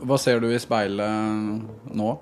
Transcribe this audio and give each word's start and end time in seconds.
Hva 0.00 0.16
ser 0.18 0.40
du 0.40 0.48
i 0.48 0.58
speilet 0.58 1.92
nå? 1.92 2.12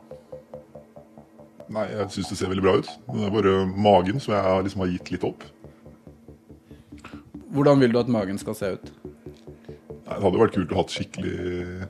Nei, 1.69 1.85
jeg 1.93 2.09
syns 2.15 2.33
det 2.33 2.39
ser 2.41 2.51
veldig 2.51 2.65
bra 2.65 2.75
ut. 2.81 2.89
Det 3.13 3.27
er 3.27 3.33
bare 3.33 3.55
magen 3.69 4.19
som 4.21 4.35
jeg 4.35 4.65
liksom 4.67 4.83
har 4.83 4.91
gitt 4.95 5.13
litt 5.15 5.27
opp. 5.29 5.45
Hvordan 7.55 7.81
vil 7.81 7.95
du 7.95 8.01
at 8.01 8.11
magen 8.13 8.41
skal 8.41 8.57
se 8.57 8.73
ut? 8.79 8.91
Nei, 9.07 10.17
det 10.17 10.25
hadde 10.25 10.41
vært 10.41 10.57
kult 10.57 10.73
å 10.73 10.81
ha 10.81 10.85
skikkelig, 10.89 11.89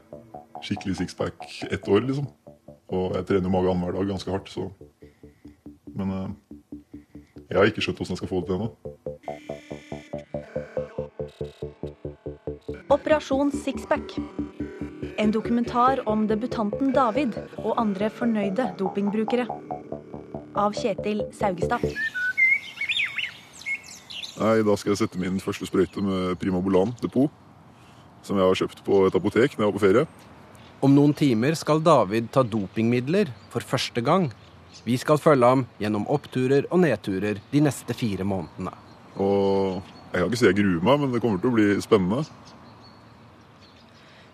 skikkelig 0.66 0.98
sixpack 1.00 1.46
ett 1.70 1.88
år, 1.88 2.02
liksom. 2.04 2.28
Og 2.94 3.16
jeg 3.16 3.28
trener 3.30 3.52
mage 3.52 3.70
annenhver 3.70 3.98
dag 3.98 4.12
ganske 4.14 4.32
hardt, 4.32 4.52
så 4.52 4.68
Men 5.98 6.10
uh, 6.14 6.28
jeg 7.48 7.56
har 7.58 7.66
ikke 7.66 7.82
skjønt 7.82 7.98
hvordan 7.98 8.14
jeg 8.14 8.20
skal 8.20 8.30
få 8.30 8.40
det 8.42 8.50
til 8.50 8.58
ennå. 8.58 8.87
Operasjon 13.08 13.50
Sixpack. 13.52 14.18
En 15.16 15.30
dokumentar 15.30 16.08
om 16.08 16.26
debutanten 16.28 16.90
David 16.92 17.38
og 17.56 17.78
andre 17.80 18.10
fornøyde 18.12 18.66
dopingbrukere. 18.76 19.46
Av 20.52 20.74
Kjetil 20.76 21.22
Saugestad. 21.32 21.86
Nei, 24.36 24.58
da 24.60 24.76
skal 24.76 24.92
jeg 24.92 25.00
sette 25.00 25.20
min 25.22 25.40
første 25.40 25.64
sprøyte 25.70 26.04
med 26.04 26.36
Primobolan 26.42 26.92
depot. 27.00 27.32
Som 28.28 28.36
jeg 28.36 28.44
har 28.44 28.60
kjøpt 28.60 28.84
på 28.84 29.00
et 29.06 29.16
apotek 29.16 29.56
når 29.56 29.64
jeg 29.64 29.70
var 29.70 29.78
på 29.78 29.84
ferie. 29.86 30.04
Om 30.84 30.92
noen 30.98 31.16
timer 31.16 31.56
skal 31.56 31.80
David 31.80 32.28
ta 32.36 32.44
dopingmidler 32.44 33.32
for 33.48 33.64
første 33.64 34.04
gang. 34.04 34.28
Vi 34.84 34.98
skal 35.00 35.16
følge 35.16 35.54
ham 35.54 35.64
gjennom 35.80 36.04
oppturer 36.12 36.68
og 36.68 36.84
nedturer 36.84 37.40
de 37.56 37.64
neste 37.70 37.96
fire 37.96 38.28
månedene. 38.28 38.76
Og 39.16 39.80
jeg 40.12 40.20
kan 40.20 40.28
ikke 40.28 40.42
si 40.44 40.50
jeg 40.52 40.60
gruer 40.60 40.84
meg, 40.92 41.00
men 41.00 41.16
det 41.16 41.24
kommer 41.24 41.40
til 41.40 41.54
å 41.54 41.56
bli 41.56 41.70
spennende. 41.80 42.20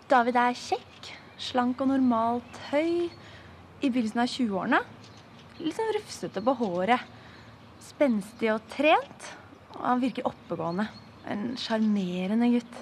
David 0.05 0.35
er 0.37 0.53
kjekk, 0.53 1.07
slank 1.41 1.79
og 1.81 1.89
normalt 1.89 2.57
høy. 2.69 3.07
I 3.81 3.89
begynnelsen 3.89 4.21
av 4.21 4.29
20-årene. 4.29 4.79
Litt 5.59 5.77
sånn 5.77 5.93
rufsete 5.95 6.43
på 6.45 6.53
håret. 6.59 7.07
Spenstig 7.81 8.51
og 8.53 8.67
trent. 8.69 9.29
Og 9.73 9.81
han 9.81 10.03
virker 10.03 10.27
oppegående. 10.29 10.85
En 11.25 11.55
sjarmerende 11.57 12.51
gutt. 12.53 12.77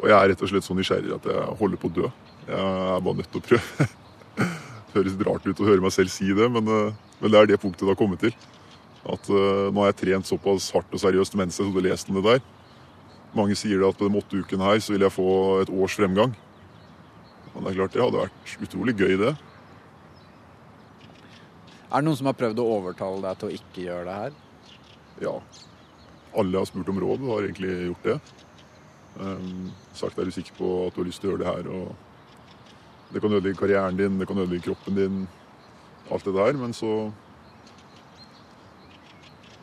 Og 0.00 0.10
jeg 0.10 0.16
er 0.18 0.32
rett 0.32 0.42
og 0.42 0.50
slett 0.50 0.66
så 0.66 0.74
nysgjerrig 0.74 1.14
at 1.14 1.28
jeg 1.30 1.54
holder 1.60 1.80
på 1.80 1.90
å 1.92 1.94
dø. 2.00 2.10
Jeg 2.48 2.58
er 2.58 3.06
bare 3.06 3.20
nødt 3.20 3.30
til 3.30 3.42
å 3.42 3.46
prøve. 3.52 3.88
Det 4.94 4.98
høres 4.98 5.16
rart 5.26 5.46
ut 5.46 5.62
å 5.62 5.66
høre 5.66 5.82
meg 5.82 5.94
selv 5.94 6.10
si 6.14 6.28
det, 6.30 6.46
men, 6.54 6.68
eh, 6.70 7.14
men 7.18 7.32
det 7.32 7.38
er 7.38 7.48
det 7.50 7.56
punktet 7.58 7.82
det 7.82 7.90
har 7.90 7.98
kommet 7.98 8.20
til. 8.22 8.34
At 9.10 9.26
uh, 9.26 9.72
nå 9.74 9.82
har 9.82 9.90
jeg 9.90 9.96
trent 10.04 10.28
såpass 10.28 10.68
hardt 10.70 10.94
og 10.94 11.02
seriøst 11.02 11.34
mens 11.36 11.58
jeg 11.58 11.66
hadde 11.66 11.82
lest 11.88 12.12
om 12.12 12.20
det 12.20 12.22
der. 12.28 12.44
Mange 13.34 13.56
sier 13.58 13.82
at 13.82 13.98
på 13.98 14.06
de 14.06 14.20
åtte 14.20 14.38
ukene 14.38 14.68
her 14.68 14.82
så 14.82 14.94
vil 14.94 15.04
jeg 15.06 15.14
få 15.14 15.28
et 15.64 15.72
års 15.74 15.96
fremgang. 15.98 16.34
Men 17.54 17.64
det 17.64 17.72
er 17.72 17.78
klart 17.80 17.94
det 17.94 18.02
hadde 18.02 18.22
vært 18.22 18.54
utrolig 18.66 18.94
gøy, 18.98 19.16
det. 19.18 19.34
Er 21.94 22.02
det 22.02 22.06
noen 22.08 22.18
som 22.18 22.30
har 22.30 22.38
prøvd 22.38 22.58
å 22.62 22.70
overtale 22.76 23.22
deg 23.22 23.38
til 23.38 23.50
å 23.50 23.58
ikke 23.58 23.84
gjøre 23.84 24.06
det 24.08 24.14
her? 24.18 24.38
Ja. 25.22 25.34
Alle 26.34 26.56
jeg 26.56 26.64
har 26.64 26.70
spurt 26.70 26.90
om 26.90 26.98
råd, 27.02 27.26
har 27.30 27.46
egentlig 27.46 27.74
gjort 27.90 28.08
det. 28.08 28.16
Um, 29.14 29.68
sagt 29.94 30.18
er 30.18 30.26
du 30.26 30.34
sikker 30.34 30.56
på 30.58 30.70
at 30.88 30.96
du 30.96 31.04
har 31.04 31.06
lyst 31.06 31.22
til 31.22 31.30
å 31.30 31.34
gjøre 31.34 31.44
det 31.44 31.52
her. 31.52 31.68
Og 31.70 33.14
det 33.14 33.22
kan 33.22 33.36
ødelegge 33.36 33.60
karrieren 33.60 34.00
din, 34.00 34.18
det 34.18 34.26
kan 34.30 34.42
ødelegge 34.42 34.66
kroppen 34.70 34.98
din. 34.98 35.20
Alt 36.10 36.26
det 36.26 36.34
der. 36.34 36.58
Men 36.58 36.74
så 36.74 37.12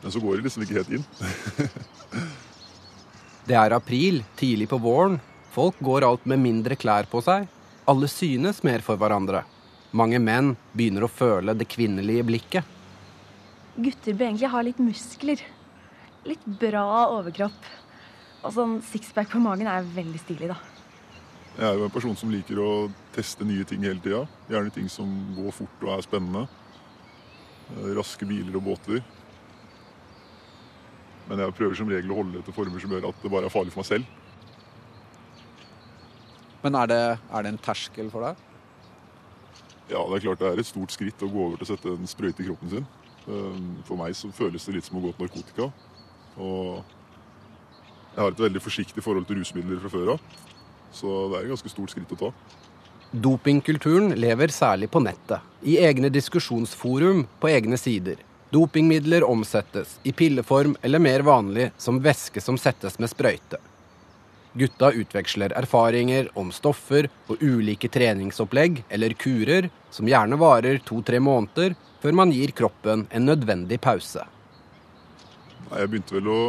Men 0.02 0.10
så 0.10 0.20
går 0.20 0.36
det 0.36 0.42
liksom 0.42 0.62
ikke 0.64 0.80
helt 0.80 0.96
inn. 0.96 1.04
Det 3.42 3.56
er 3.58 3.74
april, 3.74 4.20
tidlig 4.38 4.68
på 4.70 4.78
våren. 4.78 5.16
Folk 5.50 5.80
går 5.82 6.06
alt 6.06 6.26
med 6.30 6.38
mindre 6.38 6.76
klær 6.78 7.08
på 7.10 7.18
seg. 7.26 7.48
Alle 7.90 8.06
synes 8.06 8.62
mer 8.62 8.84
for 8.86 9.00
hverandre. 9.00 9.42
Mange 9.92 10.20
menn 10.22 10.54
begynner 10.72 11.04
å 11.04 11.10
føle 11.10 11.56
det 11.58 11.66
kvinnelige 11.68 12.24
blikket. 12.28 12.68
Gutter 13.74 14.14
bør 14.14 14.28
egentlig 14.28 14.52
ha 14.52 14.62
litt 14.62 14.78
muskler. 14.80 15.42
Litt 16.28 16.44
bra 16.60 16.84
overkropp. 17.16 17.66
Og 18.42 18.54
sånn 18.54 18.78
sixpack 18.86 19.32
på 19.32 19.42
magen 19.42 19.68
er 19.70 19.90
veldig 19.96 20.22
stilig, 20.22 20.52
da. 20.52 20.58
Jeg 21.52 21.66
er 21.68 21.76
jo 21.76 21.88
en 21.88 21.92
person 21.92 22.14
som 22.16 22.30
liker 22.32 22.62
å 22.62 22.70
teste 23.12 23.44
nye 23.44 23.66
ting 23.68 23.82
hele 23.84 24.00
tida. 24.00 24.22
Gjerne 24.48 24.72
ting 24.72 24.86
som 24.88 25.10
går 25.36 25.52
fort 25.58 25.82
og 25.84 25.96
er 25.96 26.06
spennende. 26.06 26.46
Eh, 27.74 27.90
raske 27.98 28.28
biler 28.28 28.56
og 28.56 28.70
båter. 28.70 29.02
Men 31.28 31.42
jeg 31.42 31.54
prøver 31.58 31.78
som 31.78 31.90
regel 31.90 32.12
å 32.12 32.18
holde 32.18 32.38
det 32.38 32.46
til 32.46 32.56
former 32.56 32.82
som 32.82 32.94
gjør 32.94 33.10
at 33.10 33.20
det 33.22 33.32
bare 33.32 33.48
er 33.48 33.54
farlig 33.54 33.74
for 33.74 33.82
meg 33.82 33.90
selv. 33.90 34.18
Men 36.62 36.78
er 36.78 36.90
det, 36.90 37.02
er 37.18 37.44
det 37.44 37.52
en 37.52 37.62
terskel 37.62 38.10
for 38.12 38.26
deg? 38.26 38.48
Ja, 39.90 40.02
det 40.08 40.18
er 40.18 40.24
klart 40.26 40.42
det 40.42 40.50
er 40.50 40.60
et 40.62 40.68
stort 40.68 40.94
skritt 40.94 41.22
å 41.24 41.30
gå 41.30 41.46
over 41.46 41.60
til 41.60 41.66
å 41.66 41.70
sette 41.72 41.94
en 41.94 42.10
sprøyte 42.10 42.44
i 42.44 42.48
kroppen 42.48 42.70
sin. 42.72 42.90
Um, 43.26 43.76
for 43.86 43.98
meg 43.98 44.14
så 44.18 44.30
føles 44.34 44.64
det 44.66 44.76
litt 44.76 44.86
som 44.88 44.98
å 44.98 45.04
gå 45.04 45.12
til 45.14 45.26
narkotika. 45.26 45.68
Og 46.42 46.82
jeg 48.12 48.20
har 48.22 48.32
et 48.32 48.44
veldig 48.46 48.62
forsiktig 48.62 49.04
forhold 49.04 49.28
til 49.28 49.40
rusmidler 49.40 49.80
fra 49.82 49.92
før 49.92 50.14
av. 50.14 50.26
Så 50.92 51.12
det 51.32 51.38
er 51.38 51.46
et 51.46 51.54
ganske 51.54 51.72
stort 51.72 51.92
skritt 51.92 52.14
å 52.14 52.20
ta. 52.26 52.32
Dopingkulturen 53.12 54.14
lever 54.16 54.52
særlig 54.54 54.88
på 54.92 55.02
nettet, 55.04 55.44
i 55.68 55.76
egne 55.84 56.08
diskusjonsforum 56.12 57.26
på 57.40 57.50
egne 57.52 57.76
sider. 57.80 58.22
Dopingmidler 58.52 59.24
omsettes 59.24 60.00
i 60.02 60.12
pilleform 60.12 60.76
eller 60.82 60.98
mer 60.98 61.22
vanlig 61.24 61.70
som 61.78 62.02
væske 62.04 62.40
som 62.40 62.58
settes 62.60 62.98
med 63.00 63.08
sprøyte. 63.08 63.56
Gutta 64.52 64.90
utveksler 64.92 65.54
erfaringer 65.56 66.28
om 66.36 66.50
stoffer 66.52 67.08
og 67.32 67.40
ulike 67.40 67.88
treningsopplegg 67.88 68.82
eller 68.92 69.16
kurer 69.16 69.70
som 69.88 70.10
gjerne 70.10 70.36
varer 70.36 70.82
to-tre 70.84 71.16
måneder 71.24 71.72
før 72.02 72.18
man 72.20 72.34
gir 72.36 72.52
kroppen 72.52 73.06
en 73.08 73.24
nødvendig 73.30 73.80
pause. 73.80 74.26
Jeg 75.72 75.88
begynte 75.88 76.18
vel 76.18 76.28
å 76.28 76.42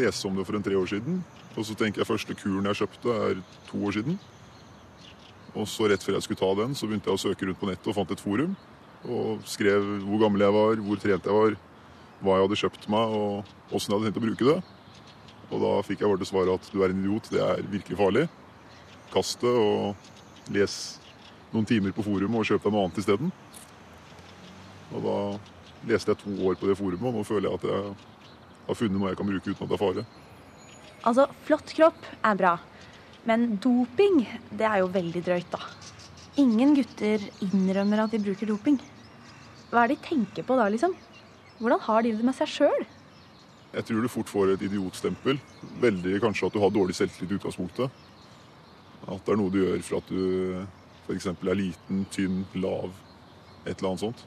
lese 0.00 0.30
om 0.30 0.40
det 0.40 0.48
for 0.48 0.56
en 0.56 0.64
tre 0.64 0.80
år 0.80 0.88
siden. 0.88 1.20
Og 1.60 1.68
så 1.68 1.76
tenker 1.76 2.00
jeg 2.00 2.08
første 2.08 2.40
kuren 2.40 2.72
jeg 2.72 2.80
kjøpte, 2.86 3.20
er 3.28 3.44
to 3.68 3.84
år 3.84 3.98
siden. 4.00 4.16
Og 5.52 5.68
så 5.68 5.92
rett 5.92 6.08
før 6.08 6.16
jeg 6.16 6.24
skulle 6.24 6.40
ta 6.40 6.54
den, 6.64 6.72
så 6.72 6.88
begynte 6.88 7.12
jeg 7.12 7.20
å 7.20 7.24
søke 7.28 7.44
rundt 7.44 7.60
på 7.60 7.68
nettet 7.68 7.92
og 7.92 8.00
fant 8.00 8.16
et 8.16 8.24
forum 8.24 8.56
og 9.08 9.44
skrev 9.48 9.86
hvor 10.04 10.20
gammel 10.24 10.44
jeg 10.44 10.56
var, 10.56 10.82
hvor 10.84 11.00
trent 11.00 11.28
jeg 11.28 11.36
var, 11.36 11.56
hva 12.20 12.36
jeg 12.36 12.46
hadde 12.46 12.60
kjøpt 12.60 12.88
meg 12.92 13.16
og 13.16 13.72
åssen 13.72 13.92
jeg 13.92 13.96
hadde 13.96 14.10
tenkt 14.10 14.20
å 14.20 14.26
bruke 14.26 14.48
det. 14.50 14.58
Og 15.50 15.62
da 15.64 15.70
fikk 15.86 16.02
jeg 16.02 16.12
bare 16.12 16.22
til 16.22 16.30
svar 16.30 16.52
at 16.52 16.68
du 16.70 16.82
er 16.82 16.92
en 16.92 17.02
idiot, 17.02 17.30
det 17.32 17.40
er 17.42 17.62
virkelig 17.72 17.98
farlig. 17.98 18.26
Kast 19.10 19.40
det 19.42 19.50
og 19.50 20.52
les 20.54 20.74
noen 21.50 21.66
timer 21.66 21.94
på 21.96 22.04
forumet 22.06 22.42
og 22.42 22.46
kjøp 22.46 22.66
deg 22.66 22.74
noe 22.74 22.84
annet 22.86 23.00
isteden. 23.02 23.32
Og 24.94 25.02
da 25.06 25.16
leste 25.90 26.12
jeg 26.12 26.20
to 26.22 26.36
år 26.46 26.58
på 26.60 26.68
det 26.68 26.78
forumet, 26.78 27.08
og 27.08 27.18
nå 27.18 27.26
føler 27.26 27.48
jeg 27.48 27.60
at 27.60 27.68
jeg 27.70 27.92
har 28.68 28.78
funnet 28.78 28.98
noe 28.98 29.10
jeg 29.10 29.18
kan 29.18 29.30
bruke 29.30 29.50
uten 29.50 29.64
at 29.64 29.70
det 29.72 29.78
er 29.78 29.82
fare. 29.82 30.06
Altså, 31.00 31.26
flott 31.48 31.72
kropp 31.74 32.08
er 32.28 32.36
bra, 32.36 32.54
men 33.26 33.54
doping, 33.62 34.20
det 34.52 34.66
er 34.68 34.82
jo 34.82 34.90
veldig 34.92 35.22
drøyt, 35.24 35.48
da. 35.54 35.62
Ingen 36.38 36.76
gutter 36.78 37.22
innrømmer 37.42 38.04
at 38.04 38.14
de 38.14 38.20
bruker 38.22 38.46
doping. 38.46 38.78
Hva 39.70 39.84
er 39.84 39.90
det 39.90 39.98
de 39.98 40.06
tenker 40.06 40.46
på 40.46 40.56
da, 40.58 40.68
liksom? 40.70 40.94
Hvordan 41.58 41.82
har 41.86 42.02
de 42.02 42.12
det 42.16 42.26
med 42.26 42.36
seg 42.38 42.50
sjøl? 42.50 42.86
Jeg 43.70 43.86
tror 43.86 44.02
du 44.02 44.10
fort 44.10 44.30
får 44.30 44.54
et 44.54 44.62
idiotstempel. 44.66 45.38
Veldig 45.82 46.20
kanskje 46.22 46.48
at 46.48 46.54
du 46.54 46.60
har 46.62 46.72
dårlig 46.74 46.96
selvtillit 46.98 47.34
i 47.34 47.38
utgangspunktet. 47.38 47.98
At 49.06 49.24
det 49.26 49.34
er 49.34 49.38
noe 49.40 49.52
du 49.52 49.60
gjør 49.62 49.82
for 49.86 50.00
at 50.00 50.10
du 50.10 50.64
f.eks. 51.06 51.26
er 51.30 51.58
liten, 51.58 52.04
tynn, 52.14 52.44
lav, 52.54 52.90
et 53.64 53.76
eller 53.76 53.92
annet 53.92 54.04
sånt. 54.06 54.24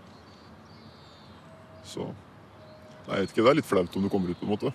Så 1.87 2.07
jeg 3.07 3.19
vet 3.19 3.31
ikke. 3.31 3.43
Det 3.43 3.51
er 3.51 3.59
litt 3.59 3.69
flaut 3.69 3.97
om 3.99 4.05
du 4.05 4.11
kommer 4.11 4.31
ut, 4.31 4.39
på 4.39 4.47
en 4.47 4.53
måte. 4.53 4.73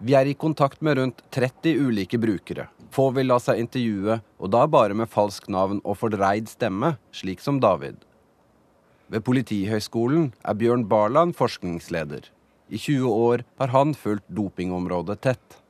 Vi 0.00 0.14
er 0.16 0.24
i 0.24 0.32
kontakt 0.32 0.80
med 0.80 0.96
rundt 0.96 1.18
30 1.36 1.76
ulike 1.76 2.16
brukere. 2.16 2.70
Få 2.88 3.10
vil 3.12 3.28
la 3.28 3.36
seg 3.36 3.58
intervjue, 3.60 4.14
og 4.40 4.48
da 4.54 4.62
bare 4.64 4.96
med 4.96 5.10
falskt 5.12 5.50
navn 5.52 5.82
og 5.84 5.98
fordreid 6.00 6.48
stemme, 6.48 6.94
slik 7.12 7.44
som 7.44 7.58
David. 7.60 7.98
Ved 9.12 9.26
Politihøgskolen 9.26 10.30
er 10.40 10.56
Bjørn 10.56 10.86
Barland 10.88 11.36
forskningsleder. 11.36 12.30
I 12.72 12.80
20 12.80 13.12
år 13.12 13.44
har 13.60 13.74
han 13.74 13.92
fulgt 13.92 14.24
dopingområdet 14.32 15.18
tett. 15.26 15.60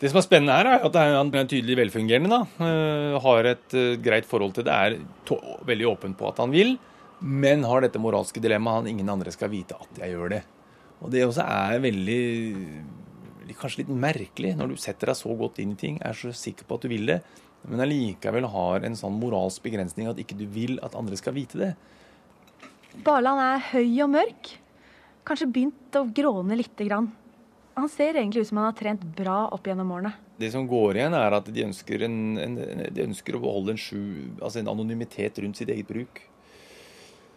Det 0.00 0.08
som 0.08 0.22
er 0.22 0.26
spennende 0.30 0.56
her, 0.56 0.70
er 0.72 0.88
at 0.88 0.96
han 0.96 1.34
er 1.36 1.46
tydelig 1.50 1.76
velfungerende. 1.84 2.32
da. 2.32 2.40
Uh, 2.56 3.20
har 3.20 3.52
et 3.52 3.76
uh, 3.76 3.94
greit 4.00 4.24
forhold 4.24 4.56
til 4.56 4.64
det. 4.64 4.72
Er 4.72 4.96
veldig 5.68 5.92
åpen 5.92 6.16
på 6.16 6.32
at 6.32 6.40
han 6.40 6.56
vil, 6.56 6.78
men 7.20 7.68
har 7.68 7.84
dette 7.84 8.00
moralske 8.00 8.40
dilemmaet 8.40 8.80
han 8.80 8.92
ingen 8.96 9.12
andre 9.12 9.32
skal 9.34 9.52
vite 9.52 9.76
at 9.76 10.00
jeg 10.00 10.16
gjør 10.16 10.38
det. 10.38 10.44
Og 11.04 11.12
Det 11.12 11.28
også 11.28 11.44
er 11.44 11.84
veldig 11.84 12.22
kanskje 13.58 13.82
litt 13.82 13.92
merkelig 13.92 14.54
når 14.56 14.72
du 14.72 14.76
setter 14.80 15.10
deg 15.12 15.18
så 15.18 15.34
godt 15.36 15.60
inn 15.62 15.74
i 15.74 15.80
ting, 15.80 15.98
er 16.00 16.16
så 16.16 16.32
sikker 16.34 16.66
på 16.68 16.78
at 16.78 16.86
du 16.86 16.92
vil 16.92 17.04
det, 17.10 17.18
men 17.68 17.82
allikevel 17.84 18.48
har 18.52 18.84
en 18.84 18.96
sånn 18.98 19.16
moralsk 19.20 19.64
begrensning 19.64 20.08
at 20.10 20.20
ikke 20.20 20.36
du 20.36 20.46
vil 20.50 20.78
at 20.84 20.96
andre 20.98 21.16
skal 21.20 21.36
vite 21.36 21.60
det. 21.60 21.70
Barland 23.04 23.40
er 23.42 23.66
høy 23.72 24.02
og 24.04 24.12
mørk. 24.14 24.54
kanskje 25.24 25.48
begynt 25.48 25.96
å 25.96 26.04
gråne 26.04 26.56
lite 26.56 26.84
grann. 26.84 27.08
Han 27.74 27.88
ser 27.88 28.14
egentlig 28.14 28.44
ut 28.44 28.48
som 28.50 28.60
han 28.60 28.68
har 28.68 28.76
trent 28.78 29.02
bra 29.16 29.48
opp 29.54 29.66
gjennom 29.66 29.90
årene. 29.96 30.12
Det 30.38 30.50
som 30.52 30.66
går 30.68 30.98
igjen, 30.98 31.14
er 31.16 31.34
at 31.34 31.48
de 31.48 31.64
ønsker, 31.64 32.04
en, 32.06 32.18
en, 32.38 32.54
de 32.92 33.06
ønsker 33.06 33.34
å 33.34 33.40
beholde 33.42 33.74
en, 33.74 33.80
sju, 33.80 34.00
altså 34.40 34.60
en 34.60 34.70
anonymitet 34.70 35.40
rundt 35.42 35.58
sitt 35.58 35.72
eget 35.72 35.88
bruk. 35.88 36.20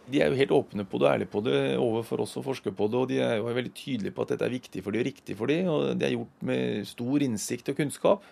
De 0.07 0.21
er 0.23 0.31
jo 0.31 0.39
helt 0.39 0.55
åpne 0.55 0.85
på 0.87 0.99
det 1.01 1.07
og 1.07 1.13
ærlige 1.13 1.31
på 1.33 1.41
det 1.43 1.59
overfor 1.83 2.23
oss 2.23 2.37
som 2.37 2.45
forsker 2.45 2.71
på 2.75 2.87
det. 2.87 2.99
Og 3.01 3.09
de 3.11 3.19
er 3.23 3.37
jo 3.41 3.51
veldig 3.51 3.73
tydelige 3.75 4.15
på 4.15 4.23
at 4.23 4.33
dette 4.33 4.47
er 4.47 4.55
viktig 4.55 4.83
for 4.83 4.95
de 4.95 5.01
og 5.01 5.07
riktig 5.09 5.35
for 5.35 5.51
de, 5.51 5.61
og 5.67 5.87
det 5.99 6.07
er 6.07 6.15
gjort 6.15 6.45
med 6.47 6.87
stor 6.87 7.25
innsikt 7.27 7.73
og 7.73 7.79
kunnskap. 7.81 8.27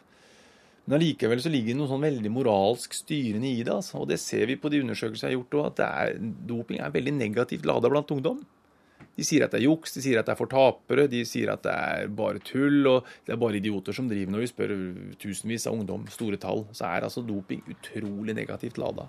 Men 0.85 0.99
allikevel 0.99 1.41
så 1.41 1.49
ligger 1.49 1.73
det 1.73 1.79
noe 1.79 1.89
sånn 1.89 2.03
veldig 2.05 2.31
moralsk 2.31 2.93
styrende 2.93 3.49
i 3.49 3.63
det. 3.65 3.73
Altså. 3.73 4.03
Og 4.03 4.09
det 4.11 4.19
ser 4.21 4.45
vi 4.51 4.57
på 4.61 4.69
de 4.69 4.83
undersøkelsene 4.85 5.31
jeg 5.31 5.35
har 5.35 5.41
gjort, 5.41 5.71
at 5.71 5.81
er, 5.87 6.19
doping 6.21 6.79
er 6.79 6.93
veldig 6.93 7.15
negativt 7.17 7.65
lada 7.65 7.89
blant 7.91 8.13
ungdom. 8.13 8.43
De 9.15 9.23
sier 9.23 9.45
at 9.45 9.53
det 9.53 9.61
er 9.61 9.69
juks, 9.69 9.95
de 9.95 10.03
sier 10.03 10.19
at 10.19 10.27
det 10.27 10.33
er 10.33 10.39
for 10.39 10.51
tapere, 10.51 11.07
de 11.11 11.21
sier 11.27 11.49
at 11.53 11.63
det 11.63 11.71
er 11.71 12.09
bare 12.11 12.41
tull, 12.43 12.81
og 12.91 13.07
det 13.25 13.33
er 13.33 13.39
bare 13.39 13.61
idioter 13.61 13.95
som 13.95 14.09
driver 14.11 14.33
når 14.33 14.43
vi 14.43 14.49
spør 14.51 14.73
tusenvis 15.21 15.67
av 15.71 15.77
ungdom, 15.77 16.03
store 16.11 16.39
tall. 16.41 16.65
Så 16.75 16.87
er 16.89 17.07
altså 17.07 17.23
doping 17.25 17.63
utrolig 17.71 18.35
negativt 18.35 18.79
lada. 18.81 19.07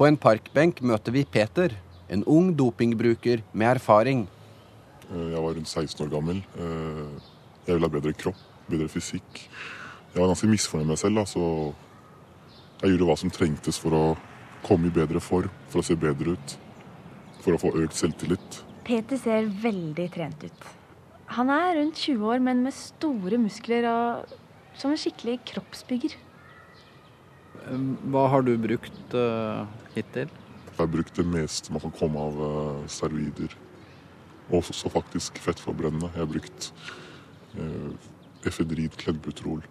På 0.00 0.06
en 0.08 0.16
parkbenk 0.16 0.78
møter 0.80 1.12
vi 1.12 1.26
Peter, 1.28 1.74
en 2.08 2.22
ung 2.24 2.54
dopingbruker 2.56 3.42
med 3.52 3.66
erfaring. 3.68 4.22
Eh, 5.10 5.26
jeg 5.34 5.42
var 5.44 5.52
rundt 5.58 5.68
16 5.68 6.06
år 6.06 6.08
gammel. 6.14 6.38
Eh, 6.56 7.18
jeg 7.66 7.74
ville 7.74 7.84
ha 7.84 7.92
bedre 7.92 8.14
kropp, 8.16 8.38
bedre 8.64 8.88
fysikk. 8.88 9.42
Jeg 10.14 10.22
var 10.22 10.30
ganske 10.30 10.48
misfornøyd 10.48 10.86
med 10.86 10.94
meg 10.94 11.02
selv, 11.02 11.20
da, 11.20 11.26
så 11.28 11.42
jeg 12.80 12.94
gjorde 12.94 13.10
hva 13.10 13.18
som 13.20 13.34
trengtes 13.36 13.80
for 13.82 13.98
å 13.98 14.02
komme 14.64 14.88
i 14.88 14.94
bedre 15.02 15.20
form, 15.20 15.52
for 15.68 15.82
å 15.82 15.84
se 15.84 15.98
bedre 16.00 16.32
ut 16.32 16.56
for 17.44 17.58
å 17.58 17.60
få 17.60 17.74
økt 17.82 18.00
selvtillit. 18.00 18.62
Peter 18.88 19.20
ser 19.20 19.52
veldig 19.52 20.08
trent 20.16 20.48
ut. 20.48 20.66
Han 21.36 21.52
er 21.52 21.76
rundt 21.76 22.00
20 22.00 22.24
år, 22.24 22.40
men 22.48 22.64
med 22.64 22.72
store 22.72 23.36
muskler 23.36 23.92
og 23.92 24.32
som 24.80 24.96
en 24.96 25.04
skikkelig 25.04 25.42
kroppsbygger. 25.52 26.16
Hva 28.12 28.26
har 28.32 28.44
du 28.46 28.54
brukt 28.60 29.16
uh, 29.16 29.66
hittil? 29.94 30.30
Jeg 30.70 30.76
har 30.78 30.90
brukt 30.90 31.16
det 31.16 31.26
meste 31.28 31.72
man 31.74 31.82
kan 31.84 31.94
komme 31.98 32.24
av 32.28 32.40
uh, 32.40 32.88
steroider. 32.90 33.54
Og 34.50 34.62
også 34.62 34.90
faktisk 34.90 35.38
fettforbrennende. 35.44 36.10
Jeg 36.14 36.24
har 36.24 36.30
brukt 36.30 36.72
uh, 37.58 37.92
efedrid, 38.48 38.96
kledbutrol, 38.98 39.62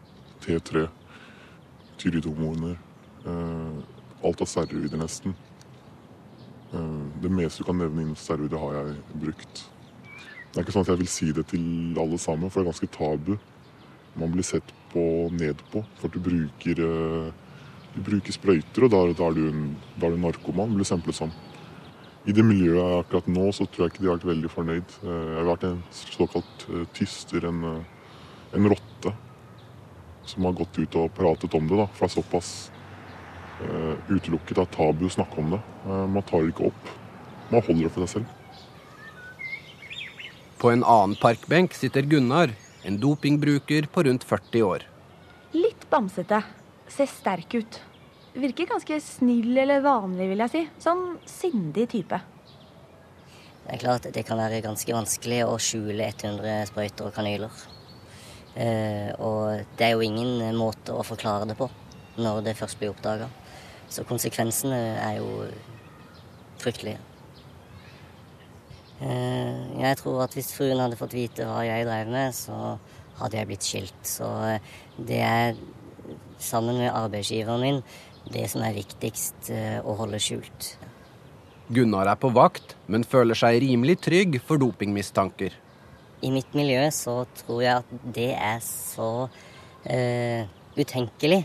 T3, 0.45 0.85
tyridomoner. 1.99 2.77
Uh, 3.25 3.81
alt 4.23 4.41
av 4.43 4.51
steroider, 4.51 4.99
nesten. 4.99 5.35
Eh, 6.73 7.05
det 7.21 7.31
meste 7.33 7.63
du 7.63 7.69
kan 7.69 7.79
nevne 7.81 8.03
innen 8.03 8.17
steroider, 8.19 8.61
har 8.61 8.75
jeg 8.77 9.21
brukt. 9.23 9.63
Det 10.49 10.57
er 10.57 10.65
ikke 10.65 10.75
sånn 10.75 10.85
at 10.85 10.91
jeg 10.93 11.01
vil 11.01 11.11
si 11.11 11.29
det 11.33 11.45
til 11.49 11.97
alle 12.01 12.19
sammen, 12.21 12.49
for 12.49 12.61
det 12.61 12.67
er 12.67 12.71
ganske 12.71 12.91
tabu. 12.93 13.35
Man 14.19 14.33
blir 14.33 14.45
sett 14.45 14.73
på 14.93 15.03
ned 15.33 15.61
på 15.71 15.83
for 15.97 16.09
at 16.09 16.17
du 16.17 16.21
bruker, 16.25 16.81
eh, 16.85 17.31
du 17.99 18.05
bruker 18.07 18.35
sprøyter, 18.35 18.85
og 18.87 18.91
da, 18.93 19.03
da, 19.11 19.29
er 19.29 19.37
du 19.37 19.45
en, 19.49 19.63
da 19.99 20.07
er 20.07 20.15
du 20.15 20.23
narkoman, 20.23 20.73
blir 20.75 20.87
stemplet 20.87 21.17
som. 21.17 21.31
I 22.27 22.35
det 22.35 22.43
miljøet 22.45 22.99
akkurat 22.99 23.29
nå 23.31 23.47
så 23.55 23.65
tror 23.67 23.85
jeg 23.85 23.93
ikke 23.93 24.03
de 24.03 24.09
har 24.09 24.19
vært 24.19 24.29
veldig 24.29 24.51
fornøyd. 24.53 24.97
Eh, 25.03 25.21
jeg 25.33 25.37
har 25.39 25.49
vært 25.49 25.67
en 25.69 25.79
såkalt 25.95 26.65
tyster, 26.95 27.47
en, 27.49 27.63
en 28.55 28.69
rotte, 28.71 29.13
som 30.29 30.45
har 30.45 30.57
gått 30.57 30.77
ut 30.77 30.99
og 30.99 31.13
pratet 31.17 31.55
om 31.57 31.69
det. 31.69 31.79
da, 31.79 31.87
For 31.93 32.05
det 32.05 32.09
er 32.09 32.15
såpass 32.19 32.51
uh, 33.63 33.95
utelukket. 34.11 34.59
Det 34.59 34.61
er 34.61 34.75
tabu 34.75 35.07
å 35.07 35.13
snakke 35.13 35.41
om 35.41 35.55
det. 35.55 35.61
Uh, 35.87 36.05
man 36.05 36.25
tar 36.27 36.43
det 36.43 36.53
ikke 36.53 36.69
opp. 36.69 36.91
Man 37.49 37.65
holder 37.65 37.87
det 37.87 37.93
for 37.95 38.05
seg 38.05 38.19
selv. 38.19 38.35
På 40.59 40.69
en 40.69 40.83
annen 40.83 41.17
parkbenk 41.17 41.73
sitter 41.73 42.05
Gunnar, 42.05 42.53
en 42.85 42.99
dopingbruker 43.01 43.87
på 43.89 44.05
rundt 44.05 44.27
40 44.27 44.65
år. 44.67 44.85
Litt 45.55 45.87
bamsete. 45.89 46.43
Ser 46.91 47.09
sterk 47.09 47.55
ut. 47.57 47.79
Virker 48.33 48.69
ganske 48.69 48.99
snill 49.01 49.57
eller 49.57 49.81
vanlig, 49.81 50.27
vil 50.29 50.43
jeg 50.45 50.53
si. 50.53 50.61
Sånn 50.83 51.03
sindig 51.29 51.87
type. 51.89 52.19
Det 53.63 53.75
er 53.75 53.81
klart 53.81 54.07
det 54.13 54.25
kan 54.25 54.39
være 54.41 54.63
ganske 54.65 54.93
vanskelig 54.95 55.43
å 55.45 55.57
skjule 55.61 56.07
100 56.11 56.69
sprøyter 56.69 57.09
og 57.09 57.13
kanyler. 57.13 57.59
Eh, 58.59 59.11
og 59.21 59.65
det 59.77 59.87
er 59.87 59.93
jo 59.93 60.05
ingen 60.05 60.57
måte 60.57 60.95
å 60.95 61.05
forklare 61.05 61.47
det 61.49 61.57
på 61.57 61.69
når 62.19 62.41
det 62.47 62.57
først 62.57 62.79
blir 62.79 62.93
oppdaga. 62.93 63.29
Så 63.89 64.05
konsekvensene 64.09 64.79
er 65.01 65.19
jo 65.19 65.45
fryktelige. 66.61 66.99
Eh, 68.99 69.79
jeg 69.79 69.97
tror 70.01 70.25
at 70.25 70.33
hvis 70.35 70.51
fruen 70.53 70.81
hadde 70.81 70.97
fått 70.99 71.15
vite 71.15 71.45
hva 71.47 71.61
jeg 71.63 71.87
drev 71.87 72.09
med, 72.11 72.35
så 72.35 72.75
hadde 73.21 73.39
jeg 73.39 73.49
blitt 73.49 73.67
skilt. 73.67 74.01
Så 74.03 74.27
eh, 74.49 74.73
det 74.97 75.21
er, 75.23 75.61
sammen 76.39 76.77
med 76.79 76.91
arbeidsgiveren 76.91 77.63
min, 77.63 77.81
det 78.27 78.45
som 78.51 78.63
er 78.65 78.77
viktigst 78.77 79.49
eh, 79.53 79.79
å 79.81 79.95
holde 79.99 80.19
skjult. 80.21 80.73
Gunnar 81.69 82.09
er 82.09 82.17
på 82.17 82.31
vakt, 82.33 82.73
men 82.89 83.05
føler 83.05 83.37
seg 83.37 83.59
rimelig 83.61 83.99
trygg 84.01 84.39
for 84.41 84.61
dopingmistanker. 84.61 85.53
I 86.25 86.31
mitt 86.33 86.55
miljø 86.57 86.81
så 86.91 87.21
tror 87.43 87.61
jeg 87.61 87.83
at 87.83 87.91
det 88.17 88.31
er 88.33 88.57
så 88.65 89.11
uh, 89.29 90.41
utenkelig 90.75 91.43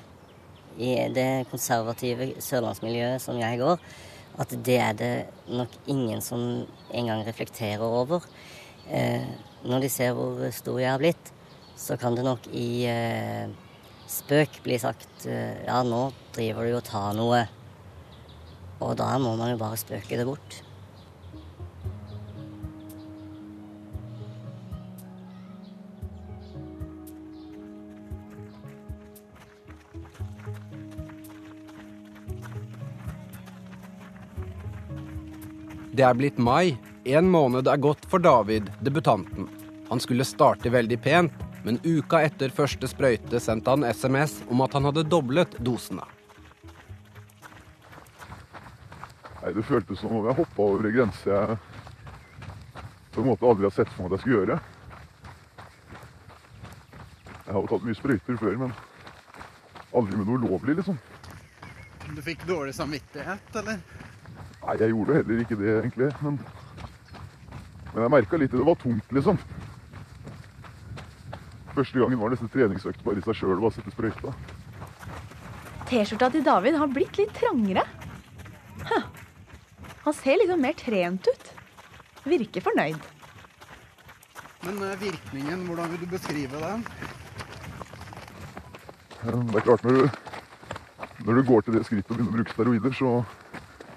i 0.81 0.95
det 1.15 1.45
konservative 1.53 2.33
sørlandsmiljøet 2.43 3.23
som 3.23 3.37
jeg 3.39 3.61
går, 3.61 3.85
at 4.41 4.57
det 4.67 4.79
er 4.81 4.97
det 4.99 5.13
nok 5.47 5.77
ingen 5.93 6.25
som 6.25 6.65
engang 6.89 7.23
reflekterer 7.29 7.85
over. 7.85 8.25
Uh, 8.89 9.29
når 9.63 9.85
de 9.85 9.93
ser 9.93 10.17
hvor 10.17 10.41
stor 10.57 10.81
jeg 10.81 10.91
har 10.91 11.05
blitt, 11.05 11.33
så 11.77 12.01
kan 12.01 12.17
det 12.17 12.25
nok 12.25 12.49
i 12.49 12.89
uh, 12.89 13.53
spøk 14.09 14.63
bli 14.65 14.81
sagt 14.81 15.29
ja, 15.29 15.79
nå 15.85 16.09
driver 16.35 16.69
du 16.69 16.77
og 16.79 16.87
tar 16.87 17.17
noe. 17.17 17.45
Og 18.85 18.95
da 18.99 19.15
må 19.23 19.37
man 19.39 19.55
jo 19.55 19.61
bare 19.61 19.81
spøke 19.81 20.19
det 20.19 20.27
bort. 20.29 20.63
Det 35.95 36.03
er 36.03 36.17
blitt 36.19 36.39
mai. 36.43 36.75
En 37.07 37.29
måned 37.31 37.69
er 37.71 37.79
gått 37.79 38.03
for 38.11 38.19
David, 38.19 38.67
debutanten. 38.83 39.47
Han 39.89 40.01
skulle 40.03 40.25
starte 40.27 40.73
veldig 40.73 40.99
pent, 41.05 41.45
men 41.63 41.79
uka 41.85 42.25
etter 42.27 42.51
første 42.51 42.89
sprøyte 42.91 43.39
sendte 43.41 43.71
han 43.71 43.87
SMS 43.87 44.41
om 44.51 44.65
at 44.65 44.75
han 44.75 44.89
hadde 44.89 45.07
doblet 45.07 45.55
dosene. 45.63 46.03
Nei, 49.45 49.53
Det 49.53 49.65
føltes 49.69 50.01
som 50.01 50.13
om 50.17 50.25
jeg 50.25 50.39
hoppa 50.39 50.63
over 50.65 50.87
en 50.89 50.95
grense 50.95 51.29
jeg 51.29 51.57
på 53.15 53.21
en 53.21 53.29
måte 53.29 53.47
aldri 53.47 53.69
har 53.69 53.75
sett 53.77 53.91
for 53.93 54.03
meg 54.03 54.09
at 54.09 54.17
jeg 54.17 54.23
skulle 54.25 54.39
gjøre. 54.41 54.55
Jeg 57.45 57.53
har 57.53 57.61
jo 57.61 57.69
tatt 57.71 57.85
mye 57.87 57.99
sprøyter 57.99 58.39
før, 58.41 58.57
men 58.65 58.73
aldri 59.95 60.17
med 60.19 60.27
noe 60.27 60.41
ulovlig, 60.41 60.75
liksom. 60.81 60.97
Du 62.09 62.23
fikk 62.25 62.43
dårlig 62.49 62.75
samvittighet, 62.75 63.61
eller? 63.61 63.79
Nei, 64.65 64.75
jeg 64.81 64.91
gjorde 64.91 65.19
heller 65.21 65.45
ikke 65.45 65.61
det, 65.61 65.71
egentlig. 65.77 66.11
Men, 66.25 66.41
men 67.93 68.03
jeg 68.03 68.15
merka 68.17 68.41
litt 68.41 68.51
at 68.51 68.59
det 68.59 68.67
var 68.67 68.81
tungt, 68.83 69.15
liksom. 69.15 69.39
Første 71.77 72.01
gangen 72.01 72.19
var 72.25 72.35
nesten 72.35 72.51
treningsøkt 72.51 73.07
bare 73.07 73.23
i 73.23 73.27
seg 73.29 73.39
sjøl 73.45 73.63
å 73.63 73.71
sette 73.77 73.95
sprøyta. 73.95 74.35
T-skjorta 75.87 76.33
til 76.35 76.43
David 76.47 76.81
har 76.81 76.91
blitt 76.91 77.21
litt 77.21 77.37
trangere. 77.37 77.87
Han 80.05 80.15
ser 80.15 80.39
liksom 80.39 80.61
mer 80.61 80.77
trent 80.77 81.29
ut. 81.29 81.51
Virker 82.25 82.65
fornøyd. 82.65 83.11
Men 84.65 84.83
eh, 84.85 84.99
virkningen, 85.01 85.65
hvordan 85.69 85.91
vil 85.93 86.05
du 86.05 86.11
beskrive 86.13 86.61
den? 86.61 86.85
Det 89.25 89.57
er 89.57 89.65
klart, 89.65 89.85
når 89.85 89.97
du, 89.97 90.09
når 91.25 91.35
du 91.35 91.43
går 91.49 91.65
til 91.65 91.77
det 91.79 91.87
skrittet 91.89 92.13
og 92.13 92.19
begynner 92.19 92.33
å 92.33 92.37
bruke 92.37 92.53
steroider, 92.53 92.97
så 92.97 93.13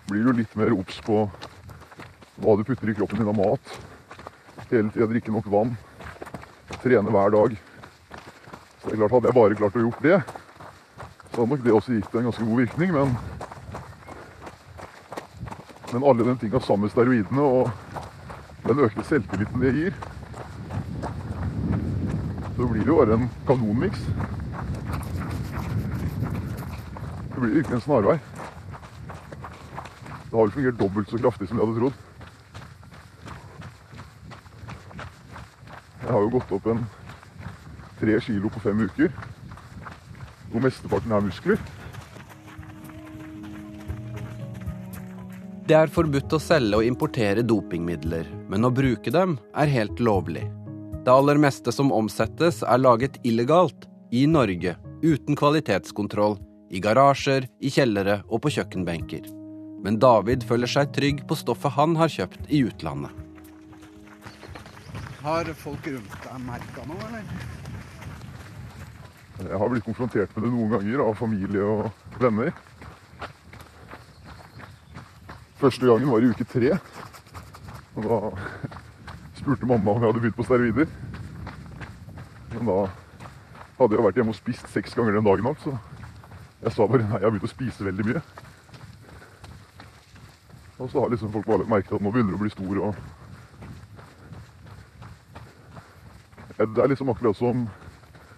blir 0.07 0.23
du 0.23 0.31
litt 0.37 0.55
mer 0.55 0.71
obs 0.75 1.01
på 1.03 1.25
hva 2.39 2.55
du 2.55 2.63
putter 2.63 2.91
i 2.91 2.95
kroppen 2.95 3.19
din 3.19 3.31
av 3.31 3.35
mat. 3.35 3.73
Hele 4.69 4.91
tida 4.93 5.07
drikke 5.11 5.33
nok 5.35 5.49
vann. 5.51 5.75
Trene 6.83 7.11
hver 7.11 7.33
dag. 7.35 7.57
Så 8.79 8.87
det 8.87 8.95
er 8.95 9.01
klart, 9.01 9.17
Hadde 9.17 9.31
jeg 9.31 9.39
bare 9.39 9.59
klart 9.59 9.75
å 9.75 9.83
gjort 9.83 10.05
det, 10.05 10.21
så 11.31 11.41
hadde 11.41 11.51
nok 11.51 11.65
det 11.65 11.75
også 11.75 11.97
gitt 11.97 12.15
en 12.15 12.29
ganske 12.29 12.47
god 12.47 12.63
virkning. 12.63 12.95
Men, 12.95 13.17
men 15.93 16.03
alle 16.03 16.23
de 16.23 16.37
tinga 16.37 16.59
sammen 16.59 16.87
med 16.87 16.91
steroidene 16.91 17.41
og 17.41 17.69
den 18.67 18.79
økte 18.83 19.05
selvtilliten 19.07 19.61
det 19.63 19.71
gir, 19.75 19.93
så 22.57 22.67
blir 22.67 22.81
det 22.81 22.91
jo 22.91 22.97
bare 22.97 23.15
en 23.15 23.29
kanonmiks. 23.47 24.01
Det 27.31 27.39
blir 27.39 27.55
virkelig 27.59 27.77
en 27.77 27.85
snarvei. 27.85 28.17
Det 30.27 30.33
har 30.33 30.41
vel 30.41 30.51
fungert 30.51 30.79
dobbelt 30.79 31.09
så 31.09 31.21
kraftig 31.21 31.47
som 31.47 31.61
jeg 31.61 31.67
hadde 31.67 31.79
trodd. 31.79 32.03
Jeg 36.03 36.11
har 36.11 36.21
jo 36.23 36.35
gått 36.35 36.51
opp 36.57 36.69
en 36.73 36.85
tre 38.01 38.19
kilo 38.27 38.51
på 38.51 38.63
fem 38.65 38.83
uker. 38.89 39.11
Og 40.51 40.61
mesteparten 40.63 41.15
er 41.15 41.27
muskler. 41.29 41.61
Det 45.67 45.75
er 45.75 45.89
forbudt 45.91 46.31
å 46.31 46.37
selge 46.39 46.77
og 46.79 46.85
importere 46.87 47.41
dopingmidler, 47.43 48.27
men 48.47 48.63
å 48.63 48.69
bruke 48.71 49.11
dem 49.11 49.33
er 49.51 49.67
helt 49.67 49.99
lovlig. 49.99 50.45
Det 51.03 51.11
aller 51.11 51.39
meste 51.43 51.73
som 51.75 51.89
omsettes, 51.91 52.61
er 52.63 52.79
laget 52.79 53.17
illegalt 53.27 53.83
i 54.15 54.21
Norge, 54.31 54.77
uten 55.03 55.35
kvalitetskontroll, 55.35 56.37
i 56.71 56.79
garasjer, 56.79 57.49
i 57.59 57.71
kjellere 57.73 58.21
og 58.29 58.45
på 58.45 58.53
kjøkkenbenker. 58.55 59.27
Men 59.83 59.99
David 59.99 60.45
føler 60.47 60.71
seg 60.71 60.93
trygg 60.95 61.25
på 61.27 61.35
stoffet 61.35 61.75
han 61.75 61.99
har 61.99 62.15
kjøpt 62.15 62.47
i 62.47 62.63
utlandet. 62.69 63.11
Har 65.25 65.51
folk 65.65 65.91
rundt 65.91 66.17
deg 66.29 66.47
merka 66.47 66.87
noe, 66.87 67.11
eller? 67.11 67.27
Jeg 69.43 69.59
har 69.59 69.75
blitt 69.75 69.89
konfrontert 69.91 70.31
med 70.31 70.47
det 70.47 70.55
noen 70.55 70.73
ganger 70.77 71.03
av 71.09 71.19
familie 71.19 71.67
og 71.75 72.21
venner. 72.23 72.55
Første 75.57 75.85
gangen 75.89 76.11
var 76.11 76.21
i 76.21 76.29
uke 76.29 76.45
tre. 76.45 76.75
Og 77.97 78.05
da 78.05 78.17
spurte 79.39 79.65
mamma 79.65 79.95
om 79.95 80.03
jeg 80.03 80.11
hadde 80.11 80.21
begynt 80.21 80.37
på 80.37 80.45
steroider. 80.45 80.89
Men 82.53 82.69
da 82.69 82.75
hadde 83.79 83.97
jeg 83.97 84.05
vært 84.05 84.19
hjemme 84.19 84.33
og 84.33 84.37
spist 84.37 84.69
seks 84.73 84.93
ganger 84.97 85.17
den 85.17 85.25
dagen 85.25 85.49
alt, 85.49 85.63
så 85.63 85.73
jeg 86.61 86.73
sa 86.73 86.85
bare 86.89 87.05
nei, 87.05 87.19
jeg 87.19 87.25
har 87.25 87.33
begynt 87.33 87.47
å 87.49 87.51
spise 87.51 87.85
veldig 87.85 88.05
mye. 88.07 88.21
Og 90.77 90.91
så 90.91 91.01
har 91.01 91.09
liksom 91.13 91.33
folk 91.33 91.49
bare 91.49 91.65
merket 91.69 91.93
at 91.97 92.05
nå 92.05 92.13
begynner 92.13 92.33
du 92.33 92.37
å 92.37 92.43
bli 92.43 92.53
stor 92.53 92.83
og 92.89 93.05
Det 96.57 96.81
er 96.81 96.89
liksom 96.89 97.09
akkurat 97.13 97.37
som 97.37 97.67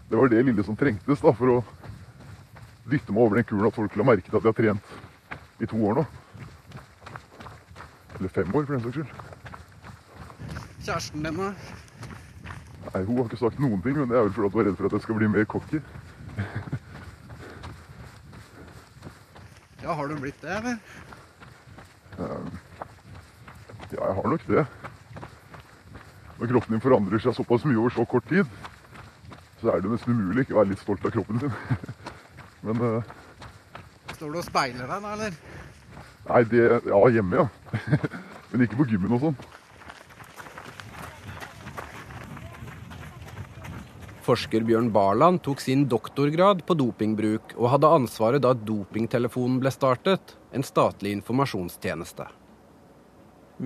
Det 0.09 0.17
var 0.17 0.27
det 0.27 0.41
lille 0.43 0.63
som 0.67 0.75
trengtes 0.75 1.21
da, 1.23 1.31
for 1.31 1.53
å 1.53 1.59
dytte 2.89 3.13
meg 3.13 3.21
over 3.23 3.37
den 3.39 3.45
kulen 3.47 3.67
at 3.69 3.75
folk 3.75 3.95
la 3.95 4.07
merke 4.07 4.27
til 4.27 4.39
at 4.39 4.43
jeg 4.43 4.49
har 4.49 4.57
trent 4.57 5.61
i 5.61 5.67
to 5.69 5.77
år 5.85 5.99
nå. 5.99 6.05
Eller 8.19 8.29
fem 8.29 8.55
år, 8.55 8.65
for 8.65 8.73
den 8.73 8.83
saks 8.83 8.95
skyld. 8.95 9.11
Kjæresten 10.83 11.23
din, 11.23 11.37
da? 11.37 11.53
Nei, 12.93 13.03
Hun 13.03 13.17
har 13.17 13.23
ikke 13.29 13.37
sagt 13.37 13.59
noen 13.59 13.81
ting, 13.81 13.97
men 13.97 14.09
det 14.09 14.17
er 14.17 14.27
vel 14.27 14.33
fordi 14.33 14.49
hun 14.53 14.61
er 14.61 14.69
redd 14.69 14.77
for 14.77 14.89
at 14.89 14.95
jeg 14.97 15.05
skal 15.05 15.19
bli 15.19 15.27
mer 15.27 15.45
cocky. 15.45 15.81
Ja, 19.83 19.93
har 19.93 20.07
du 20.07 20.15
blitt 20.19 20.41
det, 20.41 20.57
eller? 20.57 20.77
Ja, 22.19 22.35
jeg 23.91 24.15
har 24.15 24.27
nok 24.29 24.43
det. 24.47 24.65
Når 26.39 26.51
kroppen 26.51 26.75
din 26.75 26.83
forandrer 26.83 27.23
seg 27.23 27.35
såpass 27.35 27.65
mye 27.65 27.79
over 27.79 27.95
så 27.95 28.05
kort 28.05 28.27
tid, 28.29 28.45
så 29.61 29.71
er 29.73 29.81
det 29.81 29.91
nesten 29.91 30.13
umulig 30.15 30.45
ikke 30.45 30.55
å 30.57 30.61
være 30.61 30.73
litt 30.73 30.83
stolt 30.83 31.07
av 31.07 31.15
kroppen 31.15 31.39
sin. 31.41 31.55
Men 32.67 32.83
uh... 32.83 33.15
Står 34.13 34.31
du 34.35 34.39
og 34.39 34.45
speiler 34.45 34.85
deg, 34.85 35.01
da, 35.07 35.15
eller? 35.15 35.39
Nei, 36.29 36.43
det 36.49 36.81
Ja, 36.85 36.99
hjemme, 37.09 37.43
ja. 37.43 37.47
Men 38.51 38.65
ikke 38.65 38.79
på 38.79 38.87
gymmen 38.89 39.15
og 39.17 39.23
sånn. 39.23 39.39
Forsker 44.25 44.65
Bjørn 44.65 44.91
Barland 44.93 45.41
tok 45.45 45.61
sin 45.63 45.87
doktorgrad 45.89 46.61
på 46.67 46.75
dopingbruk 46.77 47.55
og 47.55 47.71
hadde 47.73 47.89
ansvaret 47.97 48.43
da 48.45 48.51
dopingtelefonen 48.53 49.57
ble 49.61 49.71
startet, 49.73 50.35
en 50.53 50.65
statlig 50.65 51.15
informasjonstjeneste. 51.17 52.27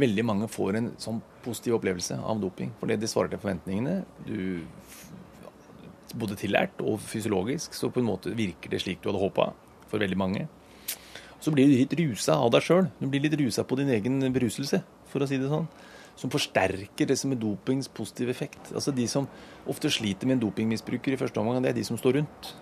Veldig 0.03 0.23
mange 0.25 0.47
får 0.51 0.79
en 0.79 0.89
sånn 0.99 1.19
positiv 1.43 1.77
opplevelse 1.77 2.15
av 2.15 2.39
doping, 2.41 2.71
fordi 2.79 2.95
det 2.99 3.11
svarer 3.11 3.33
til 3.33 3.43
forventningene. 3.43 3.97
Du 4.23 4.63
både 6.15 6.37
tillært 6.39 6.79
og 6.85 6.99
fysiologisk, 7.01 7.75
så 7.75 7.89
på 7.91 8.01
en 8.01 8.07
måte 8.07 8.31
virker 8.37 8.71
det 8.71 8.81
slik 8.83 9.01
du 9.01 9.09
hadde 9.09 9.21
håpa 9.21 9.51
for 9.89 10.01
veldig 10.01 10.19
mange. 10.19 10.47
Så 11.43 11.51
blir 11.51 11.67
du 11.67 11.75
litt 11.75 11.93
rusa 11.99 12.37
av 12.39 12.53
deg 12.55 12.63
sjøl. 12.63 12.85
Du 13.01 13.09
blir 13.11 13.23
litt 13.25 13.35
rusa 13.35 13.65
på 13.67 13.75
din 13.75 13.89
egen 13.91 14.21
beruselse, 14.31 14.79
for 15.11 15.23
å 15.23 15.27
si 15.27 15.39
det 15.41 15.49
sånn. 15.51 15.65
Som 16.15 16.31
forsterker 16.31 17.09
det 17.09 17.17
som 17.19 17.33
er 17.33 17.41
dopings 17.41 17.89
positive 17.91 18.31
effekt. 18.31 18.69
Altså 18.71 18.93
De 18.95 19.07
som 19.11 19.27
ofte 19.67 19.91
sliter 19.91 20.29
med 20.29 20.37
en 20.37 20.45
dopingmisbruker 20.45 21.15
i 21.15 21.19
første 21.19 21.41
omgang, 21.41 21.59
det 21.65 21.73
er 21.73 21.79
de 21.81 21.83
som 21.87 21.99
står 21.99 22.21
rundt. 22.21 22.53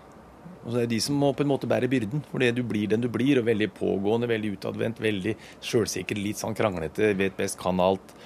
Og 0.64 0.72
så 0.72 0.80
er 0.80 0.86
det 0.86 0.94
de 0.96 1.00
som 1.04 1.18
må 1.18 1.30
på 1.36 1.44
en 1.44 1.52
måte 1.52 1.68
bære 1.70 1.90
byrden. 1.92 2.24
Fordi 2.32 2.50
du 2.56 2.62
blir 2.66 2.90
den 2.90 3.04
du 3.04 3.10
blir, 3.12 3.38
og 3.38 3.46
veldig 3.46 3.70
pågående, 3.76 4.30
veldig 4.30 4.54
utadvendt, 4.56 5.02
veldig 5.04 5.36
sjølsikker, 5.62 6.18
litt 6.18 6.42
sånn 6.42 6.56
kranglete, 6.58 7.12
vet 7.18 7.38
best, 7.38 7.60
kan 7.60 7.78
alt, 7.82 8.16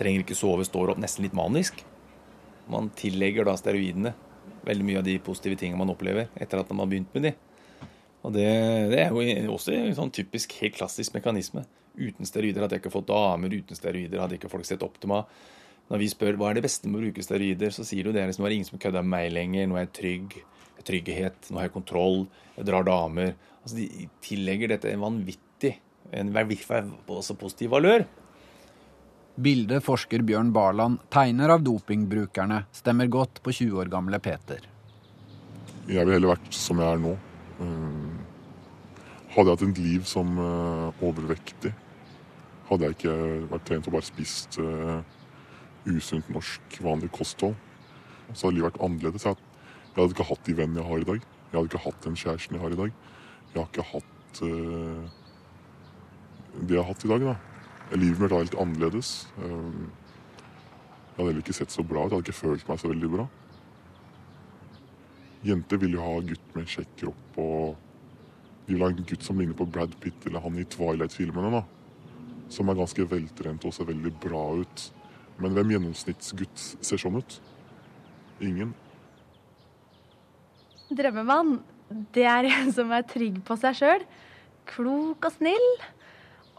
trenger 0.00 0.24
ikke 0.24 0.38
sove, 0.38 0.64
står 0.64 0.94
opp, 0.94 1.02
nesten 1.02 1.26
litt 1.26 1.36
manisk. 1.36 1.82
Man 2.72 2.88
tillegger 2.96 3.48
da 3.48 3.56
steroidene 3.58 4.14
veldig 4.66 4.86
mye 4.86 5.02
av 5.02 5.06
de 5.06 5.18
positive 5.22 5.58
tingene 5.60 5.78
man 5.78 5.92
opplever 5.92 6.30
etter 6.34 6.60
at 6.60 6.72
man 6.72 6.82
har 6.82 6.90
begynt 6.90 7.12
med 7.14 7.28
de. 7.28 7.36
Og 8.26 8.34
det, 8.34 8.46
det 8.90 9.04
er 9.04 9.12
jo 9.14 9.54
også 9.54 9.74
en 9.76 9.94
sånn 9.94 10.10
typisk, 10.14 10.56
helt 10.58 10.74
klassisk 10.74 11.14
mekanisme. 11.14 11.62
Uten 11.96 12.26
steroider 12.28 12.64
hadde 12.64 12.76
jeg 12.76 12.82
ikke 12.82 12.96
fått 12.96 13.08
damer, 13.08 13.52
uten 13.54 13.78
steroider 13.78 14.20
hadde 14.20 14.36
ikke 14.40 14.50
folk 14.50 14.66
sett 14.66 14.82
opp 14.84 14.98
til 15.00 15.12
meg. 15.12 15.30
Når 15.86 16.02
vi 16.02 16.08
spør 16.10 16.38
hva 16.40 16.50
er 16.50 16.58
det 16.58 16.64
beste 16.66 16.90
med 16.90 16.98
å 16.98 17.04
bruke 17.04 17.22
steroider, 17.22 17.70
så 17.70 17.86
sier 17.86 18.08
du 18.08 18.10
det 18.10 18.24
er 18.24 18.32
det 18.32 18.52
ingen 18.56 18.66
som 18.66 18.80
kødder 18.82 19.06
med 19.06 19.12
meg 19.12 19.30
lenger, 19.30 19.68
nå 19.70 19.78
er 19.78 19.86
jeg 19.86 19.92
trygg, 20.00 20.36
trygghet, 20.86 21.50
nå 21.50 21.60
har 21.60 21.68
jeg 21.68 21.76
kontroll, 21.76 22.24
jeg 22.56 22.66
drar 22.66 22.86
damer. 22.86 23.36
Altså, 23.62 23.78
De 23.78 24.08
tillegger 24.26 24.74
dette 24.74 24.90
en 24.90 25.04
vanvittig, 25.06 25.76
en 26.10 26.34
også 26.34 27.38
positiv 27.38 27.70
valør. 27.74 28.06
Bildet 29.36 29.84
forsker 29.84 30.22
Bjørn 30.26 30.50
Barland 30.54 30.98
tegner 31.12 31.52
av 31.54 31.62
dopingbrukerne, 31.62 32.64
stemmer 32.72 33.06
godt 33.06 33.42
på 33.44 33.52
20 33.52 33.82
år 33.82 33.92
gamle 33.92 34.18
Peter. 34.18 34.64
Jeg 35.86 36.02
ville 36.02 36.16
heller 36.16 36.34
vært 36.34 36.54
som 36.56 36.80
jeg 36.82 36.88
er 36.96 37.02
nå. 37.02 37.14
Mm. 37.58 38.18
Hadde 39.32 39.50
jeg 39.50 39.56
hatt 39.58 39.64
et 39.66 39.80
liv 39.84 40.06
som 40.08 40.38
uh, 40.40 41.04
overvektig, 41.04 41.72
hadde 42.70 42.88
jeg 42.88 42.96
ikke 42.96 43.16
vært 43.50 43.66
trent 43.68 43.88
og 43.88 43.96
bare 43.96 44.06
spist 44.06 44.58
uh, 44.62 45.00
usunt 45.86 46.28
norsk, 46.32 46.78
vanlig 46.84 47.10
kosthold, 47.14 47.56
så 48.32 48.46
hadde 48.46 48.56
livet 48.58 48.70
vært 48.70 48.82
annerledes. 48.84 49.26
Jeg, 49.28 49.36
hadde 49.96 50.16
ikke 50.16 50.30
hatt 50.30 50.48
de 50.48 50.56
vennene 50.58 50.82
jeg 50.82 50.90
har 50.90 51.04
i 51.04 51.10
dag. 51.12 51.28
Jeg 51.50 51.58
hadde 51.58 51.70
ikke 51.70 51.84
hatt 51.84 52.00
den 52.04 52.18
kjæresten 52.18 52.56
jeg 52.56 52.64
har 52.64 52.74
i 52.74 52.80
dag. 52.80 52.96
Jeg 53.52 53.60
har 53.60 53.68
ikke 53.70 53.90
hatt 53.92 54.40
det 56.66 56.74
jeg 56.74 56.80
har 56.80 56.88
hatt 56.90 57.04
i 57.04 57.12
dag. 57.12 57.28
da. 57.30 57.36
Livet 57.96 58.20
mitt 58.20 58.32
var 58.32 58.42
helt 58.42 58.58
annerledes. 58.60 59.12
Jeg 59.38 59.48
hadde 61.16 61.28
heller 61.30 61.44
ikke 61.44 61.56
sett 61.56 61.72
så 61.72 61.84
bra 61.86 62.04
ut. 62.04 62.10
Jeg 62.10 62.18
hadde 62.18 62.26
ikke 62.26 62.40
følt 62.40 62.68
meg 62.68 62.80
så 62.82 62.90
veldig 62.90 63.10
bra. 63.14 63.28
Jenter 65.46 65.80
vil 65.82 65.96
jo 65.96 66.04
ha 66.04 66.14
gutt 66.26 66.54
med 66.54 66.64
en 66.64 66.70
kjekk 66.76 66.94
kropp 67.02 67.40
og 67.42 67.82
De 68.66 68.74
vil 68.74 68.82
ha 68.82 68.90
en 68.90 69.04
gutt 69.06 69.22
som 69.22 69.38
ligner 69.38 69.54
på 69.54 69.68
Brad 69.70 69.92
Pitt 70.02 70.24
eller 70.26 70.42
han 70.42 70.56
i 70.58 70.64
Twilight-filmene. 70.66 71.52
da. 71.54 71.62
Som 72.50 72.68
er 72.68 72.74
ganske 72.74 73.04
veltrent 73.06 73.64
og 73.64 73.74
ser 73.74 73.86
veldig 73.86 74.10
bra 74.24 74.42
ut. 74.58 74.86
Men 75.38 75.54
hvem 75.54 75.70
gjennomsnittsgutt 75.76 76.64
ser 76.82 76.98
sånn 76.98 77.20
ut? 77.20 77.38
Ingen. 78.42 78.72
Drømmemann, 80.90 81.60
det 82.14 82.26
er 82.26 82.50
en 82.50 82.72
som 82.74 82.90
er 82.94 83.06
trygg 83.06 83.38
på 83.46 83.54
seg 83.60 83.78
sjøl. 83.78 84.04
Klok 84.66 85.30
og 85.30 85.38
snill. 85.38 85.68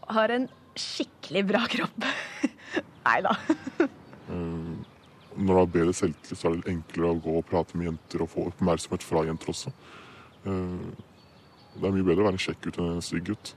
Har 0.08 0.32
en 0.32 0.48
skikkelig 0.78 1.44
bra 1.50 1.64
kropp. 1.68 2.08
Nei 3.08 3.20
da. 3.26 3.36
Når 5.38 5.52
du 5.52 5.58
har 5.60 5.70
bedre 5.70 5.94
selvtillit, 5.94 6.38
så 6.38 6.48
er 6.48 6.56
det 6.56 6.72
enklere 6.72 7.12
å 7.14 7.20
gå 7.22 7.36
og 7.38 7.46
prate 7.46 7.78
med 7.78 7.92
jenter 7.92 8.24
og 8.24 8.32
få 8.32 8.48
oppmerksomhet 8.50 9.04
fra 9.06 9.22
jenter 9.28 9.52
også. 9.52 9.70
Uh, 10.42 10.90
det 11.78 11.86
er 11.86 11.94
mye 11.94 12.06
bedre 12.06 12.24
å 12.24 12.26
være 12.26 12.38
en 12.38 12.42
kjekk 12.42 12.64
gutt 12.64 12.78
enn 12.80 12.96
en 12.96 13.04
stygg 13.04 13.28
gutt. 13.30 13.52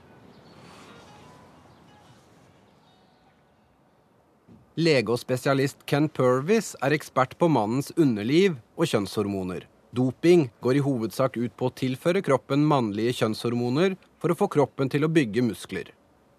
Lege 4.78 5.12
og 5.12 5.20
spesialist 5.20 5.82
Ken 5.90 6.06
Purvis 6.08 6.70
er 6.80 6.94
ekspert 6.96 7.34
på 7.36 7.50
mannens 7.52 7.90
underliv 7.98 8.54
og 8.78 8.88
kjønnshormoner. 8.88 9.66
Doping 9.92 10.46
går 10.64 10.78
i 10.78 10.84
hovedsak 10.86 11.36
ut 11.36 11.52
på 11.58 11.68
å 11.68 11.74
tilføre 11.76 12.22
kroppen 12.24 12.62
mannlige 12.64 13.18
kjønnshormoner 13.18 13.98
for 14.22 14.32
å 14.32 14.38
få 14.38 14.48
kroppen 14.54 14.88
til 14.88 15.04
å 15.04 15.10
bygge 15.12 15.44
muskler. 15.44 15.90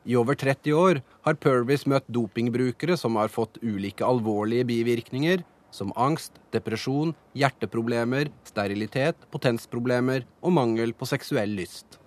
I 0.03 0.17
over 0.19 0.35
30 0.35 0.75
år 0.75 0.99
har 1.23 1.39
Purvis 1.39 1.85
møtt 1.87 2.07
dopingbrukere 2.11 2.97
som 2.99 3.15
har 3.15 3.31
fått 3.31 3.61
ulike 3.63 4.03
alvorlige 4.03 4.67
bivirkninger, 4.67 5.43
som 5.73 5.93
angst, 5.95 6.35
depresjon, 6.53 7.15
hjerteproblemer, 7.37 8.29
sterilitet, 8.45 9.17
potensproblemer 9.33 10.27
og 10.43 10.53
mangel 10.59 10.93
på 10.93 11.07
seksuell 11.09 11.55
lyst. 11.57 11.97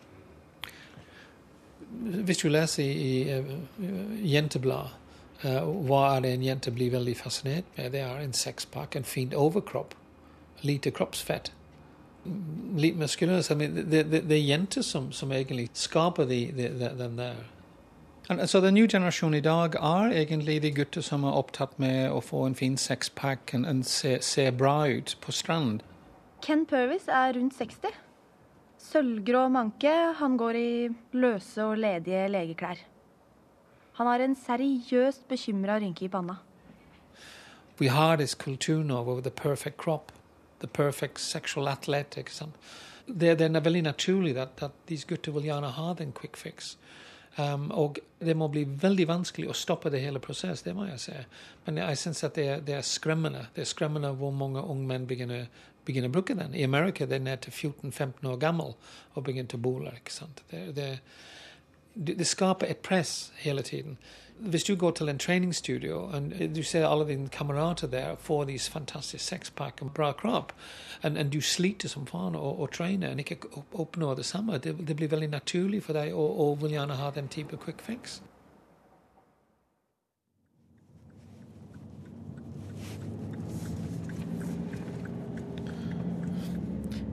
Hvis 2.28 2.44
du 2.44 2.50
leser 2.52 2.84
i, 2.84 3.24
i 3.32 4.30
Jenteblad, 4.34 4.92
uh, 5.42 5.62
hva 5.88 6.02
er 6.12 6.26
det 6.26 6.34
en 6.36 6.46
jente 6.46 6.74
blir 6.74 6.92
veldig 6.92 7.16
fascinert 7.18 7.68
med? 7.78 7.94
Det 7.96 8.04
er 8.04 8.20
en 8.20 8.36
sexpakke, 8.36 9.00
en 9.00 9.08
fin 9.08 9.32
overkropp, 9.34 9.96
lite 10.66 10.92
kroppsfett. 10.92 11.50
Litt 12.76 12.98
muskuløs. 12.98 13.48
Det, 13.48 13.70
det, 13.88 14.06
det, 14.12 14.36
er 14.36 14.42
jenter 14.44 14.84
som, 14.84 15.08
som 15.14 15.32
egentlig 15.32 15.70
skaper 15.78 16.26
de, 16.28 16.40
den 16.52 17.18
der 17.18 17.44
And 18.28 18.40
den 18.40 18.74
nye 18.74 18.88
generasjonen 18.88 19.38
i 19.38 19.40
dag 19.40 19.76
er 19.78 20.10
egentlig 20.10 20.62
de 20.62 20.72
gutter 20.74 21.02
som 21.04 21.22
er 21.24 21.36
opptatt 21.38 21.76
med 21.78 22.10
å 22.10 22.18
få 22.18 22.40
en 22.46 22.56
fin 22.58 22.74
sexpack 22.76 23.52
og 23.54 23.84
se, 23.86 24.16
se 24.20 24.50
bra 24.50 24.88
ut 24.90 25.14
på 25.22 25.32
strand. 25.32 25.84
Ken 26.42 26.64
Purvis 26.66 27.06
er 27.06 27.36
rundt 27.36 27.54
60. 27.54 27.94
Sølvgrå 28.82 29.44
manke. 29.48 29.92
Han 30.18 30.34
går 30.36 30.58
i 30.58 30.88
løse 31.14 31.62
og 31.62 31.78
ledige 31.78 32.26
legeklær. 32.32 32.82
Han 34.00 34.10
har 34.10 34.20
en 34.20 34.34
seriøst 34.34 35.28
bekymra 35.30 35.78
rynke 35.78 36.04
i 36.04 36.10
panna. 36.10 36.40
Vi 37.78 37.88
har 37.94 38.18
denne 38.18 38.42
kulturen 38.42 38.90
over 38.90 39.20
the 39.20 39.30
perfect 39.30 39.78
crop, 39.78 40.10
the 40.58 40.66
perfect 40.66 41.20
sexual 41.20 41.68
athletic. 41.68 42.34
Det, 43.06 43.38
det 43.38 43.46
er 43.54 43.60
veldig 43.60 43.82
naturlig 43.82 44.36
at, 44.36 44.62
at 44.62 44.74
disse 44.88 45.06
gutter 45.06 45.32
vil 45.32 45.46
gjerne 45.46 45.70
ha 45.78 45.94
den 45.94 46.12
quick 46.12 46.36
fix. 46.36 46.76
Um, 47.36 47.70
og 47.70 47.98
det 48.24 48.32
må 48.36 48.48
bli 48.48 48.62
veldig 48.64 49.04
vanskelig 49.10 49.50
å 49.52 49.56
stoppe 49.56 49.90
det 49.92 50.00
hele 50.00 50.22
prosessen, 50.24 50.64
det 50.64 50.74
må 50.76 50.86
jeg 50.88 51.00
si. 51.02 51.16
Men 51.66 51.82
jeg 51.82 52.00
syns 52.00 52.24
at 52.24 52.38
det 52.38 52.46
det 52.64 52.78
er, 52.78 52.84
skremmende. 52.86 53.46
Det 53.54 53.66
er 53.66 53.68
skremmende 53.68 54.14
hvor 54.16 54.32
mange 54.32 54.62
unge 54.64 54.88
menn 54.88 55.04
begynner, 55.08 55.50
begynner 55.84 56.08
å 56.08 56.16
bruke 56.16 56.36
den. 56.38 56.54
I 56.56 56.64
Amerika 56.64 57.04
er 57.04 57.20
ned 57.20 57.44
til 57.44 57.52
14-15 57.52 58.24
år 58.30 58.38
gammel 58.40 58.72
og 59.14 59.26
begynner 59.26 59.58
å 59.58 59.60
bole. 59.60 59.92
Det, 60.50 60.62
det, 60.76 60.88
det 61.94 62.28
skaper 62.28 62.72
et 62.72 62.80
press 62.84 63.32
hele 63.44 63.62
tiden. 63.62 64.00
Hvis 64.38 64.64
du 64.64 64.74
går 64.76 64.90
til 64.90 65.08
en 65.08 65.18
treningsstudio 65.18 65.96
og 65.96 66.32
du 66.54 66.62
ser 66.62 66.84
alle 66.86 67.06
dine 67.08 67.28
kamerater 67.32 67.88
der 67.88 68.16
får 68.20 68.44
disse 68.44 68.72
fantastiske 68.72 69.24
sexpack 69.24 69.82
og 69.82 69.94
bra 69.94 70.12
kropp, 70.12 70.52
og 71.02 71.32
du 71.32 71.40
sliter 71.40 71.88
som 71.88 72.06
faen 72.06 72.36
og, 72.36 72.60
og 72.60 72.72
trener 72.72 73.14
og 73.14 73.20
ikke 73.20 73.38
oppnår 73.72 74.14
det 74.14 74.24
samme, 74.24 74.58
det, 74.58 74.76
det, 74.88 74.96
blir 74.96 75.08
veldig 75.08 75.30
naturlig 75.30 75.82
for 75.82 75.96
deg 75.96 76.12
og, 76.14 76.60
vil 76.60 76.76
gjerne 76.76 76.98
ha 77.00 77.10
den 77.10 77.28
type 77.28 77.56
quick 77.64 77.80
fix. 77.80 78.20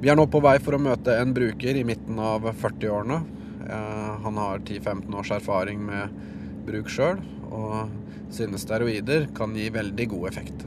Vi 0.03 0.09
er 0.11 0.19
nå 0.19 0.25
på 0.27 0.43
vei 0.43 0.57
for 0.59 0.75
å 0.75 0.83
møte 0.83 1.15
en 1.15 1.31
bruker 1.31 1.77
i 1.79 1.85
midten 1.87 2.17
av 2.19 2.43
40-årene. 2.59 3.21
Eh, 3.63 4.09
han 4.25 4.39
har 4.41 4.59
10-15 4.59 5.15
års 5.15 5.31
erfaring 5.31 5.79
med 5.87 6.17
bruk 6.67 6.91
sjøl, 6.91 7.19
og 7.51 7.91
synes 8.33 8.63
steroider 8.65 9.27
kan 9.37 9.55
gi 9.57 9.67
veldig 9.73 10.07
god 10.13 10.29
effekt. 10.31 10.63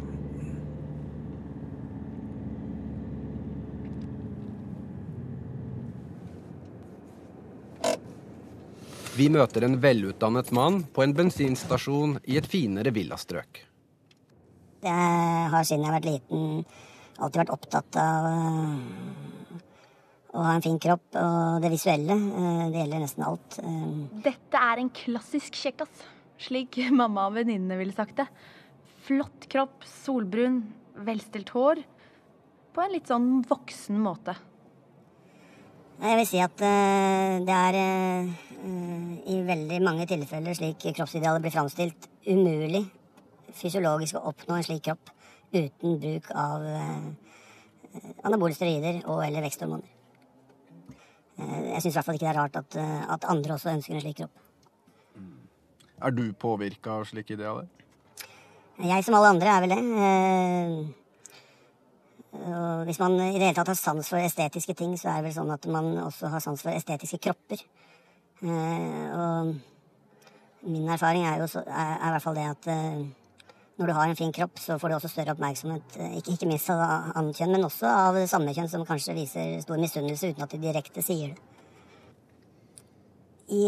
Vi 9.17 9.31
møter 9.33 9.65
en 9.65 9.79
velutdannet 9.81 10.51
mann 10.53 10.83
på 10.93 11.01
en 11.01 11.15
bensinstasjon 11.17 12.19
i 12.29 12.37
et 12.37 12.49
finere 12.53 12.93
villastrøk. 12.93 13.63
Jeg 14.85 15.47
har 15.53 15.65
siden 15.65 15.87
jeg 15.87 15.89
har 15.89 15.97
vært 15.97 16.11
liten 16.11 16.43
alltid 17.17 17.41
vært 17.41 17.55
opptatt 17.55 17.97
av 17.97 18.27
å 20.37 20.45
ha 20.45 20.57
en 20.57 20.65
fin 20.65 20.79
kropp 20.83 21.17
og 21.19 21.63
det 21.65 21.71
visuelle. 21.73 22.17
Eh, 22.17 22.65
det 22.73 22.83
gjelder 22.83 23.03
nesten 23.03 23.25
alt. 23.27 23.59
Eh, 23.63 24.21
Dette 24.27 24.63
er 24.71 24.83
en 24.83 24.93
klassisk 24.95 25.57
kjekkas, 25.59 26.03
slik 26.47 26.79
mamma 27.01 27.29
og 27.31 27.39
venninnene 27.39 27.79
ville 27.81 27.97
sagt 27.97 28.19
det. 28.21 28.29
Flott 29.07 29.47
kropp, 29.53 29.87
solbrun, 30.05 30.61
velstelt 31.07 31.53
hår. 31.55 31.83
På 32.77 32.85
en 32.85 32.93
litt 32.93 33.09
sånn 33.09 33.41
voksen 33.49 34.01
måte. 34.03 34.37
Jeg 35.97 36.19
vil 36.21 36.29
si 36.29 36.43
at 36.45 36.61
eh, 36.61 37.39
det 37.47 37.57
er 37.57 37.79
i 39.31 39.37
veldig 39.47 39.79
mange 39.85 40.07
tilfeller 40.11 40.57
slik 40.59 40.89
kroppsidealet 40.97 41.45
blir 41.45 41.55
framstilt, 41.55 42.09
umulig 42.27 42.83
fysiologisk 43.57 44.19
å 44.19 44.25
oppnå 44.33 44.57
en 44.57 44.67
slik 44.67 44.83
kropp 44.89 45.13
uten 45.55 46.01
bruk 46.03 46.33
av 46.35 46.65
anabole 48.27 48.57
steroider 48.57 49.05
og 49.07 49.23
eller 49.23 49.47
veksthormoner. 49.47 49.96
Eh, 51.37 51.63
jeg 51.73 51.83
syns 51.83 51.93
i 51.93 51.97
hvert 51.99 52.07
fall 52.07 52.17
ikke 52.17 52.27
det 52.27 52.33
er 52.33 52.41
rart 52.41 52.57
at, 52.57 52.77
eh, 52.81 53.03
at, 53.13 53.25
andre 53.29 53.57
også 53.57 53.73
ønsker 53.75 53.95
en 53.95 54.05
slik 54.05 54.21
kropp. 54.23 54.37
Er 56.07 56.13
du 56.13 56.25
påvirka 56.33 56.91
av 56.99 57.05
slike 57.09 57.35
idealer? 57.37 57.67
Jeg 58.77 59.05
som 59.05 59.17
alle 59.17 59.33
andre 59.33 59.49
er 59.53 59.61
vel 59.65 59.73
det. 59.73 59.83
Eh, 60.07 60.71
og 62.37 62.85
hvis 62.85 63.01
man 63.01 63.13
i 63.17 63.39
det 63.39 63.47
hele 63.47 63.57
tatt 63.57 63.73
har 63.73 63.79
sans 63.81 64.09
for 64.09 64.21
estetiske 64.21 64.75
ting, 64.77 64.93
så 65.01 65.09
er 65.09 65.17
det 65.21 65.31
vel 65.31 65.37
sånn 65.39 65.55
at 65.55 65.65
man 65.73 65.87
også 66.05 66.29
har 66.33 66.41
sans 66.45 66.61
for 66.61 66.71
estetiske 66.77 67.21
kropper. 67.25 67.63
Og 68.45 69.55
min 70.69 70.89
erfaring 70.93 71.25
er 71.25 71.41
jo 71.41 71.47
så, 71.49 71.63
er, 71.65 71.95
er 71.97 72.11
i 72.11 72.13
hvert 72.13 72.27
fall 72.27 72.37
det 72.37 72.51
at 72.51 72.69
når 73.77 73.91
du 73.91 73.93
har 73.93 74.09
en 74.09 74.17
fin 74.17 74.33
kropp, 74.33 74.57
så 74.61 74.79
får 74.81 74.89
du 74.89 74.95
også 74.97 75.11
større 75.13 75.35
oppmerksomhet. 75.35 75.99
Eh, 76.01 76.17
ikke, 76.21 76.33
ikke 76.37 76.49
minst 76.49 76.71
av 76.73 76.81
annet 76.81 77.37
kjønn, 77.37 77.53
men 77.53 77.67
også 77.69 77.91
av 77.91 78.19
samme 78.31 78.55
kjønn, 78.57 78.71
som 78.73 78.87
kanskje 78.89 79.17
viser 79.19 79.59
stor 79.65 79.81
misunnelse 79.81 80.33
uten 80.33 80.47
at 80.47 80.55
de 80.55 80.61
direkte 80.63 81.05
sier 81.05 81.35
det. 81.35 81.43
I 83.53 83.67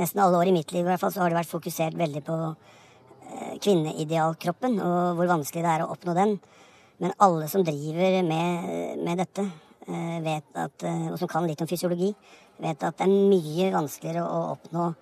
nesten 0.00 0.22
alle 0.24 0.40
år 0.40 0.48
i 0.50 0.54
mitt 0.56 0.72
liv 0.72 0.82
i 0.82 0.88
hvert 0.88 1.02
fall, 1.02 1.12
så 1.12 1.22
har 1.22 1.30
det 1.30 1.38
vært 1.42 1.52
fokusert 1.52 1.98
veldig 2.00 2.24
på 2.26 2.38
eh, 2.48 3.54
kvinneidealkroppen 3.60 4.80
og 4.86 5.20
hvor 5.20 5.30
vanskelig 5.36 5.66
det 5.66 5.74
er 5.76 5.84
å 5.84 5.92
oppnå 5.92 6.16
den. 6.16 6.38
Men 7.00 7.16
alle 7.20 7.46
som 7.48 7.64
driver 7.64 8.22
med, 8.24 9.04
med 9.04 9.20
dette, 9.20 9.44
eh, 9.84 10.18
vet 10.24 10.64
at, 10.64 10.88
og 11.12 11.20
som 11.20 11.28
kan 11.28 11.44
litt 11.48 11.60
om 11.60 11.68
fysiologi, 11.68 12.14
vet 12.60 12.88
at 12.88 12.96
det 12.96 13.04
er 13.04 13.30
mye 13.30 13.68
vanskeligere 13.76 14.24
å 14.24 14.42
oppnå 14.56 14.92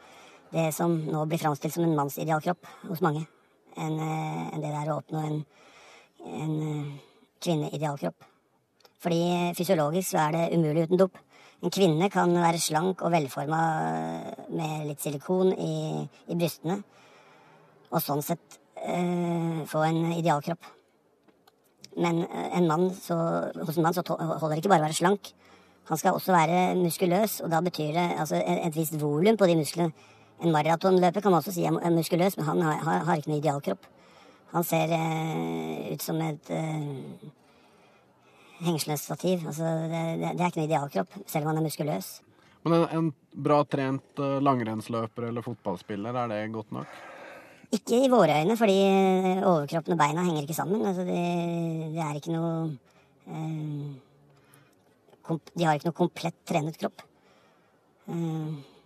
det 0.52 0.70
som 0.76 0.94
nå 1.04 1.24
blir 1.28 1.40
framstilt 1.40 1.74
som 1.74 1.84
en 1.84 1.96
mannsidealkropp 1.98 2.68
hos 2.88 3.02
mange, 3.04 3.24
enn 3.76 3.98
eh, 4.00 4.42
en 4.54 4.62
det 4.62 4.72
det 4.72 4.80
er 4.80 4.90
å 4.92 4.98
oppnå 5.02 5.22
en, 5.26 5.38
en 6.24 6.54
eh, 6.68 6.92
kvinneidealkropp. 7.44 8.28
Fordi 8.98 9.52
fysiologisk 9.54 10.10
så 10.10 10.24
er 10.24 10.36
det 10.36 10.58
umulig 10.58 10.88
uten 10.88 11.00
dop. 11.00 11.18
En 11.62 11.74
kvinne 11.74 12.08
kan 12.10 12.32
være 12.38 12.60
slank 12.62 13.02
og 13.02 13.12
velforma 13.12 13.60
med 14.48 14.88
litt 14.88 15.02
silikon 15.02 15.52
i, 15.52 16.06
i 16.30 16.38
brystene, 16.38 16.80
og 17.90 18.02
sånn 18.04 18.22
sett 18.22 18.58
øh, 18.82 19.62
få 19.68 19.84
en 19.86 20.02
idealkropp. 20.16 20.74
Men 21.98 22.22
en 22.30 22.68
mann 22.68 22.90
så, 22.94 23.16
hos 23.58 23.78
en 23.78 23.86
mann 23.86 23.96
så 23.96 24.04
holder 24.06 24.54
det 24.54 24.62
ikke 24.62 24.70
bare 24.70 24.84
å 24.84 24.88
være 24.88 24.98
slank. 25.00 25.32
Han 25.88 25.98
skal 25.98 26.14
også 26.14 26.34
være 26.34 26.76
muskuløs, 26.78 27.40
og 27.42 27.50
da 27.50 27.62
betyr 27.64 27.94
det 27.96 28.06
altså, 28.20 28.38
et 28.38 28.76
visst 28.76 28.98
volum 29.00 29.38
på 29.40 29.48
de 29.48 29.56
musklene 29.58 30.16
en 30.38 30.54
maratonløper 30.54 31.24
kan 31.24 31.32
man 31.34 31.42
også 31.42 31.54
si 31.56 31.66
er 31.66 31.94
muskuløs, 31.94 32.36
men 32.38 32.46
han 32.46 32.62
har, 32.62 32.78
har, 32.86 33.04
har 33.08 33.20
ikke 33.20 33.32
noe 33.32 33.40
idealkropp. 33.40 33.88
Han 34.54 34.64
ser 34.64 34.94
eh, 34.96 35.90
ut 35.92 36.04
som 36.04 36.20
et 36.24 36.50
eh, 36.54 37.26
hengslestativ. 38.64 39.44
Altså, 39.50 39.74
det, 39.90 40.02
det, 40.22 40.32
det, 40.38 40.40
er 40.40 40.48
ikke 40.48 40.62
noe 40.62 40.70
idealkropp, 40.70 41.20
selv 41.26 41.44
om 41.44 41.52
han 41.52 41.60
er 41.60 41.66
muskuløs. 41.66 42.08
Men 42.64 42.78
en, 42.78 42.86
en 42.96 43.42
bra 43.48 43.60
trent 43.68 44.22
eh, 44.22 44.38
langrennsløper 44.44 45.28
eller 45.28 45.44
fotballspiller, 45.44 46.16
er 46.22 46.32
det 46.32 46.40
godt 46.54 46.74
nok? 46.78 46.98
Ikke 47.74 47.98
i 48.00 48.08
våre 48.08 48.38
øyne, 48.40 48.56
fordi 48.56 48.78
eh, 48.86 49.44
overkroppen 49.44 49.98
og 49.98 50.00
beina 50.00 50.24
henger 50.24 50.46
ikke 50.46 50.56
sammen. 50.56 50.86
Altså, 50.88 51.04
det, 51.04 51.20
det 51.92 52.04
er 52.06 52.16
ikke 52.16 52.32
noe 52.32 52.52
eh, 53.28 53.88
De 55.28 55.66
har 55.66 55.76
ikke 55.76 55.90
noe 55.90 56.00
komplett 56.06 56.38
trenet 56.48 56.78
kropp. 56.80 57.04
Eh, 58.08 58.77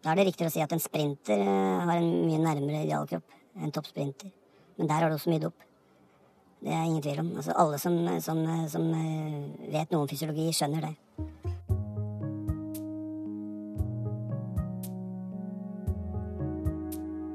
da 0.00 0.12
er 0.12 0.20
det 0.20 0.30
riktigere 0.30 0.48
å 0.48 0.54
si 0.54 0.62
at 0.64 0.72
en 0.72 0.80
sprinter 0.80 1.42
eh, 1.44 1.80
har 1.84 1.98
en 1.98 2.12
mye 2.24 2.40
nærmere 2.40 2.86
idealkropp 2.86 3.60
enn 3.60 3.72
toppsprinter. 3.74 4.30
Men 4.78 4.88
der 4.88 5.02
har 5.02 5.12
du 5.12 5.18
også 5.18 5.32
mye 5.32 5.42
dop. 5.42 5.66
Det 6.60 6.72
er 6.72 6.86
ingen 6.86 7.02
tvil 7.04 7.20
om. 7.20 7.28
Altså, 7.36 7.52
alle 7.56 7.80
som, 7.80 7.98
som, 8.24 8.40
som 8.72 8.86
eh, 8.96 9.68
vet 9.74 9.92
noe 9.92 10.06
om 10.06 10.08
fysiologi, 10.08 10.48
skjønner 10.56 10.88
det. 10.88 10.94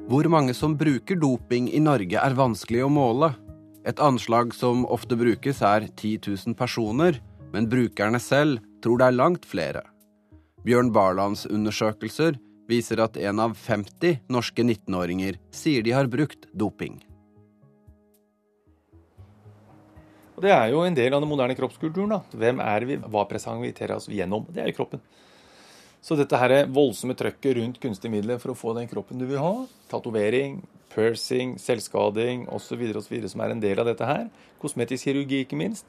Hvor 0.10 0.30
mange 0.30 0.54
som 0.58 0.74
bruker 0.78 1.18
doping 1.22 1.68
i 1.74 1.82
Norge 1.82 2.22
er 2.22 2.38
vanskelig 2.38 2.86
å 2.86 2.92
måle. 2.94 3.32
Et 3.86 4.02
anslag 4.02 4.54
som 4.58 4.88
ofte 4.90 5.18
brukes 5.18 5.62
er 5.62 5.86
10 5.92 6.32
000 6.34 6.58
personer, 6.58 7.22
men 7.54 7.70
brukerne 7.70 8.22
selv 8.22 8.64
tror 8.82 9.02
det 9.02 9.12
er 9.12 9.18
langt 9.18 9.46
flere. 9.46 9.86
Bjørn 10.66 10.90
Barlands 10.94 11.46
undersøkelser 11.46 12.40
viser 12.70 13.02
at 13.04 13.18
en 13.18 13.42
av 13.44 13.58
50 13.58 14.26
norske 14.32 14.64
19-åringer 14.64 15.38
sier 15.54 15.86
de 15.86 15.94
har 15.96 16.10
brukt 16.12 16.48
doping. 16.54 17.00
Og 20.36 20.44
Det 20.44 20.52
er 20.52 20.72
jo 20.74 20.84
en 20.84 20.96
del 20.96 21.14
av 21.14 21.22
den 21.24 21.32
moderne 21.32 21.56
kroppskulturen. 21.56 22.10
da. 22.10 22.22
Hvem 22.32 22.60
er 22.60 22.86
vi? 22.86 22.98
Hva 22.98 23.24
presenterer 23.28 23.96
oss 23.96 24.08
gjennom? 24.08 24.46
Det 24.52 24.64
er 24.64 24.76
kroppen. 24.76 25.00
Så 26.02 26.16
dette 26.16 26.38
her 26.38 26.68
voldsomme 26.68 27.16
trøkket 27.18 27.56
rundt 27.58 27.80
kunstige 27.82 28.12
midler 28.12 28.38
for 28.38 28.52
å 28.52 28.58
få 28.58 28.76
den 28.78 28.88
kroppen 28.88 29.18
du 29.18 29.26
vil 29.26 29.40
ha, 29.42 29.66
tatovering, 29.90 30.62
pursing, 30.94 31.56
selvskading 31.58 32.48
osv., 32.54 32.84
som 33.28 33.42
er 33.42 33.50
en 33.56 33.64
del 33.64 33.80
av 33.80 33.88
dette 33.90 34.06
her, 34.06 34.28
kosmetisk 34.62 35.08
kirurgi 35.08 35.42
ikke 35.46 35.58
minst, 35.58 35.86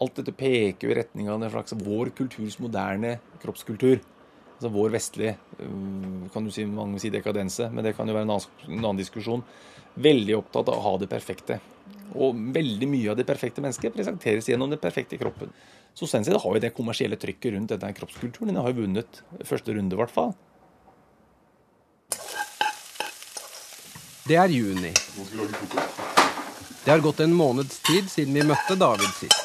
alt 0.00 0.14
dette 0.20 0.32
peker 0.32 0.86
jo 0.86 0.92
i 0.94 0.98
retning 1.00 1.28
av 1.28 1.42
en 1.42 1.50
slags 1.50 1.74
vår 1.76 2.12
kulturs 2.16 2.60
moderne 2.62 3.18
kroppskultur. 3.42 3.98
Altså 4.60 4.74
vår 4.74 4.90
vestlige, 4.92 5.36
øh, 5.64 6.28
kan 6.34 6.44
du 6.44 6.50
si, 6.52 6.66
mange 6.68 6.98
si 7.00 7.08
dekadense, 7.08 7.70
men 7.72 7.84
det 7.84 7.94
kan 7.96 8.08
jo 8.08 8.12
være 8.12 8.26
en 8.26 8.32
annen, 8.34 8.64
en 8.66 8.82
annen 8.84 8.98
diskusjon. 8.98 9.40
Veldig 9.96 10.34
opptatt 10.36 10.68
av 10.68 10.74
å 10.76 10.82
ha 10.84 10.90
det 11.00 11.06
perfekte. 11.08 11.56
Og 12.12 12.36
veldig 12.52 12.88
mye 12.92 13.08
av 13.08 13.16
det 13.16 13.24
perfekte 13.24 13.64
mennesket 13.64 13.94
presenteres 13.94 14.50
gjennom 14.50 14.68
den 14.68 14.82
perfekte 14.82 15.16
kroppen. 15.16 15.48
Så 15.96 16.04
sånn 16.04 16.26
sett 16.28 16.36
har 16.36 16.56
jo 16.58 16.60
det 16.60 16.74
kommersielle 16.76 17.16
trykket 17.16 17.54
rundt 17.54 17.72
denne 17.72 17.96
kroppskulturen. 17.96 18.52
Den 18.52 18.60
har 18.60 18.68
jo 18.68 18.82
vunnet 18.82 19.22
første 19.48 19.72
runde, 19.72 19.96
i 19.96 20.00
hvert 20.02 20.12
fall. 20.12 20.34
Det 24.28 24.36
er 24.36 24.52
juni. 24.52 24.92
Det 26.84 26.92
har 26.92 27.00
gått 27.00 27.24
en 27.24 27.32
måneds 27.32 27.80
tid 27.88 28.12
siden 28.12 28.36
vi 28.36 28.44
møtte 28.52 28.76
David 28.76 29.08
sist. 29.16 29.40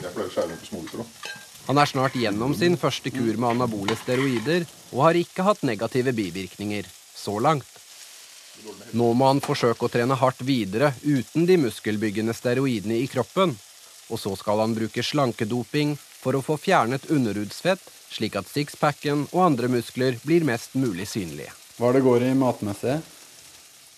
Jeg 0.00 0.08
pleier 0.16 0.24
å 0.24 0.32
skjære 0.32 0.56
opp 0.56 0.66
smågutter, 0.72 1.04
da. 1.04 1.44
Han 1.68 1.76
er 1.76 1.88
snart 1.88 2.16
gjennom 2.16 2.54
sin 2.56 2.78
første 2.80 3.10
kur 3.12 3.36
med 3.36 3.50
anabole 3.50 3.92
steroider 4.00 4.64
og 4.94 5.02
har 5.04 5.18
ikke 5.20 5.44
hatt 5.44 5.66
negative 5.68 6.14
bivirkninger 6.16 6.88
så 7.12 7.36
langt. 7.44 7.68
Nå 8.96 9.10
må 9.14 9.28
han 9.28 9.42
forsøke 9.44 9.84
å 9.84 9.92
trene 9.92 10.16
hardt 10.18 10.40
videre 10.48 10.94
uten 11.04 11.44
de 11.46 11.58
muskelbyggende 11.60 12.34
steroidene 12.34 12.96
i 13.02 13.06
kroppen. 13.12 13.52
Og 14.08 14.16
så 14.16 14.32
skal 14.40 14.64
han 14.64 14.74
bruke 14.74 15.04
slankedoping 15.04 15.92
for 16.00 16.38
å 16.38 16.42
få 16.42 16.56
fjernet 16.56 17.04
underhudsfett, 17.12 17.84
slik 18.16 18.40
at 18.40 18.48
sixpacken 18.48 19.26
og 19.28 19.44
andre 19.50 19.68
muskler 19.68 20.16
blir 20.24 20.48
mest 20.48 20.72
mulig 20.80 21.06
synlige. 21.12 21.52
Hva 21.76 21.92
det 21.92 22.02
går 22.02 22.30
i 22.30 22.34
matmessig? 22.34 22.96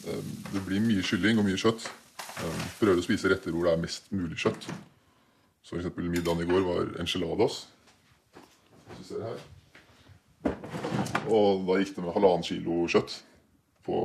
Det 0.02 0.66
blir 0.66 0.82
mye 0.82 1.06
kylling 1.06 1.38
og 1.38 1.46
mye 1.46 1.60
kjøtt. 1.60 1.86
Eh, 2.42 2.64
Prøver 2.80 2.98
å 2.98 3.06
spise 3.06 3.30
retter 3.30 3.54
hvor 3.54 3.68
det 3.68 3.76
er 3.76 3.84
mest 3.86 4.10
mulig 4.10 4.42
kjøtt. 4.42 4.66
Så 5.62 5.78
eksempel 5.78 6.10
middagen 6.10 6.42
i 6.42 6.48
går 6.48 6.66
var 6.66 6.92
enchiladas. 7.02 7.64
Hvis 8.88 8.98
du 8.98 9.04
ser 9.14 9.26
her. 9.28 9.40
Og 11.30 11.66
da 11.68 11.78
gikk 11.78 11.94
det 11.96 12.04
med 12.04 12.14
halvannen 12.16 12.46
kilo 12.46 12.84
kjøtt 12.90 13.18
på 13.86 13.96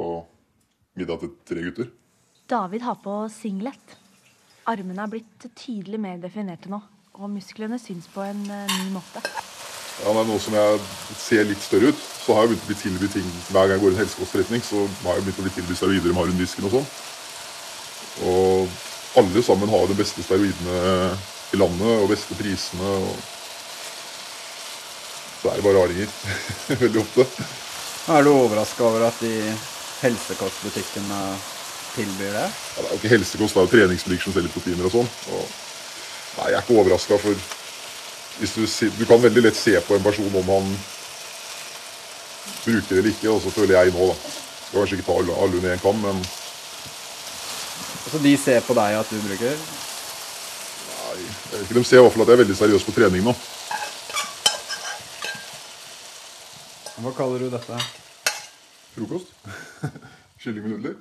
middag 0.99 1.23
til 1.23 1.31
tre 1.47 1.63
gutter. 1.65 1.93
David 2.49 2.85
har 2.85 2.99
på 3.01 3.15
singlet. 3.33 3.95
Armene 4.69 5.05
er 5.05 5.11
blitt 5.13 5.47
tydelig 5.57 5.99
mer 6.01 6.19
definerte 6.21 6.69
nå. 6.69 6.81
Og 7.15 7.31
musklene 7.31 7.79
syns 7.79 8.09
på 8.11 8.21
en 8.25 8.41
eh, 8.51 8.71
ny 8.81 8.91
måte. 8.93 9.21
Ja, 10.03 10.11
nei, 10.11 10.25
Nå 10.27 10.35
som 10.43 10.55
jeg 10.57 10.79
ser 11.15 11.45
litt 11.47 11.61
større 11.63 11.93
ut, 11.93 11.99
så 12.25 12.35
har 12.35 12.43
jeg 12.43 12.51
begynt 12.51 12.65
å 12.65 12.71
bli 12.71 12.79
tilbudt 12.81 13.13
ting 13.15 13.29
hver 13.53 13.69
gang 13.69 13.77
jeg 13.77 13.83
går 13.85 13.93
i 13.93 13.95
en 13.95 14.01
helsekostforretning. 14.01 14.65
Så 14.67 14.81
har 15.05 15.19
jeg 15.19 15.27
begynt 15.27 15.39
å 15.39 15.45
bli 15.45 15.53
tilbudt 15.55 15.79
steroider 15.79 16.11
i 16.11 16.17
harundisken 16.17 16.67
og 16.67 16.75
sånn. 16.75 16.89
Og 18.27 18.75
alle 19.21 19.43
sammen 19.47 19.71
har 19.71 19.85
jo 19.85 19.93
de 19.93 19.97
beste 20.01 20.25
steroidene 20.25 20.81
i 21.55 21.59
landet 21.59 21.95
og 22.03 22.11
beste 22.11 22.37
prisene. 22.37 22.91
og 23.01 23.15
Så 25.41 25.51
er 25.51 25.59
det 25.59 25.65
bare 25.65 25.81
raringer. 25.81 26.15
Veldig 26.85 27.01
ofte. 27.03 27.27
Er 28.13 28.23
du 28.25 28.31
overraska 28.35 28.85
over 28.85 29.07
at 29.07 29.21
de 29.23 29.33
helsekostbutikkene 30.03 31.19
tilbyr 31.95 32.33
det? 32.35 32.47
Ja, 32.47 32.81
det 32.81 32.87
er 32.87 32.91
jo 32.91 32.99
ikke 32.99 33.13
helsekost, 33.15 33.55
det 33.55 33.61
er 33.61 33.65
jo 33.65 33.73
treningsbutikker 33.75 34.27
som 34.27 34.35
selger 34.35 34.53
proteiner 34.53 34.89
og 34.89 34.93
sånn. 34.99 35.09
Nei, 36.35 36.49
jeg 36.51 36.57
er 36.59 36.65
ikke 36.65 36.77
overraska, 36.81 37.17
for 37.23 37.45
hvis 38.35 38.53
du, 38.57 38.65
du 38.99 39.05
kan 39.07 39.21
veldig 39.23 39.45
lett 39.45 39.55
se 39.57 39.73
på 39.87 39.95
en 39.95 40.03
person 40.03 40.33
om 40.35 40.49
han 40.51 40.73
bruker 42.65 42.89
det 42.89 42.97
eller 42.99 43.09
ikke, 43.13 43.29
og 43.31 43.39
så 43.45 43.53
føler 43.55 43.77
jeg 43.79 43.93
nå, 43.95 44.09
da. 44.11 44.15
Skal 44.65 44.81
kanskje 44.81 44.97
ikke 44.99 45.07
ta 45.07 45.15
alle, 45.21 45.37
under 45.47 45.73
én 45.75 45.81
kam, 45.81 46.01
men 46.03 46.19
Så 48.11 48.19
de 48.21 48.35
ser 48.37 48.61
på 48.67 48.75
deg 48.77 48.99
at 48.99 49.09
du 49.09 49.17
bruker? 49.23 49.55
nei, 49.55 51.15
jeg 51.15 51.23
vet 51.23 51.31
ikke, 51.31 51.44
de 51.63 51.83
ser 51.83 51.99
i 51.99 52.03
hvert 52.03 52.13
fall 52.13 52.23
at 52.25 52.31
jeg 52.31 52.37
er 52.37 52.41
veldig 52.43 52.57
seriøs 52.59 52.85
på 52.87 52.95
trening 52.95 53.23
nå. 53.25 53.33
Hva 57.03 57.11
kaller 57.17 57.43
du 57.45 57.49
dette? 57.53 57.79
Frokost. 58.95 59.33
Kylling 60.41 60.67
med 60.67 60.75
nudler. 60.75 60.95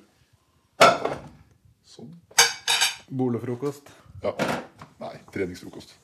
Sånn. 1.89 2.11
Bolefrokost? 3.09 3.93
Ja. 4.25 4.33
Nei, 5.03 5.15
treningsfrokost. 5.35 5.95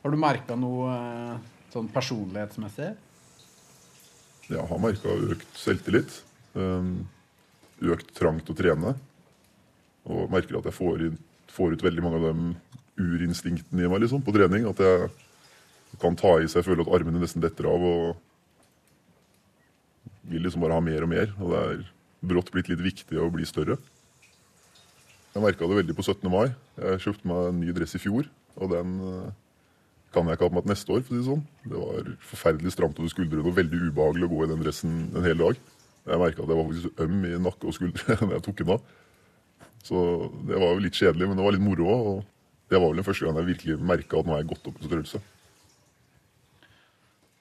Har 0.00 0.14
du 0.14 0.16
merka 0.16 0.56
noe 0.56 0.92
eh, 0.96 1.40
sånn 1.74 1.90
personlighetsmessig? 1.92 2.90
Jeg 4.50 4.66
har 4.70 4.80
merka 4.82 5.12
økt 5.34 5.58
selvtillit. 5.60 6.22
øhm, 6.56 7.04
Økt 7.80 8.12
trang 8.16 8.40
til 8.44 8.54
å 8.54 8.58
trene. 8.58 8.94
Og 10.10 10.30
merker 10.32 10.58
at 10.58 10.68
jeg 10.68 10.76
får, 10.76 11.04
inn, 11.08 11.20
får 11.52 11.76
ut 11.76 11.84
veldig 11.84 12.04
mange 12.04 12.20
av 12.20 12.26
de 12.30 12.54
urinstinktene 13.00 13.86
i 13.86 13.90
meg 13.90 14.02
liksom, 14.04 14.24
på 14.24 14.34
trening. 14.36 14.66
At 14.68 14.80
jeg 14.84 15.10
kan 16.02 16.18
ta 16.18 16.36
i 16.40 16.48
seg, 16.50 16.66
føler 16.66 16.84
at 16.84 16.92
armene 17.00 17.22
nesten 17.22 17.44
detter 17.44 17.68
av. 17.70 17.84
og 17.84 18.18
vil 20.30 20.44
liksom 20.44 20.62
bare 20.64 20.76
ha 20.76 20.84
mer 20.84 21.04
og 21.04 21.10
mer. 21.10 21.32
Og 21.40 21.52
det 21.52 21.60
er 21.60 21.82
brått 22.30 22.52
blitt 22.54 22.70
litt 22.70 22.82
viktig 22.84 23.18
å 23.18 23.30
bli 23.32 23.46
større. 23.48 23.78
Jeg 25.30 25.44
merka 25.44 25.68
det 25.68 25.78
veldig 25.78 25.96
på 25.96 26.04
17. 26.06 26.26
mai. 26.30 26.50
Jeg 26.78 27.02
kjøpte 27.06 27.30
meg 27.30 27.48
en 27.48 27.60
ny 27.62 27.74
dress 27.74 27.96
i 27.96 28.02
fjor. 28.02 28.28
Og 28.60 28.72
den 28.72 28.96
eh, 29.06 29.28
kan 30.14 30.26
jeg 30.26 30.38
ikke 30.38 30.48
ha 30.48 30.52
på 30.52 30.58
meg 30.58 30.66
til 30.66 30.74
neste 30.74 30.94
år. 30.96 31.04
for 31.06 31.14
å 31.14 31.16
si 31.16 31.20
Det 31.20 31.28
sånn. 31.28 31.44
Det 31.64 31.82
var 31.84 32.10
forferdelig 32.32 32.74
stramt 32.74 32.98
over 32.98 33.12
skuldrene 33.12 33.46
og 33.46 33.58
veldig 33.58 33.84
ubehagelig 33.90 34.26
å 34.26 34.32
gå 34.32 34.40
i 34.44 34.50
den 34.50 34.64
dressen 34.64 34.96
en 35.14 35.26
hel 35.26 35.38
dag. 35.38 35.60
Jeg 36.08 36.20
merka 36.20 36.42
at 36.42 36.50
jeg 36.50 36.58
var 36.58 36.68
faktisk 36.70 37.02
øm 37.04 37.24
i 37.28 37.32
nakke 37.44 37.68
og 37.68 37.76
skuldre 37.76 38.16
når 38.24 38.34
jeg 38.36 38.44
tok 38.46 38.62
den 38.62 38.72
av. 38.76 38.94
Så 39.84 39.98
det 40.48 40.60
var 40.60 40.72
jo 40.74 40.84
litt 40.84 40.96
kjedelig, 40.96 41.28
men 41.28 41.38
det 41.38 41.44
var 41.44 41.56
litt 41.56 41.64
moro 41.64 41.90
òg. 41.90 42.08
Og 42.10 42.70
det 42.70 42.78
var 42.78 42.88
vel 42.88 43.00
den 43.00 43.06
første 43.06 43.26
gang 43.26 43.40
jeg 43.40 43.50
virkelig 43.50 43.76
merka 43.92 44.20
at 44.20 44.28
nå 44.28 44.34
er 44.34 44.42
jeg 44.42 44.50
gått 44.52 44.70
opp 44.70 44.80
i 44.80 44.88
størrelse. 44.88 45.22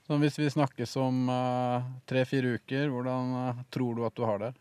Så 0.09 0.17
hvis 0.17 0.39
vi 0.41 0.49
snakkes 0.49 0.95
om 0.97 1.27
eh, 1.29 1.89
tre-fire 2.09 2.55
uker, 2.57 2.87
hvordan 2.89 3.33
uh, 3.35 3.59
tror 3.69 3.93
du 3.93 4.05
at 4.07 4.15
du 4.17 4.23
har 4.25 4.39
det? 4.41 4.53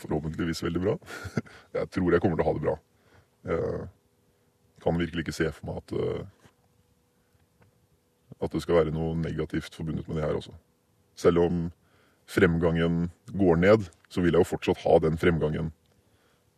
Forhåpentligvis 0.00 0.64
veldig 0.64 0.82
bra. 0.82 0.96
Jeg 1.78 1.92
tror 1.94 2.12
jeg 2.12 2.20
kommer 2.24 2.40
til 2.40 2.44
å 2.44 2.48
ha 2.48 2.56
det 2.56 2.64
bra. 2.64 2.72
Jeg 3.46 4.82
kan 4.82 4.98
virkelig 4.98 5.22
ikke 5.22 5.36
se 5.36 5.46
for 5.54 5.68
meg 5.68 5.78
at 5.80 5.94
uh, 5.94 6.24
at 8.42 8.52
det 8.52 8.62
skal 8.62 8.80
være 8.80 8.94
noe 8.94 9.16
negativt 9.18 9.74
forbundet 9.76 10.08
med 10.08 10.18
det 10.18 10.26
her 10.26 10.36
også. 10.36 10.52
Selv 11.16 11.46
om 11.46 11.66
fremgangen 12.26 13.06
går 13.34 13.56
ned, 13.62 13.86
så 14.10 14.22
vil 14.22 14.34
jeg 14.34 14.42
jo 14.42 14.50
fortsatt 14.50 14.82
ha 14.84 14.98
den 15.02 15.18
fremgangen 15.20 15.72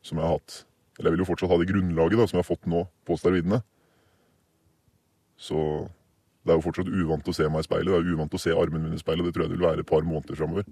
som 0.04 0.18
jeg 0.18 0.26
har 0.26 0.38
hatt. 0.38 0.64
Eller 0.98 1.10
jeg 1.10 1.16
vil 1.16 1.24
jo 1.24 1.30
fortsatt 1.30 1.52
ha 1.52 1.58
det 1.60 1.70
grunnlaget 1.70 2.18
da, 2.18 2.26
som 2.26 2.38
jeg 2.38 2.44
har 2.44 2.50
fått 2.50 2.66
nå 2.70 2.80
på 3.06 3.16
steroidene. 3.20 3.60
Så 5.38 5.58
det 6.42 6.52
er 6.54 6.58
jo 6.58 6.64
fortsatt 6.64 6.88
uvant 6.90 7.28
å 7.28 7.36
se 7.36 7.46
meg 7.46 7.60
i 7.62 7.68
speilet. 7.68 7.90
Det 7.92 7.98
er 7.98 8.08
jo 8.08 8.16
uvant 8.18 8.34
å 8.34 8.42
se 8.42 8.50
armen 8.56 8.82
min 8.86 8.96
i 8.96 9.02
speilet. 9.02 9.24
Det 9.28 9.34
tror 9.36 9.44
jeg 9.44 9.52
det 9.52 9.58
vil 9.58 9.68
være 9.68 9.84
et 9.84 9.90
par 9.90 10.02
måneder 10.06 10.34
framover. 10.38 10.64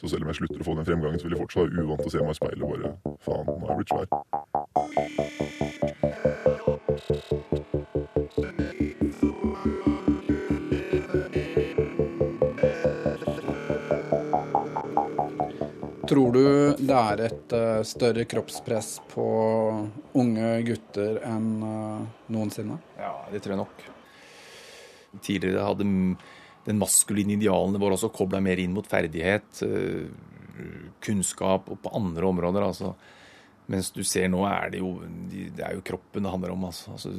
Så 0.00 0.04
selv 0.10 0.22
om 0.24 0.28
jeg 0.32 0.40
slutter 0.40 0.60
å 0.60 0.66
få 0.66 0.74
den 0.76 0.88
fremgangen, 0.88 1.20
så 1.20 1.26
vil 1.28 1.36
jeg 1.36 1.44
fortsatt 1.44 1.70
være 1.70 1.86
uvant 1.86 2.06
å 2.06 2.12
se 2.12 2.20
meg 2.20 2.34
i 2.34 2.40
speilet 2.40 2.66
bare 2.66 2.88
faen, 3.22 3.46
nå 3.46 3.54
er 3.62 3.70
jeg 3.70 3.78
blitt 3.80 3.92
svær. 3.94 4.08
Tror 16.12 16.32
du 16.32 16.42
det 16.76 16.92
er 16.92 17.20
et 17.24 17.52
eh, 17.56 17.78
større 17.88 18.26
kroppspress 18.28 18.98
på 19.08 19.22
unge 20.20 20.48
gutter 20.66 21.22
enn 21.24 21.46
eh, 21.64 22.02
noensinne? 22.34 22.76
Ja, 23.00 23.14
det 23.32 23.40
tror 23.40 23.54
jeg 23.54 23.60
nok. 23.62 23.84
Tidligere 25.24 25.64
hadde 25.64 25.86
den 26.66 26.80
maskuline 26.82 27.38
idealen 27.38 27.80
våre 27.80 27.96
også 27.96 28.10
kobla 28.12 28.42
mer 28.44 28.60
inn 28.60 28.74
mot 28.76 28.84
ferdighet, 28.90 29.62
eh, 29.64 30.10
kunnskap 31.00 31.70
og 31.72 31.80
på 31.80 31.92
andre 31.96 32.28
områder. 32.28 32.66
altså. 32.66 32.92
Mens 33.72 33.88
du 33.94 34.02
ser 34.04 34.28
nå 34.28 34.42
er 34.44 34.72
det 34.74 34.80
jo 34.82 34.90
Det 35.30 35.62
er 35.64 35.76
jo 35.78 35.84
kroppen 35.86 36.26
det 36.26 36.32
handler 36.34 36.52
om. 36.52 36.66
altså. 36.68 36.92
altså 36.92 37.12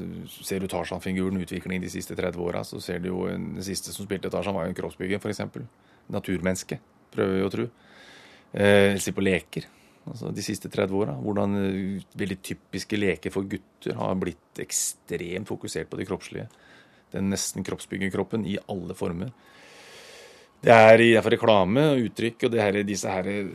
ser 0.46 0.60
du 0.60 0.68
Tarzan-figuren, 0.68 1.42
utviklingen 1.42 1.82
de 1.82 1.90
siste 1.90 2.14
30 2.14 2.38
åra, 2.38 2.62
så 2.62 2.78
ser 2.80 3.00
du 3.00 3.10
jo 3.10 3.26
Den 3.26 3.58
siste 3.64 3.90
som 3.90 4.06
spilte 4.06 4.30
Tarzan, 4.30 4.54
var 4.54 4.68
jo 4.68 4.76
en 4.76 4.78
kroppsbygger, 4.78 5.18
f.eks. 5.18 5.42
Naturmenneske, 6.14 6.78
prøver 7.10 7.40
vi 7.40 7.48
å 7.48 7.50
tro. 7.50 7.68
Eh, 8.54 8.98
se 9.02 9.12
på 9.12 9.24
leker. 9.26 9.66
Altså 10.06 10.30
de 10.36 10.44
siste 10.46 10.70
30 10.70 11.00
åra. 11.00 11.16
Hvordan 11.18 11.58
eh, 11.58 12.04
veldig 12.20 12.38
typiske 12.46 13.00
leker 13.00 13.34
for 13.34 13.50
gutter 13.50 13.98
har 13.98 14.20
blitt 14.22 14.62
ekstremt 14.62 15.50
fokusert 15.50 15.90
på 15.90 16.00
det 16.00 16.08
kroppslige. 16.10 16.48
Den 17.14 17.32
nesten 17.34 17.66
kroppsbyggerkroppen 17.66 18.46
i 18.50 18.60
alle 18.70 18.98
former. 18.98 19.34
Det 20.64 20.72
er 20.72 21.02
i 21.02 21.12
derfor 21.16 21.36
reklame 21.36 21.90
og 21.92 22.06
uttrykk 22.06 22.48
og 22.48 22.54
det 22.54 22.62
her, 22.62 22.80
disse 22.88 23.10
her 23.10 23.28
eh, 23.32 23.50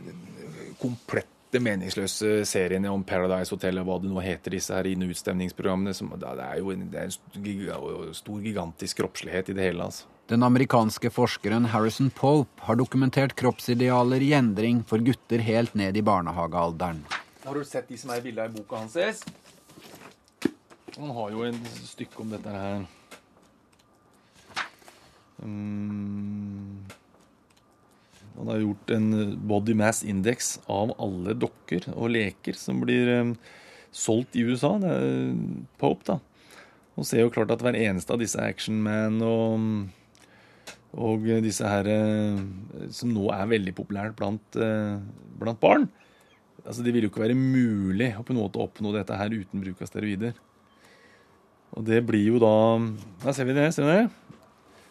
komplette 0.81 1.63
meningsløse 1.63 2.43
seriene 2.45 2.91
om 2.91 3.01
Paradise 3.07 3.55
Hotel 3.55 3.79
og 3.81 3.87
hva 3.87 3.97
det 4.03 4.11
nå 4.11 4.21
heter, 4.21 4.53
disse 4.53 4.75
her 4.75 4.91
inn- 4.91 5.07
og 5.07 5.15
utstemningsprogrammene. 5.15 5.95
Som, 5.97 6.11
det 6.19 6.35
er 6.43 6.59
jo 6.59 6.75
en, 6.75 6.89
det 6.91 7.05
er 7.05 7.09
en 7.09 8.13
stor 8.13 8.43
gigantisk 8.43 8.99
kroppslighet 8.99 9.49
i 9.49 9.57
det 9.57 9.71
hele. 9.71 9.87
altså. 9.87 10.18
Den 10.29 10.43
amerikanske 10.45 11.09
forskeren 11.09 11.65
Harrison 11.73 12.11
Pope 12.13 12.61
har 12.67 12.77
dokumentert 12.77 13.31
kroppsidealer 13.33 14.21
i 14.21 14.27
endring 14.37 14.83
for 14.85 15.01
gutter 15.01 15.41
helt 15.41 15.73
ned 15.73 15.97
i 15.97 16.03
barnehagealderen. 16.05 16.99
Har 17.41 17.57
du 17.57 17.65
sett 17.65 17.89
de 17.89 17.97
som 17.97 18.13
er 18.13 18.21
i 18.21 18.27
bildet 18.27 18.51
i 18.51 18.59
boka 18.59 18.77
hans? 18.77 19.23
Han 20.99 21.15
har 21.17 21.33
jo 21.33 21.47
et 21.47 21.73
stykke 21.81 22.21
om 22.21 22.29
dette 22.35 22.53
her. 22.53 22.85
Um, 25.41 26.85
han 28.37 28.53
har 28.53 28.63
gjort 28.67 28.97
en 28.99 29.11
body 29.49 29.73
mass 29.81 30.05
index 30.05 30.59
av 30.69 30.93
alle 31.01 31.33
dokker 31.33 31.89
og 31.95 32.13
leker 32.13 32.53
som 32.53 32.85
blir 32.85 33.15
um, 33.17 33.37
solgt 33.89 34.37
i 34.37 34.45
USA. 34.45 34.75
Det 34.77 34.93
er 34.93 35.37
Pope, 35.81 36.05
da. 36.05 36.21
Og 36.99 37.07
ser 37.09 37.25
jo 37.25 37.33
klart 37.33 37.49
at 37.49 37.65
hver 37.65 37.73
eneste 37.73 38.13
av 38.13 38.21
disse 38.21 38.37
Action 38.37 38.77
Man 38.85 39.23
og 39.25 39.97
og 40.97 41.25
disse 41.45 41.67
her 41.69 41.85
eh, 41.85 42.39
som 42.95 43.11
nå 43.13 43.27
er 43.33 43.49
veldig 43.51 43.73
populære 43.77 44.15
blant, 44.17 44.57
eh, 44.57 44.97
blant 45.37 45.59
barn. 45.61 45.89
Altså 46.65 46.83
Det 46.83 46.93
vil 46.93 47.05
jo 47.05 47.11
ikke 47.11 47.23
være 47.27 47.37
mulig 47.37 48.13
å 48.17 48.23
på 48.25 48.33
en 48.33 48.41
måte 48.41 48.61
oppnå 48.61 48.93
dette 48.95 49.15
her 49.15 49.29
uten 49.33 49.61
bruk 49.61 49.81
av 49.81 49.89
steroider. 49.89 50.33
Og 51.77 51.85
det 51.85 52.01
blir 52.05 52.25
jo 52.33 52.41
da 52.41 52.53
Her 53.23 53.35
ser 53.37 53.45
vi 53.45 53.53
det. 53.53 53.73
ser 53.73 53.85
vi 53.85 53.97
det? 53.99 54.09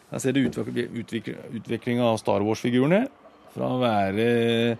Her 0.09 0.19
ser 0.23 0.33
du 0.33 0.41
utviklinga 0.41 2.07
av 2.07 2.17
Star 2.17 2.41
Wars-figurene. 2.41 3.07
Fra 3.53 3.67
å 3.75 3.81
være 3.81 4.77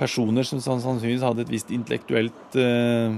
personer 0.00 0.46
som 0.48 0.60
sannsynligvis 0.60 1.24
hadde 1.24 1.44
et 1.44 1.52
visst 1.52 1.70
intellektuelt 1.74 2.56
eh, 2.58 3.16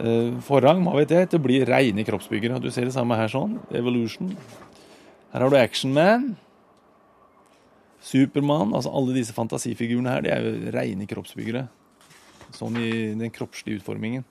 eh, 0.00 0.30
forrang, 0.44 0.82
hva 0.84 0.98
vet 1.00 1.14
jeg, 1.16 1.30
til 1.32 1.40
å 1.40 1.46
bli 1.46 1.62
reine 1.68 2.04
kroppsbyggere. 2.08 2.60
Du 2.60 2.70
ser 2.70 2.88
det 2.88 2.96
samme 2.96 3.16
her 3.18 3.32
sånn. 3.32 3.58
Evolution. 3.76 4.34
Her 5.32 5.40
har 5.40 5.50
du 5.50 5.56
Actionman. 5.56 6.34
Supermann. 8.02 8.74
Altså 8.74 8.92
alle 8.92 9.14
disse 9.16 9.34
fantasifigurene 9.36 10.12
her, 10.12 10.24
de 10.24 10.32
er 10.34 10.44
jo 10.44 10.72
reine 10.74 11.06
kroppsbyggere. 11.08 11.66
Sånn 12.52 12.76
i 12.76 12.90
den 13.16 13.32
kroppslige 13.32 13.80
utformingen. 13.80 14.26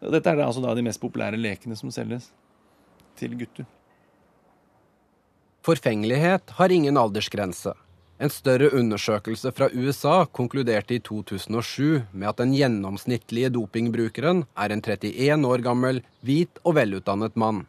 Dette 0.00 0.32
er 0.32 0.40
altså 0.46 0.62
da 0.64 0.72
de 0.76 0.86
mest 0.86 1.02
populære 1.02 1.36
lekene 1.36 1.76
som 1.76 1.92
selges 1.92 2.30
til 3.20 3.34
gutter. 3.36 3.66
Forfengelighet 5.66 6.54
har 6.56 6.72
ingen 6.72 6.96
aldersgrense. 6.96 7.74
En 8.20 8.32
større 8.32 8.70
undersøkelse 8.76 9.52
fra 9.56 9.68
USA 9.72 10.22
konkluderte 10.24 10.96
i 10.96 11.02
2007 11.04 12.08
med 12.12 12.28
at 12.28 12.40
den 12.40 12.54
gjennomsnittlige 12.56 13.52
dopingbrukeren 13.52 14.46
er 14.56 14.72
en 14.72 14.80
31 14.80 15.48
år 15.48 15.64
gammel, 15.64 16.00
hvit 16.24 16.60
og 16.64 16.76
velutdannet 16.80 17.36
mann. 17.40 17.66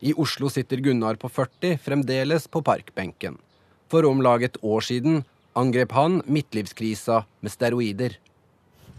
I 0.00 0.12
Oslo 0.12 0.50
sitter 0.52 0.76
Gunnar 0.76 1.16
på 1.16 1.28
40 1.28 1.78
fremdeles 1.80 2.48
på 2.48 2.60
parkbenken. 2.62 3.38
For 3.88 4.04
om 4.04 4.20
lag 4.20 4.42
et 4.44 4.58
år 4.60 4.84
siden 4.84 5.22
angrep 5.56 5.94
han 5.96 6.18
midtlivskrisa 6.28 7.22
med 7.40 7.54
steroider. 7.54 8.18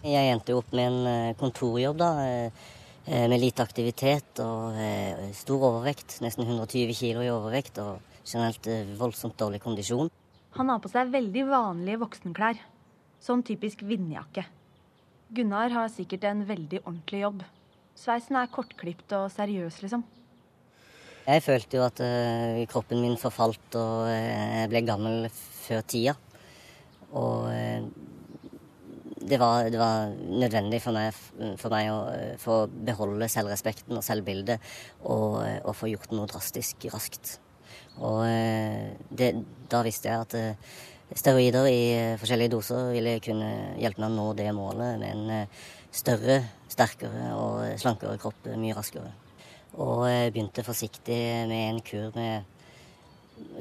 Jeg 0.01 0.31
endte 0.31 0.55
opp 0.57 0.73
med 0.73 0.89
en 0.89 1.11
eh, 1.11 1.35
kontorjobb, 1.37 1.99
da. 2.01 2.09
Eh, 2.25 2.65
med 3.07 3.39
lite 3.39 3.63
aktivitet 3.63 4.41
og 4.43 4.75
eh, 4.81 5.29
stor 5.37 5.67
overvekt. 5.69 6.17
Nesten 6.25 6.47
120 6.47 6.97
kg 6.97 7.21
i 7.27 7.31
overvekt 7.31 7.77
og 7.83 8.01
generelt 8.25 8.67
voldsomt 8.97 9.37
dårlig 9.37 9.61
kondisjon. 9.63 10.09
Han 10.57 10.73
har 10.73 10.81
på 10.81 10.89
seg 10.89 11.13
veldig 11.13 11.45
vanlige 11.51 12.01
voksenklær. 12.01 12.57
Sånn 13.21 13.45
typisk 13.45 13.85
vindjakke. 13.85 14.47
Gunnar 15.29 15.69
har 15.75 15.93
sikkert 15.93 16.25
en 16.25 16.45
veldig 16.47 16.81
ordentlig 16.87 17.21
jobb. 17.21 17.41
Sveisen 17.97 18.37
er 18.39 18.49
kortklipt 18.49 19.13
og 19.13 19.29
seriøs, 19.33 19.83
liksom. 19.85 20.03
Jeg 21.27 21.43
følte 21.43 21.75
jo 21.75 21.83
at 21.83 21.99
uh, 21.99 22.61
kroppen 22.71 23.01
min 23.03 23.17
forfalt 23.19 23.75
og 23.75 24.05
uh, 24.07 24.11
jeg 24.61 24.69
ble 24.71 24.81
gammel 24.87 25.25
før 25.33 25.81
tida. 25.83 26.13
Og 27.19 27.49
uh, 27.51 27.89
det, 29.27 29.35
var, 29.41 29.67
det, 29.67 29.81
var, 29.81 30.13
nødvendig 30.15 30.79
for 30.85 30.95
meg, 30.95 31.19
for 31.59 31.73
meg 31.73 31.91
å 31.91 31.99
få 32.39 32.61
beholde 32.71 33.27
selvrespekten 33.33 33.99
og 33.99 34.07
selvbildet 34.07 34.63
og, 35.03 35.41
og, 35.65 35.73
få 35.75 35.91
gjort 35.91 36.15
noe 36.15 36.31
drastisk 36.31 36.87
raskt. 36.95 37.35
Og 37.97 38.23
det, 39.19 39.31
da 39.67 39.81
visste 39.83 40.13
jeg 40.13 40.23
at 40.23 41.17
steroider 41.17 41.67
i 41.67 41.81
forskjellige 42.21 42.53
doser 42.53 42.93
ville 42.93 43.17
kunne 43.25 43.51
hjelpe 43.81 44.05
meg 44.05 44.13
å 44.13 44.15
nå 44.15 44.31
det 44.37 44.51
målet 44.55 45.01
med 45.01 45.11
en 45.11 45.47
større, 45.91 46.43
sterkere 46.71 47.33
og 47.35 47.81
slankere 47.81 48.19
kropp 48.21 48.53
mye 48.53 48.77
raskere. 48.77 49.15
Og 49.77 50.07
begynte 50.33 50.65
forsiktig 50.65 51.19
med 51.49 51.63
en 51.69 51.81
kur 51.85 52.11
med 52.15 52.57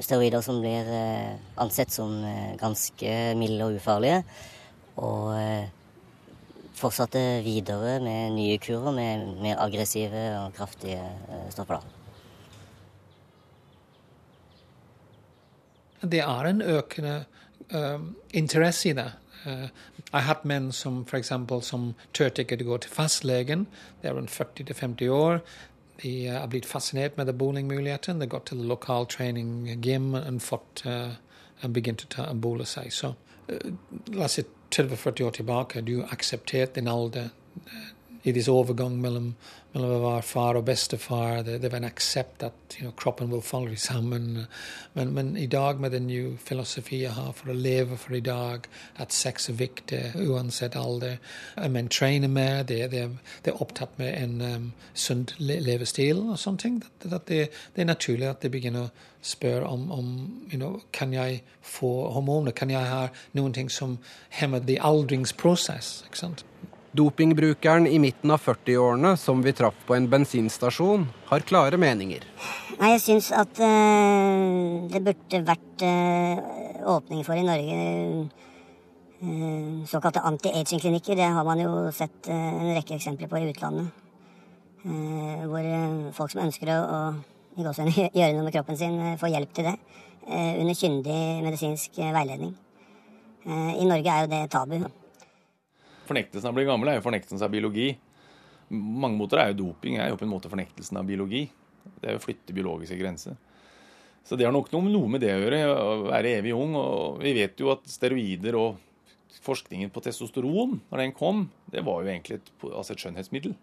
steroider 0.01 0.43
som 0.45 0.61
blir 0.61 0.87
eh, 0.89 1.33
ansett 1.61 1.93
som 1.93 2.13
eh, 2.25 2.55
ganske 2.59 3.13
milde 3.37 3.67
og 3.67 3.77
ufarlige. 3.77 4.21
Og 5.01 5.33
eh, 5.37 5.69
fortsatte 6.77 7.21
videre 7.45 7.97
med 8.03 8.35
nye 8.37 8.57
kurer 8.61 8.93
med 8.93 9.29
mer 9.41 9.61
aggressive 9.63 10.25
og 10.43 10.57
kraftige 10.57 11.01
stoffer. 11.53 11.81
Det 16.05 16.21
er 16.21 16.45
en 16.45 16.61
økende 16.61 17.15
uh, 17.73 18.03
interesse 18.29 18.91
i 18.91 18.93
det. 18.93 19.07
Uh, 19.41 19.65
jeg 19.97 20.13
har 20.13 20.27
hatt 20.27 20.45
menn 20.45 20.69
som 20.69 20.99
eksempel, 21.17 21.63
som 21.65 21.87
turte 22.13 22.45
ikke 22.45 22.59
å 22.61 22.67
gå 22.67 22.77
til 22.85 22.93
fastlegen. 22.93 23.65
Det 24.03 24.11
er 24.11 24.13
rundt 24.19 24.29
40-50 24.29 25.09
år. 25.09 25.41
De 26.01 26.27
har 26.27 26.47
blitt 26.47 26.65
fascinert 26.65 27.17
med 27.17 27.35
bowlingmuligheten. 27.35 28.19
De 28.19 28.27
har 28.27 28.35
gått 28.35 28.51
til 28.51 28.65
lokal 28.69 29.07
trening 29.09 29.69
gym 29.81 30.13
og 30.17 30.41
fått 30.45 30.83
uh, 30.85 31.15
begynt 31.63 32.05
å 32.19 32.27
bole 32.37 32.67
seg. 32.69 32.93
Så 32.93 33.13
uh, 33.49 33.71
la 34.13 34.27
oss 34.27 34.37
si 34.39 34.45
30-40 34.75 35.23
år 35.23 35.37
tilbake, 35.39 35.81
du 35.81 36.01
aksepterte 36.03 36.81
din 36.81 36.91
alder 36.91 37.29
i 38.27 38.33
disse 38.35 38.51
overgang 38.51 38.97
mellom, 39.01 39.29
mellom 39.73 40.21
far 40.21 40.57
og 40.59 40.65
bestefar. 40.67 41.43
Det, 41.47 41.61
det 41.61 41.71
var 41.71 41.79
en 41.79 41.87
aksept 41.87 42.43
at 42.43 42.77
you 42.77 42.81
know, 42.81 42.93
kroppen 42.97 43.31
vil 43.31 43.41
falle 43.41 43.77
sammen. 43.77 44.45
Men, 44.93 45.13
men, 45.13 45.37
i 45.37 45.45
dag, 45.47 45.79
med 45.79 45.91
den 45.91 46.07
nye 46.07 46.37
filosofien 46.37 47.01
jeg 47.01 47.15
har 47.15 47.31
for 47.37 47.53
å 47.53 47.55
leve 47.55 47.97
for 47.97 48.17
i 48.17 48.23
dag, 48.23 48.67
at 48.99 49.15
sex 49.15 49.49
er 49.49 49.59
viktig 49.59 50.01
uansett 50.27 50.75
alder 50.75 51.17
Men 51.69 51.87
trener 51.87 52.27
mer, 52.27 52.63
det, 52.63 52.91
det, 52.91 53.09
det, 53.45 53.53
er 53.53 53.61
opptatt 53.61 53.97
med 53.97 54.13
en 54.23 54.41
um, 54.41 54.71
sunn 54.93 55.27
levestil 55.39 56.25
og 56.27 56.39
sånne 56.39 56.63
ting. 56.63 56.81
Det, 57.03 57.47
er 57.75 57.85
naturlig 57.87 58.27
at 58.27 58.41
de 58.43 58.51
begynner 58.51 58.89
å 58.89 58.91
spørre 59.21 59.67
om, 59.67 59.91
om 59.91 60.11
you 60.51 60.59
know, 60.59 60.81
kan 60.91 61.13
jeg 61.13 61.41
få 61.61 62.09
hormoner. 62.11 62.51
Kan 62.51 62.69
jeg 62.71 62.87
ha 62.87 63.07
noen 63.37 63.53
ting 63.53 63.71
som 63.71 63.97
hemmer 64.29 64.59
the 64.59 64.79
aldringsprosess? 64.81 66.03
ikke? 66.07 66.35
Dopingbrukeren 66.97 67.85
i 67.87 67.99
midten 68.01 68.31
av 68.33 68.41
40-årene 68.41 69.11
som 69.21 69.41
vi 69.45 69.51
traff 69.53 69.75
på 69.85 69.93
en 69.93 70.07
bensinstasjon, 70.09 71.03
har 71.29 71.45
klare 71.45 71.77
meninger. 71.77 72.23
Nei, 72.79 72.89
Jeg 72.95 73.03
syns 73.03 73.29
at 73.37 73.61
uh, 73.61 74.87
det 74.89 75.03
burde 75.05 75.43
vært 75.45 75.85
uh, 75.85 76.89
åpning 76.95 77.21
for 77.27 77.37
i 77.37 77.45
Norge 77.45 77.77
uh, 79.21 79.85
såkalte 79.85 80.25
anti-aging-klinikker. 80.25 81.19
Det 81.19 81.29
har 81.37 81.45
man 81.45 81.61
jo 81.61 81.87
sett 81.93 82.31
en 82.33 82.73
rekke 82.73 82.97
eksempler 82.97 83.29
på 83.29 83.43
i 83.43 83.49
utlandet. 83.51 84.03
hvor 84.87 85.65
folk 86.15 86.31
som 86.31 86.45
ønsker 86.45 86.69
å, 86.71 86.77
å 87.57 87.73
gjøre 88.17 88.33
noe 88.35 88.45
med 88.45 88.53
kroppen 88.53 88.77
sin, 88.77 89.01
får 89.19 89.33
hjelp 89.33 89.53
til 89.53 89.69
det. 89.69 89.79
under 90.27 90.73
kyndig 90.73 91.43
medisinsk 91.43 91.97
veiledning. 91.97 92.55
I 93.47 93.85
Norge 93.85 94.13
er 94.13 94.23
jo 94.23 94.31
det 94.31 94.49
tabu. 94.51 94.79
Fornektelsen 96.07 96.49
av 96.49 96.55
å 96.55 96.57
bli 96.57 96.67
gammel 96.67 96.91
er 96.91 96.99
jo 96.99 97.05
fornektelsen 97.05 97.45
av 97.45 97.53
biologi. 97.53 97.91
Mange 98.71 99.19
måter 99.19 99.41
er 99.41 99.51
jo 99.51 99.61
doping 99.65 99.99
er 99.99 100.11
jo 100.11 100.19
på 100.19 100.25
en 100.27 100.33
måte 100.33 100.51
fornektelsen 100.51 100.99
av 100.99 101.07
biologi. 101.07 101.45
Det 101.97 102.09
er 102.09 102.15
jo 102.15 102.21
å 102.21 102.25
flytte 102.25 102.55
biologiske 102.55 102.99
grenser. 102.99 103.37
Så 104.27 104.35
det 104.35 104.43
har 104.43 104.51
nok 104.51 104.73
noe 104.75 105.07
med 105.07 105.23
det 105.23 105.31
å 105.31 105.39
gjøre, 105.39 105.61
å 105.71 105.91
være 106.09 106.33
evig 106.41 106.55
ung. 106.55 106.75
Og 106.75 107.21
vi 107.23 107.31
vet 107.37 107.59
jo 107.63 107.71
at 107.71 107.87
steroider 107.87 108.57
og 108.59 108.81
forskningen 109.43 109.91
på 109.93 110.03
testosteron, 110.03 110.79
når 110.89 111.03
den 111.03 111.13
kom, 111.15 111.45
det 111.71 111.83
var 111.87 112.01
jo 112.03 112.11
egentlig 112.11 112.41
et, 112.41 112.49
altså 112.67 112.95
et 112.95 113.03
skjønnhetsmiddel. 113.03 113.53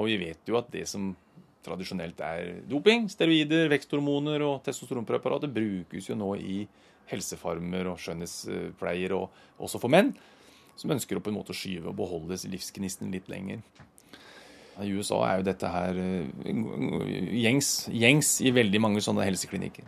Og 0.00 0.08
vi 0.08 0.16
vet 0.18 0.48
jo 0.48 0.58
at 0.58 0.70
det 0.72 0.86
som 0.90 1.12
tradisjonelt 1.62 2.18
er 2.26 2.56
doping, 2.66 3.06
steroider, 3.12 3.68
veksthormoner 3.70 4.42
og 4.42 4.62
testosteronpreparater, 4.66 5.52
brukes 5.52 6.08
jo 6.10 6.18
nå 6.18 6.32
i 6.40 6.62
helsefarmer 7.12 7.90
og 7.92 8.00
skjønnhetspleier, 8.02 9.14
og 9.14 9.62
også 9.62 9.78
for 9.82 9.92
menn 9.92 10.10
som 10.76 10.92
ønsker 10.94 11.18
å 11.18 11.24
en 11.24 11.36
måte 11.36 11.56
skyve 11.56 11.90
og 11.90 11.98
beholde 11.98 12.38
livsgnisten 12.50 13.12
litt 13.12 13.28
lenger. 13.32 13.62
I 14.80 14.88
USA 14.88 15.18
er 15.26 15.40
jo 15.40 15.46
dette 15.46 15.68
her 15.68 15.98
eh, 16.00 16.54
gjengs, 17.42 17.72
gjengs 17.92 18.38
i 18.40 18.52
veldig 18.56 18.80
mange 18.80 19.02
sånne 19.04 19.26
helseklinikker. 19.26 19.84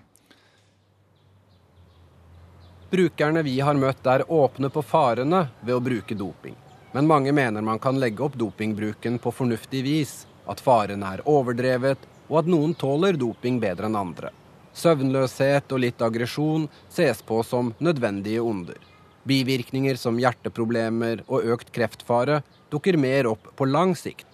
Brukerne 2.95 3.43
vi 3.43 3.57
har 3.65 3.75
møtt, 3.75 4.05
er 4.07 4.27
åpne 4.31 4.69
på 4.71 4.85
farene 4.87 5.47
ved 5.65 5.75
å 5.75 5.83
bruke 5.83 6.15
doping. 6.15 6.55
Men 6.95 7.09
mange 7.11 7.33
mener 7.35 7.65
man 7.65 7.81
kan 7.83 7.99
legge 7.99 8.23
opp 8.23 8.37
dopingbruken 8.39 9.19
på 9.19 9.33
fornuftig 9.35 9.83
vis. 9.83 10.13
At 10.47 10.61
farene 10.63 11.15
er 11.17 11.25
overdrevet, 11.27 12.05
og 12.29 12.43
at 12.43 12.51
noen 12.53 12.77
tåler 12.79 13.17
doping 13.19 13.59
bedre 13.59 13.89
enn 13.89 13.99
andre. 13.99 14.31
Søvnløshet 14.75 15.73
og 15.73 15.81
litt 15.83 16.03
aggresjon 16.03 16.69
ses 16.93 17.23
på 17.23 17.41
som 17.43 17.73
nødvendige 17.83 18.45
onder. 18.45 18.79
Bivirkninger 19.25 19.97
som 19.97 20.19
hjerteproblemer 20.21 21.25
og 21.27 21.47
økt 21.55 21.73
kreftfare 21.73 22.43
dukker 22.73 22.99
mer 23.01 23.29
opp 23.31 23.53
på 23.57 23.69
lang 23.69 23.95
sikt. 23.97 24.29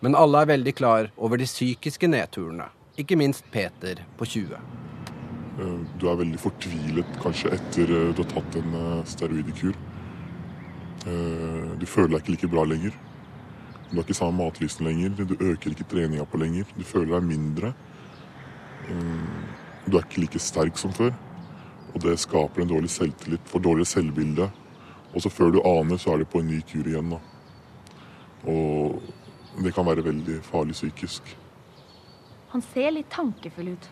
Men 0.00 0.14
alle 0.14 0.44
er 0.44 0.52
veldig 0.52 0.74
klar 0.78 1.08
over 1.16 1.40
de 1.40 1.46
psykiske 1.48 2.06
nedturene. 2.10 2.68
Ikke 2.98 3.18
minst 3.18 3.46
Peter 3.50 4.04
på 4.18 4.26
20. 4.26 4.58
Eh, 5.58 5.78
du 5.98 6.06
er 6.06 6.18
veldig 6.20 6.38
fortvilet 6.38 7.18
kanskje 7.22 7.52
etter 7.56 7.90
eh, 7.90 8.10
du 8.14 8.22
har 8.22 8.30
tatt 8.30 8.58
en 8.60 8.78
eh, 8.78 9.04
steroidekur. 9.10 9.78
Du 11.08 11.84
føler 11.88 12.10
deg 12.10 12.18
ikke 12.20 12.32
like 12.34 12.48
bra 12.52 12.64
lenger. 12.68 12.96
Du 13.88 13.94
har 13.94 14.02
ikke 14.02 14.16
samme 14.18 14.42
matlysten 14.42 14.84
lenger. 14.84 15.14
Du 15.16 15.38
øker 15.38 15.72
ikke 15.72 15.86
treninga 15.88 16.26
på 16.28 16.40
lenger. 16.42 16.68
Du 16.76 16.82
føler 16.84 17.14
deg 17.14 17.24
mindre. 17.24 17.70
Du 19.86 19.94
er 19.96 20.02
ikke 20.02 20.20
like 20.26 20.42
sterk 20.42 20.76
som 20.76 20.92
før. 20.92 21.14
Og 21.94 22.00
det 22.04 22.18
skaper 22.20 22.62
en 22.62 22.70
dårlig 22.70 22.90
selvtillit, 22.92 23.44
for 23.48 23.64
dårligere 23.64 23.92
selvbilde. 23.92 24.48
Og 25.14 25.24
så 25.24 25.32
før 25.32 25.54
du 25.54 25.60
aner, 25.64 25.98
så 26.00 26.12
er 26.12 26.22
du 26.22 26.28
på 26.28 26.42
en 26.42 26.50
ny 26.50 26.60
kur 26.68 26.86
igjen. 26.86 27.14
da. 27.14 27.20
Og 28.48 29.00
det 29.62 29.74
kan 29.74 29.86
være 29.86 30.04
veldig 30.06 30.40
farlig 30.46 30.76
psykisk. 30.76 31.34
Han 32.52 32.62
ser 32.72 32.92
litt 32.94 33.10
tankefull 33.12 33.74
ut. 33.74 33.88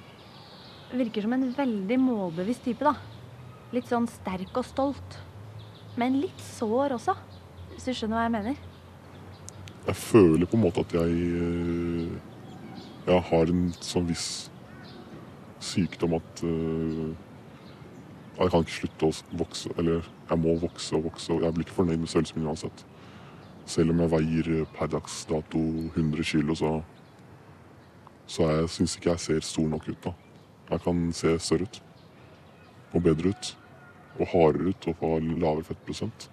Virker 0.96 1.24
som 1.24 1.34
en 1.34 1.48
veldig 1.56 1.98
målbevisst 2.00 2.64
type, 2.68 2.84
da. 2.84 2.94
Litt 3.74 3.88
sånn 3.90 4.06
sterk 4.08 4.54
og 4.56 4.68
stolt. 4.68 5.18
Men 5.96 6.20
litt 6.20 6.42
sår 6.56 6.94
også, 6.98 7.16
hvis 7.72 7.88
du 7.88 7.96
skjønner 7.96 8.20
hva 8.20 8.26
jeg 8.26 8.34
mener. 8.36 8.64
Jeg 9.86 9.98
føler 10.02 10.48
på 10.50 10.58
en 10.58 10.64
måte 10.64 10.82
at 10.82 10.94
jeg, 10.96 11.10
eh, 11.40 12.36
jeg 13.06 13.24
har 13.30 13.52
en 13.52 13.66
sånn 13.80 14.08
viss 14.08 14.28
sykdom 15.62 16.16
at 16.18 16.42
uh, 16.44 17.14
jeg 18.36 18.52
kan 18.52 18.64
ikke 18.64 18.76
slutte 18.76 19.08
å 19.08 19.38
vokse. 19.40 19.72
Eller 19.80 20.04
jeg 20.28 20.40
må 20.42 20.56
vokse 20.60 20.96
og 20.98 21.08
vokse. 21.08 21.38
Jeg 21.40 21.56
blir 21.56 21.64
ikke 21.64 21.78
fornøyd 21.78 22.02
med 22.02 22.12
størrelsen 22.12 22.40
min 22.40 22.50
uansett. 22.50 22.84
Selv 23.66 23.94
om 23.94 24.02
jeg 24.04 24.12
veier 24.12 24.68
per 24.76 24.90
dags 24.92 25.22
dato 25.26 25.62
100 25.94 26.28
kilo, 26.28 26.54
så, 26.58 26.76
så 28.30 28.50
jeg 28.52 28.70
syns 28.76 28.96
ikke 28.98 29.14
jeg 29.14 29.24
ser 29.24 29.48
stor 29.48 29.72
nok 29.72 29.88
ut. 29.88 29.98
da. 30.04 30.14
Jeg 30.70 30.84
kan 30.84 31.02
se 31.16 31.34
større 31.40 31.70
ut. 31.70 31.82
Og 32.92 33.02
bedre 33.08 33.32
ut. 33.32 33.52
Og 34.20 34.32
hardere 34.32 34.72
ut 34.72 34.88
og 34.92 35.00
få 35.00 35.16
lavere 35.24 35.66
fettprosent. 35.70 36.30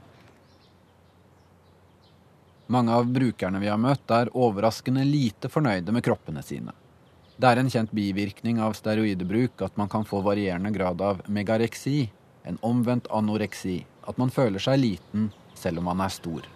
Mange 2.73 2.95
av 2.95 3.09
brukerne 3.11 3.59
vi 3.59 3.67
har 3.71 3.79
møtt, 3.79 4.07
er 4.11 4.31
overraskende 4.33 5.03
lite 5.07 5.49
fornøyde 5.51 5.91
med 5.91 6.03
kroppene 6.03 6.43
sine. 6.43 6.71
Det 7.43 7.49
er 7.51 7.60
en 7.60 7.67
kjent 7.67 7.89
bivirkning 7.91 8.62
av 8.63 8.71
steroidebruk 8.71 9.60
at 9.65 9.73
man 9.75 9.89
kan 9.91 10.06
få 10.08 10.21
varierende 10.23 10.69
grad 10.71 11.01
av 11.03 11.17
megareksi, 11.27 12.06
en 12.47 12.56
omvendt 12.63 13.10
anoreksi, 13.12 13.82
at 14.08 14.15
man 14.21 14.32
føler 14.32 14.63
seg 14.63 14.79
liten 14.79 15.25
selv 15.60 15.82
om 15.82 15.89
man 15.89 15.99
er 16.06 16.13
stor. 16.15 16.47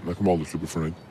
Jeg 0.00 0.18
kommer 0.18 0.32
aldri 0.34 0.50
til 0.50 0.58
å 0.58 0.64
bli 0.64 0.72
fornøyd. 0.74 1.06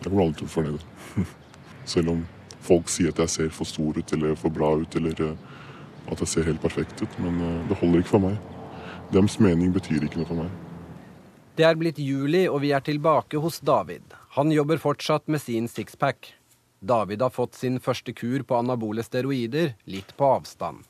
Jeg 0.00 0.08
kommer 0.08 0.24
aldri 0.26 0.40
til 0.40 0.48
å 0.48 0.50
bli 0.50 0.56
fornøyd. 0.56 1.30
Selv 1.94 2.16
om 2.16 2.26
folk 2.66 2.90
sier 2.90 3.14
at 3.14 3.22
jeg 3.22 3.34
ser 3.36 3.54
for 3.54 3.70
stor 3.70 3.94
ut 3.94 4.18
eller 4.18 4.34
for 4.42 4.58
bra 4.58 4.74
ut, 4.82 4.98
eller 4.98 5.26
eh, 5.28 5.48
at 6.10 6.26
jeg 6.26 6.34
ser 6.34 6.50
helt 6.50 6.64
perfekt 6.64 7.06
ut. 7.06 7.18
Men 7.22 7.38
eh, 7.38 7.56
det 7.70 7.78
holder 7.78 8.02
ikke 8.02 8.16
for 8.16 8.26
meg. 8.26 8.38
Dems 9.14 9.38
mening 9.38 9.70
betyr 9.78 10.08
ikke 10.08 10.24
noe 10.24 10.32
for 10.32 10.42
meg. 10.42 10.62
Det 11.54 11.70
er 11.70 11.78
blitt 11.78 12.02
juli, 12.02 12.48
og 12.50 12.64
vi 12.66 12.74
er 12.74 12.82
tilbake 12.82 13.38
hos 13.38 13.62
David. 13.62 14.16
Han 14.40 14.50
jobber 14.50 14.82
fortsatt 14.82 15.30
med 15.30 15.44
sin 15.44 15.70
sixpack. 15.70 16.34
David 16.84 17.22
har 17.24 17.32
fått 17.32 17.56
sin 17.56 17.78
første 17.80 18.12
kur 18.16 18.44
på 18.44 18.58
anabole 18.60 19.02
steroider, 19.06 19.72
litt 19.88 20.12
på 20.18 20.28
avstand. 20.36 20.84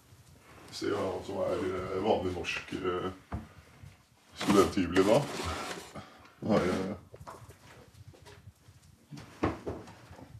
Se 0.74 0.90
hva 0.90 1.10
som 1.26 1.38
er 1.46 1.60
eh, 1.70 1.98
vanlig 2.02 2.32
norsk 2.34 2.74
studenthybel 4.42 5.04
i 5.04 5.06
dag. 5.06 5.22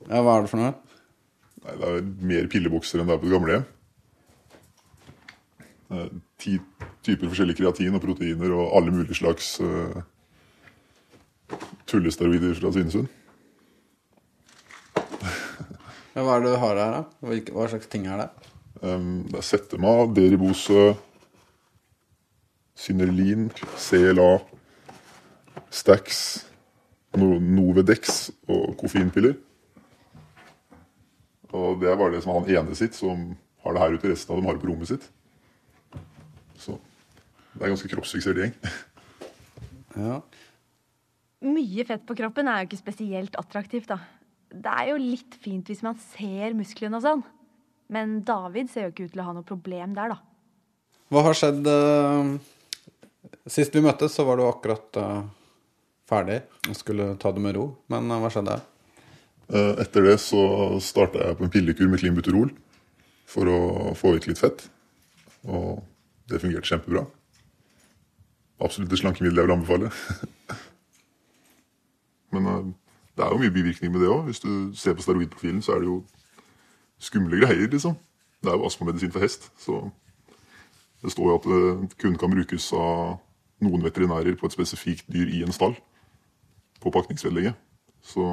Ja, 0.09 0.21
hva 0.21 0.35
er 0.37 0.43
det 0.45 0.51
for 0.51 0.61
noe? 0.61 0.75
Nei, 1.65 1.77
Det 1.79 1.87
er 1.89 2.03
mer 2.33 2.51
pillebokser 2.53 3.01
enn 3.01 3.09
det 3.09 3.15
er 3.15 3.23
på 3.23 3.29
det 3.31 3.37
gamle 3.39 3.55
hjem. 3.55 3.67
Ti 6.43 6.59
typer 7.05 7.31
forskjellige 7.31 7.61
kreatin 7.61 7.97
og 7.97 8.03
proteiner 8.03 8.53
og 8.57 8.73
alle 8.77 8.93
mulige 8.93 9.17
slags 9.19 9.55
uh, 9.63 10.03
tullesteroider 11.89 12.57
fra 12.59 12.73
Svinesund. 12.75 13.09
Ja, 16.15 16.23
hva 16.23 16.37
er 16.37 16.45
det 16.45 16.55
du 16.55 16.61
har 16.63 16.79
her, 16.79 16.95
da? 16.95 17.31
Hva 17.51 17.69
slags 17.71 17.91
ting 17.91 18.07
er 18.07 18.23
det? 18.23 18.29
Um, 18.85 19.25
det 19.31 19.41
er 19.41 19.47
Settema, 19.47 19.95
Deribose, 20.15 20.95
Synerlin, 22.79 23.49
CLA, 23.79 24.39
Stax, 25.75 26.45
Novedex 27.17 28.31
og 28.51 28.75
koffeinpiller. 28.79 29.37
Og 31.55 31.79
det 31.81 31.91
er 31.91 31.99
bare 31.99 32.17
det 32.17 32.23
som 32.25 32.33
er 32.35 32.41
han 32.41 32.65
ene 32.67 32.79
sitt 32.79 32.97
som 32.99 33.29
har 33.65 33.75
det 33.75 33.83
her 33.83 33.95
ute. 33.95 34.11
Resten 34.11 34.35
av 34.35 34.41
dem 34.41 34.49
har 34.49 34.57
det 34.57 34.65
på 34.65 34.71
rommet 34.71 34.91
sitt. 34.91 35.07
Så 36.59 36.79
det 37.55 37.63
er 37.63 37.69
en 37.69 37.77
ganske 37.77 37.91
kroppsfiksert 37.93 38.41
gjeng. 38.43 38.57
ja. 40.07 40.19
Mye 41.45 41.85
fett 41.87 42.03
på 42.09 42.17
kroppen 42.19 42.49
er 42.51 42.63
jo 42.63 42.71
ikke 42.71 42.83
spesielt 42.83 43.39
attraktivt, 43.39 43.91
da. 43.93 44.01
Det 44.55 44.71
er 44.71 44.91
jo 44.93 44.99
litt 45.01 45.39
fint 45.43 45.67
hvis 45.71 45.83
man 45.85 45.99
ser 46.15 46.55
musklene 46.57 47.01
og 47.01 47.05
sånn. 47.05 47.25
Men 47.95 48.21
David 48.27 48.71
ser 48.73 48.87
jo 48.87 48.95
ikke 48.95 49.09
ut 49.09 49.15
til 49.15 49.23
å 49.25 49.29
ha 49.29 49.35
noe 49.37 49.47
problem 49.47 49.97
der, 49.97 50.15
da. 50.15 50.21
Hva 51.13 51.25
har 51.27 51.37
skjedd 51.37 51.67
uh, 51.69 52.35
Sist 53.51 53.75
vi 53.77 53.83
møttes, 53.85 54.15
så 54.17 54.25
var 54.25 54.39
du 54.41 54.47
akkurat 54.47 55.01
uh, 55.01 55.27
ferdig 56.09 56.39
og 56.71 56.79
skulle 56.79 57.11
ta 57.21 57.33
det 57.35 57.43
med 57.45 57.59
ro. 57.59 57.67
Men 57.93 58.09
uh, 58.09 58.21
hva 58.23 58.31
skjedde? 58.33 58.57
Eh, 59.53 59.75
etter 59.83 60.07
det 60.07 60.17
så 60.25 60.41
starta 60.81 61.21
jeg 61.21 61.37
på 61.37 61.45
en 61.45 61.53
pillekur 61.53 61.89
med 61.91 62.01
klimbuterol 62.01 62.53
for 63.29 63.51
å 63.51 63.93
få 63.99 64.15
ut 64.17 64.29
litt 64.29 64.41
fett. 64.41 64.65
Og 65.45 65.83
det 66.31 66.41
fungerte 66.41 66.71
kjempebra. 66.71 67.05
Absolutt 68.65 68.93
det 68.93 69.01
slankemiddelet 69.03 69.43
jeg 69.43 69.51
vil 69.51 69.57
anbefale. 69.59 69.91
Men 72.35 72.49
eh, 72.53 72.73
det 73.17 73.25
er 73.25 73.31
jo 73.31 73.39
mye 73.39 73.55
bivirkning 73.55 73.93
med 73.93 74.01
det 74.03 74.11
òg. 74.11 74.25
Hvis 74.29 74.43
du 74.43 74.75
ser 74.75 74.95
på 74.95 75.03
steroidprofilen, 75.03 75.63
så 75.63 75.77
er 75.77 75.85
det 75.85 75.87
jo 75.91 76.01
skumle 76.99 77.39
greier, 77.41 77.69
liksom. 77.71 77.95
Det 78.43 78.51
er 78.51 78.59
jo 78.59 78.67
astmamedisin 78.67 79.13
for 79.13 79.23
hest. 79.25 79.53
Så 79.59 79.91
det 81.03 81.13
står 81.13 81.31
jo 81.31 81.37
at 81.39 81.47
det 81.47 81.61
eh, 81.71 81.97
kun 82.03 82.19
kan 82.19 82.33
brukes 82.33 82.73
av 82.73 83.21
noen 83.65 83.85
veterinærer 83.85 84.37
på 84.41 84.49
et 84.49 84.57
spesifikt 84.57 85.07
dyr 85.13 85.31
i 85.31 85.45
en 85.47 85.55
stall. 85.55 85.77
På 86.83 86.91
pakningsvedlegget. 86.91 87.55
Så 88.05 88.25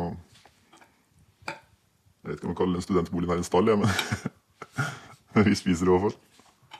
jeg 2.21 2.29
vet 2.29 2.37
ikke 2.37 2.49
om 2.49 2.53
man 2.53 2.59
kaller 2.59 2.77
den 2.77 2.85
studentboligen 2.85 3.31
her 3.33 3.41
en 3.41 3.47
stall, 3.47 3.69
ja, 3.71 3.75
men 3.75 5.45
vi 5.47 5.55
spiser 5.57 5.89
det 5.89 6.01
fall. 6.03 6.17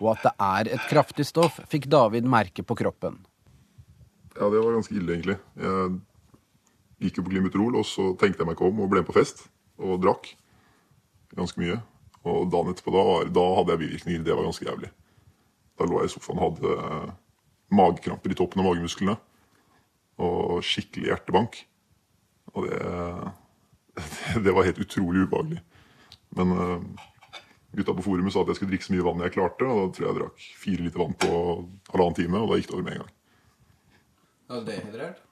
Og 0.01 0.09
at 0.11 0.25
det 0.25 0.33
er 0.45 0.69
et 0.75 0.87
kraftig 0.89 1.25
stoff, 1.25 1.57
fikk 1.69 1.87
David 1.89 2.27
merke 2.29 2.65
på 2.65 2.77
kroppen. 2.77 3.19
Ja, 4.35 4.49
det 4.49 4.61
var 4.61 4.75
ganske 4.75 4.95
ille, 4.95 5.15
egentlig. 5.15 5.37
Jeg 5.57 5.99
gikk 7.01 7.19
jo 7.19 7.25
på 7.25 7.33
Glimutrol, 7.33 7.79
og 7.79 7.87
så 7.87 8.11
tenkte 8.19 8.43
jeg 8.43 8.49
meg 8.49 8.57
ikke 8.57 8.69
om 8.69 8.83
og 8.83 8.91
ble 8.91 9.01
med 9.01 9.09
på 9.09 9.17
fest 9.17 9.47
og 9.81 10.01
drakk 10.03 10.29
ganske 11.37 11.61
mye. 11.61 11.79
Og 12.27 12.51
dagen 12.53 12.73
etterpå, 12.73 12.93
da, 12.93 13.03
da 13.33 13.45
hadde 13.57 13.73
jeg 13.73 13.81
bivirkninger. 13.81 14.23
Det 14.25 14.35
var 14.37 14.45
ganske 14.45 14.67
jævlig. 14.67 14.91
Da 15.79 15.87
lå 15.89 16.01
jeg 16.01 16.11
i 16.11 16.13
sofaen 16.13 16.41
og 16.41 16.45
hadde 16.45 16.73
eh, 16.77 17.13
magekramper 17.73 18.33
i 18.33 18.37
toppen 18.37 18.61
av 18.61 18.67
magemusklene 18.69 19.15
og 20.21 20.59
skikkelig 20.65 21.09
hjertebank. 21.09 21.63
Og 22.53 22.67
det 22.67 22.81
det 24.45 24.51
var 24.55 24.63
helt 24.63 24.79
utrolig 24.79 25.25
ubehagelig. 25.25 25.61
Men 26.37 26.51
uh, 26.51 26.83
gutta 27.75 27.95
på 27.95 28.05
forumet 28.05 28.33
sa 28.33 28.43
at 28.43 28.51
jeg 28.51 28.59
skulle 28.59 28.73
drikke 28.73 28.87
så 28.87 28.95
mye 28.95 29.07
vann 29.07 29.25
jeg 29.25 29.35
klarte. 29.35 29.67
Og 29.67 29.81
da 29.81 29.89
tror 29.95 30.05
jeg 30.05 30.11
jeg 30.11 30.19
drakk 30.21 30.45
fire 30.61 30.85
liter 30.85 31.03
vann 31.03 31.17
på 31.19 31.33
halvannen 31.91 32.19
time, 32.19 32.39
og 32.39 32.51
da 32.51 32.59
gikk 32.59 32.71
det 32.71 32.77
over 32.77 32.87
med 32.87 32.95
en 32.95 33.03
gang. 33.03 33.11
Det 34.51 34.61
dehydrert? 34.67 35.27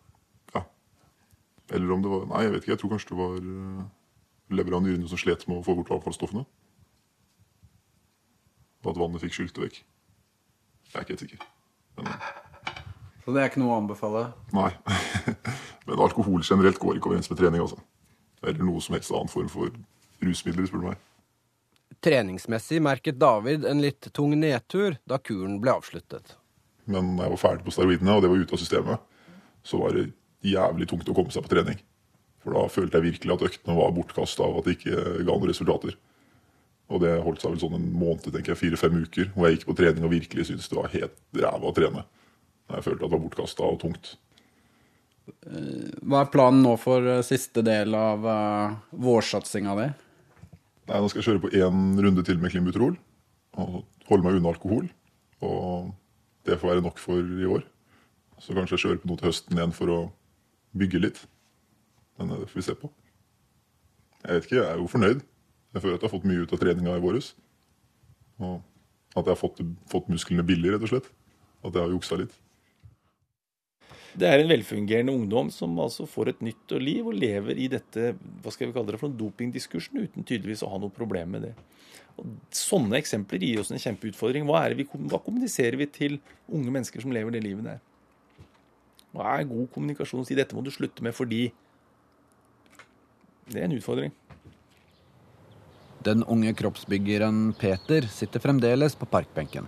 Eller 1.70 1.94
om 1.94 2.04
det 2.04 2.12
var 2.12 2.26
Nei, 2.30 2.44
jeg 2.46 2.54
vet 2.54 2.64
ikke. 2.64 2.74
Jeg 2.74 2.82
tror 2.82 2.94
kanskje 2.96 3.14
det 3.14 3.20
var 3.20 3.40
levra 4.60 4.80
og 4.80 4.86
nyrene 4.86 5.10
som 5.10 5.22
slet 5.22 5.46
med 5.48 5.60
å 5.60 5.66
få 5.66 5.76
bort 5.78 5.92
avfallsstoffene. 5.94 6.46
Og 8.84 8.92
at 8.94 9.00
vannet 9.00 9.24
fikk 9.24 9.36
skylt 9.36 9.58
det 9.58 9.66
vekk. 9.68 9.82
Jeg 10.90 10.96
er 10.96 11.06
ikke 11.06 11.16
helt 11.16 11.26
sikker. 11.26 11.44
Men, 12.00 12.14
så 13.26 13.36
det 13.36 13.42
er 13.42 13.52
ikke 13.52 13.62
noe 13.62 13.76
å 13.76 13.82
anbefale? 13.84 14.24
Nei. 14.56 14.72
Men 15.88 16.02
alkohol 16.02 16.42
generelt 16.46 16.80
går 16.82 16.98
ikke 16.98 17.12
overens 17.12 17.30
med 17.30 17.38
trening. 17.42 17.62
altså. 17.62 17.78
Eller 18.42 18.64
noe 18.64 18.82
som 18.82 18.96
helst 18.96 19.14
annen 19.14 19.30
form 19.30 19.52
for 19.52 19.74
rusmidler, 20.24 20.66
spør 20.70 20.82
du 20.82 20.88
meg. 20.90 21.06
Treningsmessig 22.06 22.80
merket 22.82 23.20
David 23.20 23.66
en 23.68 23.82
litt 23.84 24.08
tung 24.16 24.34
nedtur 24.40 24.96
da 25.10 25.20
kuren 25.20 25.60
ble 25.62 25.76
avsluttet. 25.76 26.38
Men 26.90 27.18
jeg 27.20 27.34
var 27.36 27.42
ferdig 27.42 27.68
på 27.68 27.74
steroidene, 27.76 28.16
og 28.16 28.24
det 28.24 28.32
var 28.32 28.42
ute 28.42 28.56
av 28.56 28.62
systemet, 28.62 29.04
så 29.68 29.82
var 29.82 29.94
det 29.98 30.08
jævlig 30.46 30.88
tungt 30.90 31.10
å 31.10 31.16
komme 31.16 31.34
seg 31.34 31.46
på 31.46 31.52
trening. 31.54 31.80
For 32.44 32.56
da 32.56 32.68
følte 32.72 33.00
jeg 33.00 33.12
virkelig 33.14 33.36
at 33.36 33.48
øktene 33.50 33.76
var 33.78 33.92
bortkasta, 33.96 34.48
og 34.48 34.62
at 34.62 34.70
det 34.70 34.78
ikke 34.78 35.02
ga 35.26 35.34
noen 35.34 35.52
resultater. 35.52 35.98
Og 36.90 37.04
det 37.04 37.18
holdt 37.22 37.44
seg 37.44 37.54
vel 37.54 37.62
sånn 37.62 37.76
en 37.78 37.92
måned, 37.94 38.32
tenker 38.32 38.56
jeg, 38.56 38.62
fire-fem 38.64 38.96
uker, 39.04 39.30
hvor 39.36 39.46
jeg 39.46 39.60
gikk 39.60 39.68
på 39.70 39.78
trening 39.78 40.08
og 40.08 40.14
virkelig 40.16 40.48
syntes 40.50 40.72
det 40.72 40.80
var 40.80 40.94
helt 40.96 41.20
ræva 41.38 41.70
å 41.70 41.76
trene. 41.76 42.06
Jeg 42.70 42.86
følte 42.86 43.04
at 43.04 43.10
det 43.10 43.16
var 43.18 43.24
bortkasta 43.26 43.68
og 43.68 43.80
tungt. 43.84 44.14
Eh, 45.46 45.90
hva 46.02 46.24
er 46.24 46.32
planen 46.34 46.64
nå 46.66 46.74
for 46.82 47.06
eh, 47.06 47.26
siste 47.26 47.62
del 47.66 47.94
av 47.98 48.26
uh, 48.26 48.78
vårsatsinga 48.98 49.76
di? 49.78 49.90
Nei, 50.90 50.98
Nå 50.98 51.10
skal 51.12 51.22
jeg 51.22 51.28
kjøre 51.28 51.44
på 51.46 51.54
én 51.60 52.02
runde 52.02 52.26
til 52.26 52.40
med 52.42 52.54
Klimbutrol 52.54 52.96
og 53.60 53.82
holde 54.10 54.26
meg 54.26 54.40
unna 54.40 54.54
alkohol. 54.56 54.88
Og 55.46 55.92
det 56.48 56.58
får 56.58 56.74
være 56.74 56.86
nok 56.86 56.98
for 57.02 57.22
i 57.22 57.50
år. 57.50 57.68
Så 58.42 58.56
kanskje 58.56 58.78
jeg 58.78 58.86
kjører 58.86 59.02
på 59.04 59.12
noe 59.12 59.20
til 59.20 59.30
høsten 59.30 59.60
igjen 59.60 59.76
for 59.76 59.94
å 59.94 60.00
bygge 60.78 61.04
litt. 61.04 61.22
Men 62.20 62.34
det 62.34 62.50
får 62.52 62.60
vi 62.60 62.66
se 62.68 62.76
på. 62.78 62.90
Jeg 64.26 64.36
vet 64.36 64.50
ikke, 64.50 64.60
jeg 64.60 64.68
er 64.68 64.82
jo 64.82 64.90
fornøyd. 64.92 65.24
Jeg 65.74 65.84
føler 65.84 65.96
at 65.96 66.04
jeg 66.04 66.10
har 66.10 66.18
fått 66.18 66.28
mye 66.28 66.44
ut 66.44 66.54
av 66.54 66.62
treninga 66.62 66.98
i 66.98 67.04
våres. 67.04 67.32
Og 68.40 68.60
at 69.16 69.24
jeg 69.24 69.32
har 69.32 69.40
fått, 69.40 69.64
fått 69.90 70.12
musklene 70.12 70.46
billig, 70.46 70.74
rett 70.74 70.86
og 70.86 70.92
slett. 70.92 71.10
At 71.64 71.74
jeg 71.74 71.84
har 71.84 71.94
juksa 71.94 72.20
litt. 72.20 72.36
Det 74.20 74.28
er 74.28 74.42
en 74.42 74.50
velfungerende 74.50 75.14
ungdom 75.14 75.52
som 75.54 75.78
altså 75.80 76.08
får 76.10 76.32
et 76.32 76.40
nytt 76.44 76.74
liv 76.82 77.08
og 77.08 77.18
lever 77.18 77.60
i 77.62 77.68
dette 77.72 78.14
hva 78.42 78.52
skal 78.52 78.70
vi 78.70 78.76
kalle 78.76 78.96
det 78.96 79.02
for 79.02 79.14
dopingdiskursen 79.14 80.02
uten 80.02 80.26
tydeligvis 80.26 80.64
å 80.66 80.72
ha 80.72 80.80
noe 80.82 80.94
problem 80.94 81.36
med 81.36 81.46
det. 81.46 81.54
Og 82.20 82.34
sånne 82.56 82.98
eksempler 83.00 83.46
gir 83.46 83.62
oss 83.62 83.70
en 83.72 83.80
kjempeutfordring. 83.80 84.48
Hva, 84.50 84.66
vi, 84.76 84.88
hva 84.90 85.22
kommuniserer 85.24 85.78
vi 85.80 85.88
til 85.94 86.18
unge 86.50 86.74
mennesker 86.74 87.06
som 87.06 87.14
lever 87.16 87.38
det 87.38 87.46
livet 87.46 87.70
der? 87.70 87.80
Hva 89.16 89.36
er 89.40 89.48
god 89.50 89.70
kommunikasjon? 89.74 90.26
Si 90.28 90.38
dette 90.38 90.56
må 90.56 90.64
du 90.66 90.72
slutte 90.74 91.04
med 91.06 91.16
fordi 91.18 91.50
Det 93.50 93.62
er 93.62 93.66
en 93.66 93.74
utfordring. 93.74 94.12
Den 96.06 96.22
unge 96.30 96.54
kroppsbyggeren 96.54 97.54
Peter 97.60 98.06
sitter 98.08 98.40
fremdeles 98.40 98.94
på 98.96 99.08
parkbenken. 99.10 99.66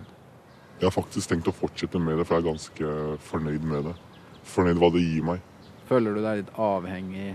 Jeg 0.78 0.86
har 0.86 0.94
faktisk 0.94 1.28
tenkt 1.28 1.50
å 1.50 1.54
fortsette 1.54 1.98
med 2.00 2.16
det, 2.18 2.24
for 2.26 2.38
jeg 2.38 2.44
er 2.44 2.46
ganske 2.46 2.92
fornøyd 3.26 3.66
med 3.68 3.88
det. 3.90 3.96
Fornøyd 4.48 4.78
hva 4.80 4.88
det 4.94 5.02
gir 5.02 5.26
meg. 5.26 5.42
Føler 5.90 6.14
du 6.14 6.22
deg 6.22 6.40
litt 6.40 6.54
avhengig 6.62 7.26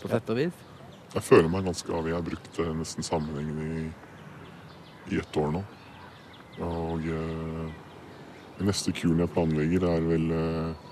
på 0.00 0.10
sett 0.10 0.32
og 0.32 0.40
vis? 0.40 0.64
Jeg 1.14 1.24
føler 1.24 1.52
meg 1.52 1.68
ganske 1.68 1.92
avhengig. 1.92 2.14
Jeg 2.14 2.18
har 2.18 2.26
brukt 2.30 2.58
det 2.58 2.66
nesten 2.80 3.06
sammenhengende 3.06 3.68
i, 3.68 3.84
i 5.14 5.20
ett 5.22 5.38
år 5.40 5.54
nå. 5.54 5.62
Og 6.64 7.06
eh, 7.14 7.76
den 8.58 8.70
neste 8.70 8.92
kuren 8.92 9.22
jeg 9.22 9.30
planlegger, 9.34 9.86
er 9.86 10.06
vel 10.06 10.30
eh, 10.34 10.86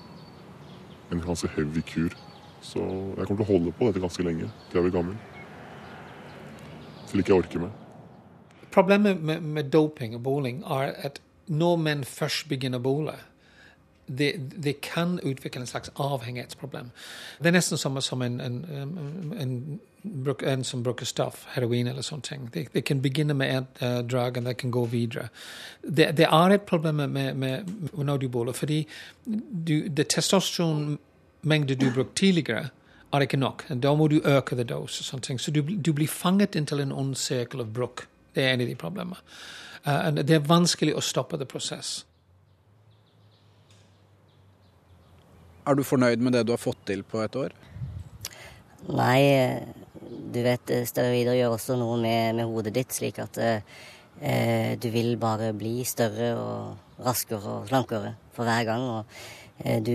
en 1.12 1.22
ganske 1.24 1.50
heavy 1.56 1.82
kur. 1.86 2.14
Så 2.62 2.82
jeg 2.82 3.26
kommer 3.26 3.42
til 3.42 3.46
å 3.46 3.52
holde 3.52 3.74
på 3.78 3.88
dette 3.88 4.02
ganske 4.02 4.26
lenge 4.26 4.48
til 4.68 4.80
jeg 4.80 4.86
blir 4.86 4.96
gammel. 4.96 5.18
Til 7.06 7.22
ikke 7.22 7.34
jeg 7.34 7.44
orker 7.44 7.64
mer. 7.66 7.74
Problemet 8.74 9.22
med, 9.22 9.40
med 9.40 9.70
doping 9.72 10.14
og 10.18 10.22
bowling 10.22 10.62
er 10.66 10.92
at 11.08 11.20
når 11.46 11.76
menn 11.80 12.04
først 12.04 12.48
begynner 12.50 12.82
å 12.82 12.84
bowle, 12.84 13.14
det, 14.06 14.32
det, 14.62 14.80
kan 14.80 15.18
utvikle 15.22 15.60
en 15.60 15.66
slags 15.66 15.90
avhengighetsproblem. 15.98 16.90
Det 17.42 17.50
er 17.50 17.56
nesten 17.56 17.78
som, 17.80 17.98
som 18.00 18.22
en, 18.22 18.40
en, 18.40 18.58
en, 18.70 19.32
en, 19.40 19.80
som 20.62 20.82
bruker 20.82 21.06
stoff, 21.06 21.46
heroin 21.54 21.86
eller 21.86 22.02
sånne 22.02 22.22
ting. 22.22 22.48
De, 22.52 22.66
de 22.72 22.82
kan 22.82 23.00
begynne 23.02 23.34
med 23.34 23.52
et 23.56 23.82
uh, 23.82 23.98
drug, 24.06 24.38
og 24.38 24.44
de 24.44 24.54
kan 24.54 24.70
gå 24.70 24.84
videre. 24.92 25.28
Det, 25.82 26.10
det 26.16 26.26
er 26.26 26.54
et 26.54 26.62
problem 26.62 26.94
med, 26.94 27.08
med, 27.08 27.34
med 27.34 28.00
når 28.04 28.18
du 28.18 28.28
bowler, 28.28 28.52
fordi 28.52 28.86
du, 29.24 29.88
det 29.88 30.08
testosteronmengde 30.08 31.74
du 31.74 31.90
brukte 31.90 32.14
tidligere, 32.14 32.68
er 33.12 33.20
ikke 33.20 33.40
nok. 33.40 33.64
Da 33.82 33.94
må 33.94 34.08
du 34.08 34.20
øke 34.24 34.56
the 34.56 34.64
dose. 34.64 35.00
og 35.00 35.04
sånne 35.04 35.22
ting. 35.22 35.40
Så 35.40 35.50
du, 35.50 35.62
du 35.62 35.92
blir 35.92 36.08
fanget 36.08 36.54
inntil 36.54 36.80
en 36.80 36.92
ond 36.92 37.14
sirkel 37.16 37.60
av 37.60 37.72
bruk. 37.72 38.06
Det 38.34 38.44
er 38.44 38.52
en 38.52 38.60
av 38.60 38.66
de 38.66 38.74
problemene. 38.74 39.22
Uh, 39.86 40.10
det 40.22 40.34
er 40.34 40.44
vanskelig 40.44 40.96
å 40.96 41.04
stoppe 41.04 41.38
det 41.38 41.48
prosess. 41.48 42.04
Er 45.66 45.74
du 45.74 45.82
fornøyd 45.82 46.22
med 46.22 46.32
det 46.32 46.44
du 46.46 46.52
har 46.54 46.62
fått 46.62 46.84
til 46.86 47.02
på 47.02 47.24
et 47.24 47.36
år? 47.36 47.54
Nei, 48.86 49.22
du 50.06 50.40
vet 50.44 50.72
steroider 50.88 51.38
gjør 51.38 51.56
også 51.56 51.76
noe 51.80 51.98
med, 52.02 52.36
med 52.38 52.50
hodet 52.50 52.74
ditt, 52.76 52.94
slik 52.94 53.18
at 53.22 53.38
eh, 53.42 54.76
du 54.80 54.88
vil 54.94 55.16
bare 55.20 55.52
bli 55.56 55.80
større 55.88 56.32
og 56.38 57.02
raskere 57.06 57.58
og 57.58 57.68
slankere 57.70 58.14
for 58.36 58.48
hver 58.48 58.64
gang. 58.68 58.86
Og 58.98 59.18
eh, 59.64 59.82
du, 59.84 59.94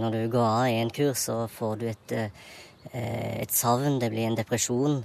når 0.00 0.16
du 0.16 0.22
går 0.36 0.46
av 0.46 0.68
i 0.70 0.78
en 0.80 0.94
kurs, 0.94 1.26
så 1.28 1.42
får 1.50 1.76
du 1.80 1.86
et, 1.90 2.16
eh, 2.92 3.36
et 3.42 3.52
savn, 3.52 4.00
det 4.02 4.12
blir 4.14 4.28
en 4.28 4.38
depresjon. 4.38 5.02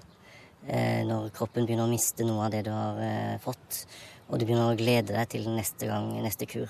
Eh, 0.67 1.01
når 1.07 1.31
kroppen 1.33 1.65
begynner 1.65 1.87
å 1.87 1.91
miste 1.91 2.25
noe 2.27 2.45
av 2.45 2.53
det 2.53 2.65
du 2.67 2.71
har 2.73 2.99
eh, 3.01 3.37
fått. 3.41 3.85
Og 4.29 4.37
du 4.37 4.45
begynner 4.45 4.69
å 4.71 4.77
glede 4.77 5.15
deg 5.15 5.31
til 5.33 5.49
neste 5.49 5.89
gang, 5.89 6.11
neste 6.21 6.47
kur. 6.49 6.69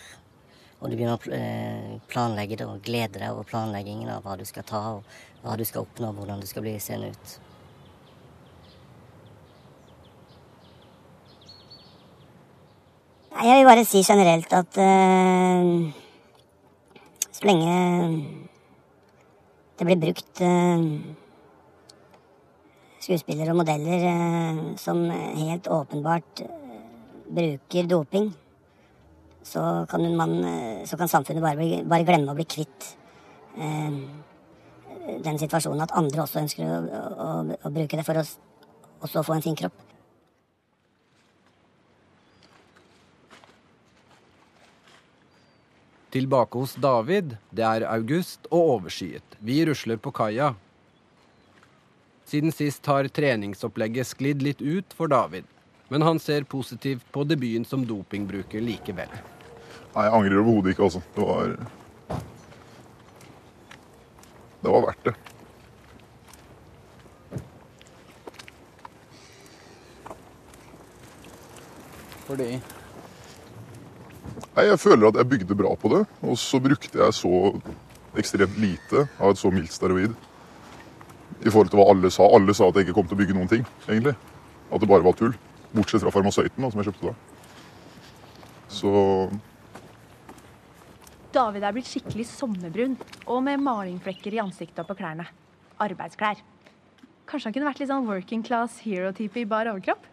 Og 0.79 0.89
du 0.89 0.95
begynner 0.95 1.19
å 1.19 1.35
eh, 1.35 1.99
planlegge 2.09 2.61
det 2.61 2.69
og 2.69 2.81
glede 2.85 3.19
deg 3.19 3.35
over 3.35 3.49
planleggingen 3.49 4.09
av 4.09 4.23
hva 4.25 4.37
du 4.39 4.47
skal 4.47 4.65
ta, 4.65 4.81
og 4.95 5.43
hva 5.43 5.57
du 5.59 5.67
skal 5.67 5.83
oppnå, 5.83 6.09
og 6.09 6.21
hvordan 6.21 6.41
du 6.41 6.47
skal 6.49 6.65
bli 6.65 6.77
seende 6.81 7.11
ut. 7.11 7.50
Jeg 13.41 13.57
vil 13.57 13.65
bare 13.65 13.81
si 13.89 14.03
generelt 14.05 14.51
at 14.53 14.77
uh, 14.77 15.89
så 17.33 17.47
lenge 17.49 17.71
det 19.79 19.87
blir 19.87 19.97
brukt 20.03 20.41
uh, 20.45 20.83
skuespillere 23.01 23.49
og 23.49 23.57
modeller 23.63 24.05
uh, 24.11 24.61
som 24.77 25.01
helt 25.09 25.71
åpenbart 25.73 26.43
bruker 27.33 27.89
doping, 27.89 28.29
så 29.41 29.87
kan, 29.89 30.05
man, 30.15 30.37
så 30.85 30.97
kan 30.99 31.09
samfunnet 31.09 31.41
bare, 31.41 31.57
bli, 31.57 31.81
bare, 31.81 32.05
glemme 32.05 32.35
å 32.35 32.37
bli 32.37 32.45
kvitt 32.45 32.91
den 35.25 35.39
situasjonen 35.41 35.81
at 35.87 35.95
andre 35.97 36.27
også 36.27 36.43
ønsker 36.43 36.67
å, 36.67 36.99
å, 37.09 37.29
å 37.57 37.73
bruke 37.73 37.97
det 37.97 38.05
for 38.05 38.21
å 38.21 38.27
også 39.01 39.25
få 39.25 39.39
en 39.39 39.47
fin 39.47 39.57
kropp. 39.57 39.90
Tilbake 46.11 46.59
hos 46.59 46.75
David. 46.75 47.37
Det 47.55 47.63
er 47.63 47.85
august 47.87 48.49
og 48.49 48.75
overskyet. 48.75 49.37
Vi 49.39 49.61
rusler 49.65 49.95
på 49.95 50.11
kaia. 50.11 50.49
Siden 52.27 52.51
sist 52.51 52.85
har 52.91 53.07
treningsopplegget 53.07 54.09
sklidd 54.09 54.43
litt 54.43 54.59
ut 54.59 54.91
for 54.95 55.11
David. 55.11 55.47
Men 55.87 56.03
han 56.03 56.19
ser 56.19 56.43
positivt 56.47 57.07
på 57.11 57.23
debuten 57.27 57.63
som 57.67 57.85
dopingbruker 57.87 58.63
likevel. 58.63 59.11
Nei, 59.91 60.03
jeg 60.07 60.13
angrer 60.15 60.39
overhodet 60.39 60.75
ikke, 60.75 60.87
altså. 60.87 61.01
Det 61.15 61.27
var 61.27 61.55
Det 64.61 64.69
var 64.69 64.85
verdt 64.85 65.07
det. 65.07 65.15
Fordi 72.27 72.51
Nei, 74.55 74.65
Jeg 74.67 74.79
føler 74.79 75.07
at 75.07 75.19
jeg 75.21 75.29
bygde 75.31 75.57
bra 75.57 75.75
på 75.79 75.91
det, 75.93 76.01
og 76.21 76.37
så 76.39 76.59
brukte 76.63 76.99
jeg 76.99 77.15
så 77.15 77.31
ekstremt 78.19 78.57
lite 78.59 79.05
av 79.19 79.31
et 79.31 79.39
så 79.39 79.51
mildt 79.53 79.73
steroid. 79.73 80.15
I 81.41 81.49
forhold 81.49 81.71
til 81.71 81.79
hva 81.79 81.87
alle 81.89 82.11
sa. 82.13 82.27
Alle 82.27 82.53
sa 82.53 82.67
at 82.69 82.77
jeg 82.77 82.87
ikke 82.87 82.97
kom 82.99 83.07
til 83.09 83.17
å 83.17 83.21
bygge 83.21 83.37
noen 83.37 83.49
ting, 83.49 83.63
egentlig. 83.87 84.13
At 84.71 84.83
det 84.83 84.89
bare 84.89 85.05
var 85.05 85.15
tull. 85.17 85.33
Bortsett 85.71 86.03
fra 86.03 86.11
farmasøyten, 86.13 86.67
som 86.67 86.81
jeg 86.81 86.91
kjøpte 86.91 87.11
da. 87.11 87.15
Så 88.71 88.91
David 91.31 91.63
er 91.63 91.75
blitt 91.75 91.87
skikkelig 91.87 92.27
sommerbrun, 92.27 92.97
og 93.31 93.43
med 93.45 93.61
malingflekker 93.63 94.35
i 94.35 94.41
ansiktet 94.43 94.83
og 94.83 94.89
på 94.91 94.99
klærne. 94.99 95.29
Arbeidsklær. 95.81 96.41
Kanskje 97.29 97.47
han 97.47 97.55
kunne 97.55 97.69
vært 97.69 97.79
litt 97.79 97.91
sånn 97.91 98.07
working 98.09 98.43
class 98.43 98.81
hero-type 98.83 99.39
i 99.39 99.47
bar 99.47 99.69
overkropp? 99.71 100.03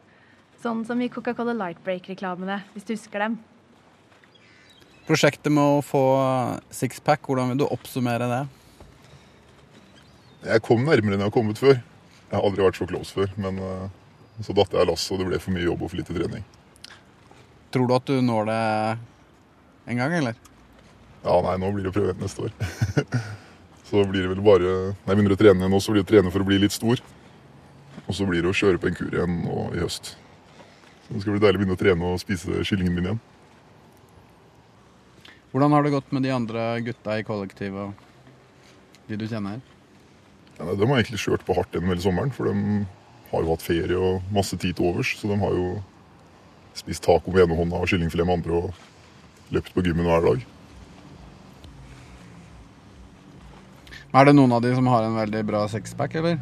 Sånn 0.62 0.85
som 0.87 1.03
i 1.03 1.11
Coca-Cola 1.11 1.57
Lightbreak-reklamene, 1.59 2.61
hvis 2.75 2.87
du 2.87 2.95
husker 2.95 3.27
dem. 3.27 3.39
Prosjektet 5.09 5.49
med 5.49 5.65
å 5.65 5.81
få 5.81 6.03
sixpack, 6.69 7.23
hvordan 7.25 7.55
vil 7.55 7.63
du 7.63 7.65
oppsummere 7.65 8.27
det? 8.29 8.43
Jeg 10.45 10.61
kom 10.67 10.85
nærmere 10.85 11.17
enn 11.17 11.23
jeg 11.25 11.31
har 11.31 11.33
kommet 11.33 11.61
før. 11.61 11.79
Jeg 12.29 12.35
har 12.35 12.45
aldri 12.45 12.67
vært 12.67 12.77
så 12.77 12.87
close 12.91 13.17
før. 13.17 13.31
Men 13.41 13.57
uh, 13.57 13.87
så 14.45 14.53
datt 14.57 14.77
jeg 14.77 14.89
lasset, 14.91 15.15
og 15.15 15.23
det 15.23 15.31
ble 15.31 15.41
for 15.41 15.57
mye 15.57 15.65
jobb 15.65 15.87
og 15.87 15.91
for 15.95 16.03
lite 16.03 16.13
trening. 16.13 16.45
Tror 17.73 17.89
du 17.89 17.95
at 17.97 18.11
du 18.11 18.21
når 18.21 18.51
det 18.51 18.61
en 19.89 20.03
gang, 20.03 20.19
eller? 20.21 20.37
Ja, 21.25 21.39
nei, 21.47 21.57
nå 21.57 21.73
blir 21.73 21.89
det 21.89 21.95
å 21.95 21.97
prøve 21.97 22.15
neste 22.21 22.45
år. 22.45 22.53
så 23.89 24.05
blir 24.05 24.27
det 24.27 24.35
vel 24.35 24.45
bare 24.45 24.69
Nei, 24.69 25.09
jeg 25.09 25.15
begynner 25.15 25.39
å 25.39 25.41
trene 25.41 25.73
nå, 25.73 25.81
så 25.81 25.97
blir 25.97 26.05
det 26.05 26.09
å 26.11 26.13
trene 26.13 26.35
for 26.35 26.45
å 26.45 26.51
bli 26.51 26.61
litt 26.61 26.77
stor. 26.77 27.01
Og 28.05 28.13
så 28.13 28.29
blir 28.29 28.45
det 28.45 28.53
å 28.53 28.57
kjøre 28.61 28.81
på 28.81 28.93
en 28.93 29.01
kur 29.01 29.09
igjen 29.09 29.41
nå 29.47 29.71
i 29.73 29.81
høst. 29.81 30.13
Så 31.07 31.17
det 31.17 31.25
skal 31.25 31.39
bli 31.39 31.43
deilig 31.47 31.57
å 31.57 31.65
begynne 31.65 31.81
å 31.81 31.83
trene 31.87 32.13
og 32.13 32.21
spise 32.21 32.61
kyllingen 32.69 32.93
min 32.93 33.09
igjen. 33.09 33.25
Hvordan 35.53 35.72
har 35.72 35.82
det 35.84 35.94
gått 35.94 36.12
med 36.12 36.26
de 36.26 36.34
andre 36.34 36.64
gutta 36.84 37.16
i 37.18 37.24
kollektivet 37.24 37.88
og 37.88 39.09
de 39.09 39.16
du 39.16 39.24
kjenner? 39.30 39.62
Ja, 40.59 40.66
de 40.68 40.88
har 40.90 40.99
egentlig 40.99 41.22
kjørt 41.22 41.46
på 41.46 41.57
hardt 41.57 41.72
gjennom 41.72 41.94
hele 41.94 42.05
sommeren, 42.05 42.32
for 42.34 42.51
de 42.51 42.84
har 43.30 43.44
jo 43.44 43.55
hatt 43.55 43.64
ferie 43.64 43.96
og 43.96 44.28
masse 44.34 44.59
tid 44.61 44.76
til 44.76 44.90
overs. 44.90 45.14
Så 45.16 45.30
de 45.30 45.38
har 45.40 45.57
jo 45.57 45.70
spist 46.76 47.05
taco 47.07 47.32
med 47.32 47.46
ene 47.46 47.57
hånda 47.59 47.80
og 47.80 47.88
kyllingfilet 47.90 48.28
med 48.28 48.40
andre 48.40 48.61
og 48.61 49.55
løpt 49.55 49.72
på 49.72 49.86
gymmen 49.86 50.09
hver 50.09 50.26
dag. 50.26 50.44
Er 54.18 54.28
det 54.28 54.36
noen 54.36 54.53
av 54.57 54.62
de 54.64 54.74
som 54.76 54.86
har 54.88 55.05
en 55.05 55.18
veldig 55.18 55.42
bra 55.49 55.64
sexpack, 55.68 56.14
eller? 56.20 56.38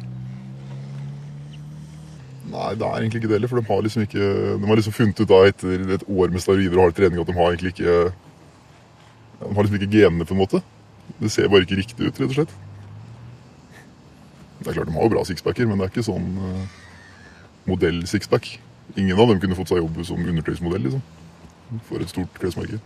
Nei, 2.47 2.69
det 2.79 2.87
er 2.87 3.01
egentlig 3.01 3.21
ikke 3.21 3.29
det 3.31 3.37
heller. 3.37 3.51
For 3.51 3.59
de 3.59 3.67
har 3.67 3.83
liksom 3.83 4.05
ikke 4.07 4.29
De 4.55 4.69
har 4.69 4.79
liksom 4.79 4.95
funnet 4.95 5.19
ut 5.19 5.31
da 5.31 5.41
etter 5.49 5.91
et 5.97 6.07
år 6.07 6.31
med 6.31 6.43
steroider 6.43 6.77
og 6.77 6.87
hard 6.87 6.95
trening 6.99 7.19
at 7.21 7.27
de 7.27 7.35
har 7.35 7.51
egentlig 7.51 7.73
ikke 7.75 8.07
De 9.39 9.53
har 9.53 9.63
liksom 9.63 9.77
ikke 9.79 9.91
genene, 9.93 10.25
på 10.25 10.35
en 10.35 10.41
måte. 10.41 10.63
Det 11.21 11.31
ser 11.33 11.49
bare 11.51 11.65
ikke 11.65 11.79
riktig 11.79 12.07
ut, 12.07 12.19
rett 12.19 12.31
og 12.31 12.37
slett. 12.39 12.55
Det 14.57 14.71
er 14.71 14.79
klart 14.79 14.89
de 14.89 14.95
har 14.95 15.05
jo 15.05 15.13
bra 15.13 15.23
sixpacker, 15.27 15.67
men 15.69 15.77
det 15.77 15.87
er 15.87 15.93
ikke 15.93 16.07
sånn 16.07 16.31
uh, 16.41 16.63
modell-sixpack. 17.69 18.49
Ingen 18.97 19.19
av 19.19 19.29
dem 19.29 19.41
kunne 19.43 19.57
fått 19.57 19.71
seg 19.71 19.83
jobb 19.83 19.99
som 20.07 20.23
undertøysmodell, 20.23 20.87
liksom. 20.87 21.03
For 21.89 22.01
et 22.01 22.11
stort 22.11 22.41
klesmerke. 22.41 22.79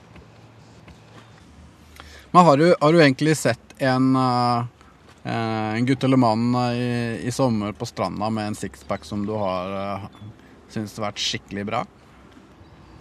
Men 2.31 2.47
har 2.47 2.59
du, 2.59 2.67
har 2.79 2.93
du 2.93 2.99
egentlig 2.99 3.35
sett 3.39 3.73
en, 3.83 4.11
uh, 4.15 4.67
en 5.27 5.87
gutt 5.87 6.03
eller 6.07 6.19
mann 6.19 6.51
i, 6.71 6.91
i, 7.27 7.31
sommer 7.35 7.75
på 7.75 7.87
stranda 7.87 8.29
med 8.31 8.51
en 8.51 8.57
sixpack 8.57 9.07
som 9.07 9.25
du 9.27 9.33
har 9.39 9.75
uh, 9.75 10.07
syntes 10.71 10.95
har 10.99 11.09
vært 11.09 11.23
skikkelig 11.23 11.67
bra? 11.67 11.83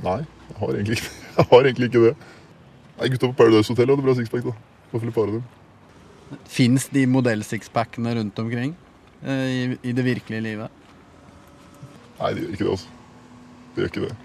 Nei, 0.02 0.20
jeg 0.48 0.58
har 0.58 0.74
egentlig 0.74 0.98
ikke, 0.98 1.14
jeg 1.36 1.48
har 1.52 1.70
egentlig 1.70 1.90
ikke 1.90 2.04
det. 2.08 2.14
Nei, 3.00 3.08
Gutta 3.08 3.30
på 3.30 3.36
Paradise 3.38 3.72
Hotel 3.72 3.88
hadde 3.88 4.04
bra 4.04 4.14
sixpack, 4.18 4.44
da. 4.44 4.52
Fall 4.92 5.08
et 5.08 5.16
par 5.16 5.30
av 5.30 5.38
dem. 5.38 6.40
Fins 6.50 6.88
de 6.92 7.06
modell-sixpackene 7.08 8.12
rundt 8.18 8.38
omkring 8.38 8.74
uh, 9.24 9.46
i, 9.48 9.78
i, 9.80 9.94
det 9.96 10.04
virkelige 10.04 10.44
livet? 10.44 10.82
Nei, 12.20 12.34
de 12.36 12.44
gjør 12.44 12.58
ikke 12.58 12.66
det, 12.66 12.74
altså. 12.74 12.98
De 13.74 13.80
gjør 13.80 13.92
ikke 13.94 14.04
det. 14.04 14.16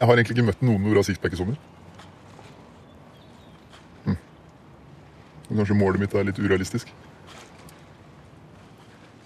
Jeg 0.00 0.10
har 0.10 0.18
egentlig 0.18 0.36
ikke 0.36 0.48
møtt 0.50 0.66
noen 0.66 0.82
med 0.82 0.96
bra 0.96 1.06
sixpack 1.06 1.36
i 1.36 1.38
sommer. 1.38 1.60
Kanskje 5.52 5.76
målet 5.76 6.00
mitt 6.00 6.14
er 6.16 6.26
litt 6.26 6.38
urealistisk. 6.40 6.90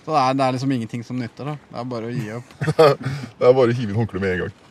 Så 0.05 0.13
det 0.13 0.21
er, 0.21 0.35
det 0.39 0.45
er, 0.45 0.55
liksom 0.55 0.73
ingenting 0.75 1.03
som 1.07 1.19
nytter, 1.19 1.49
da? 1.49 1.57
Det 1.71 1.81
er 1.81 1.91
bare 1.91 2.11
å 2.11 2.15
gi 2.15 2.29
opp? 2.37 2.55
det 3.39 3.49
er 3.49 3.57
bare 3.57 3.73
å 3.73 3.75
hive 3.75 3.89
inn 3.91 3.99
håndkleet 3.99 4.23
med 4.23 4.35
en 4.35 4.43
gang. 4.45 4.66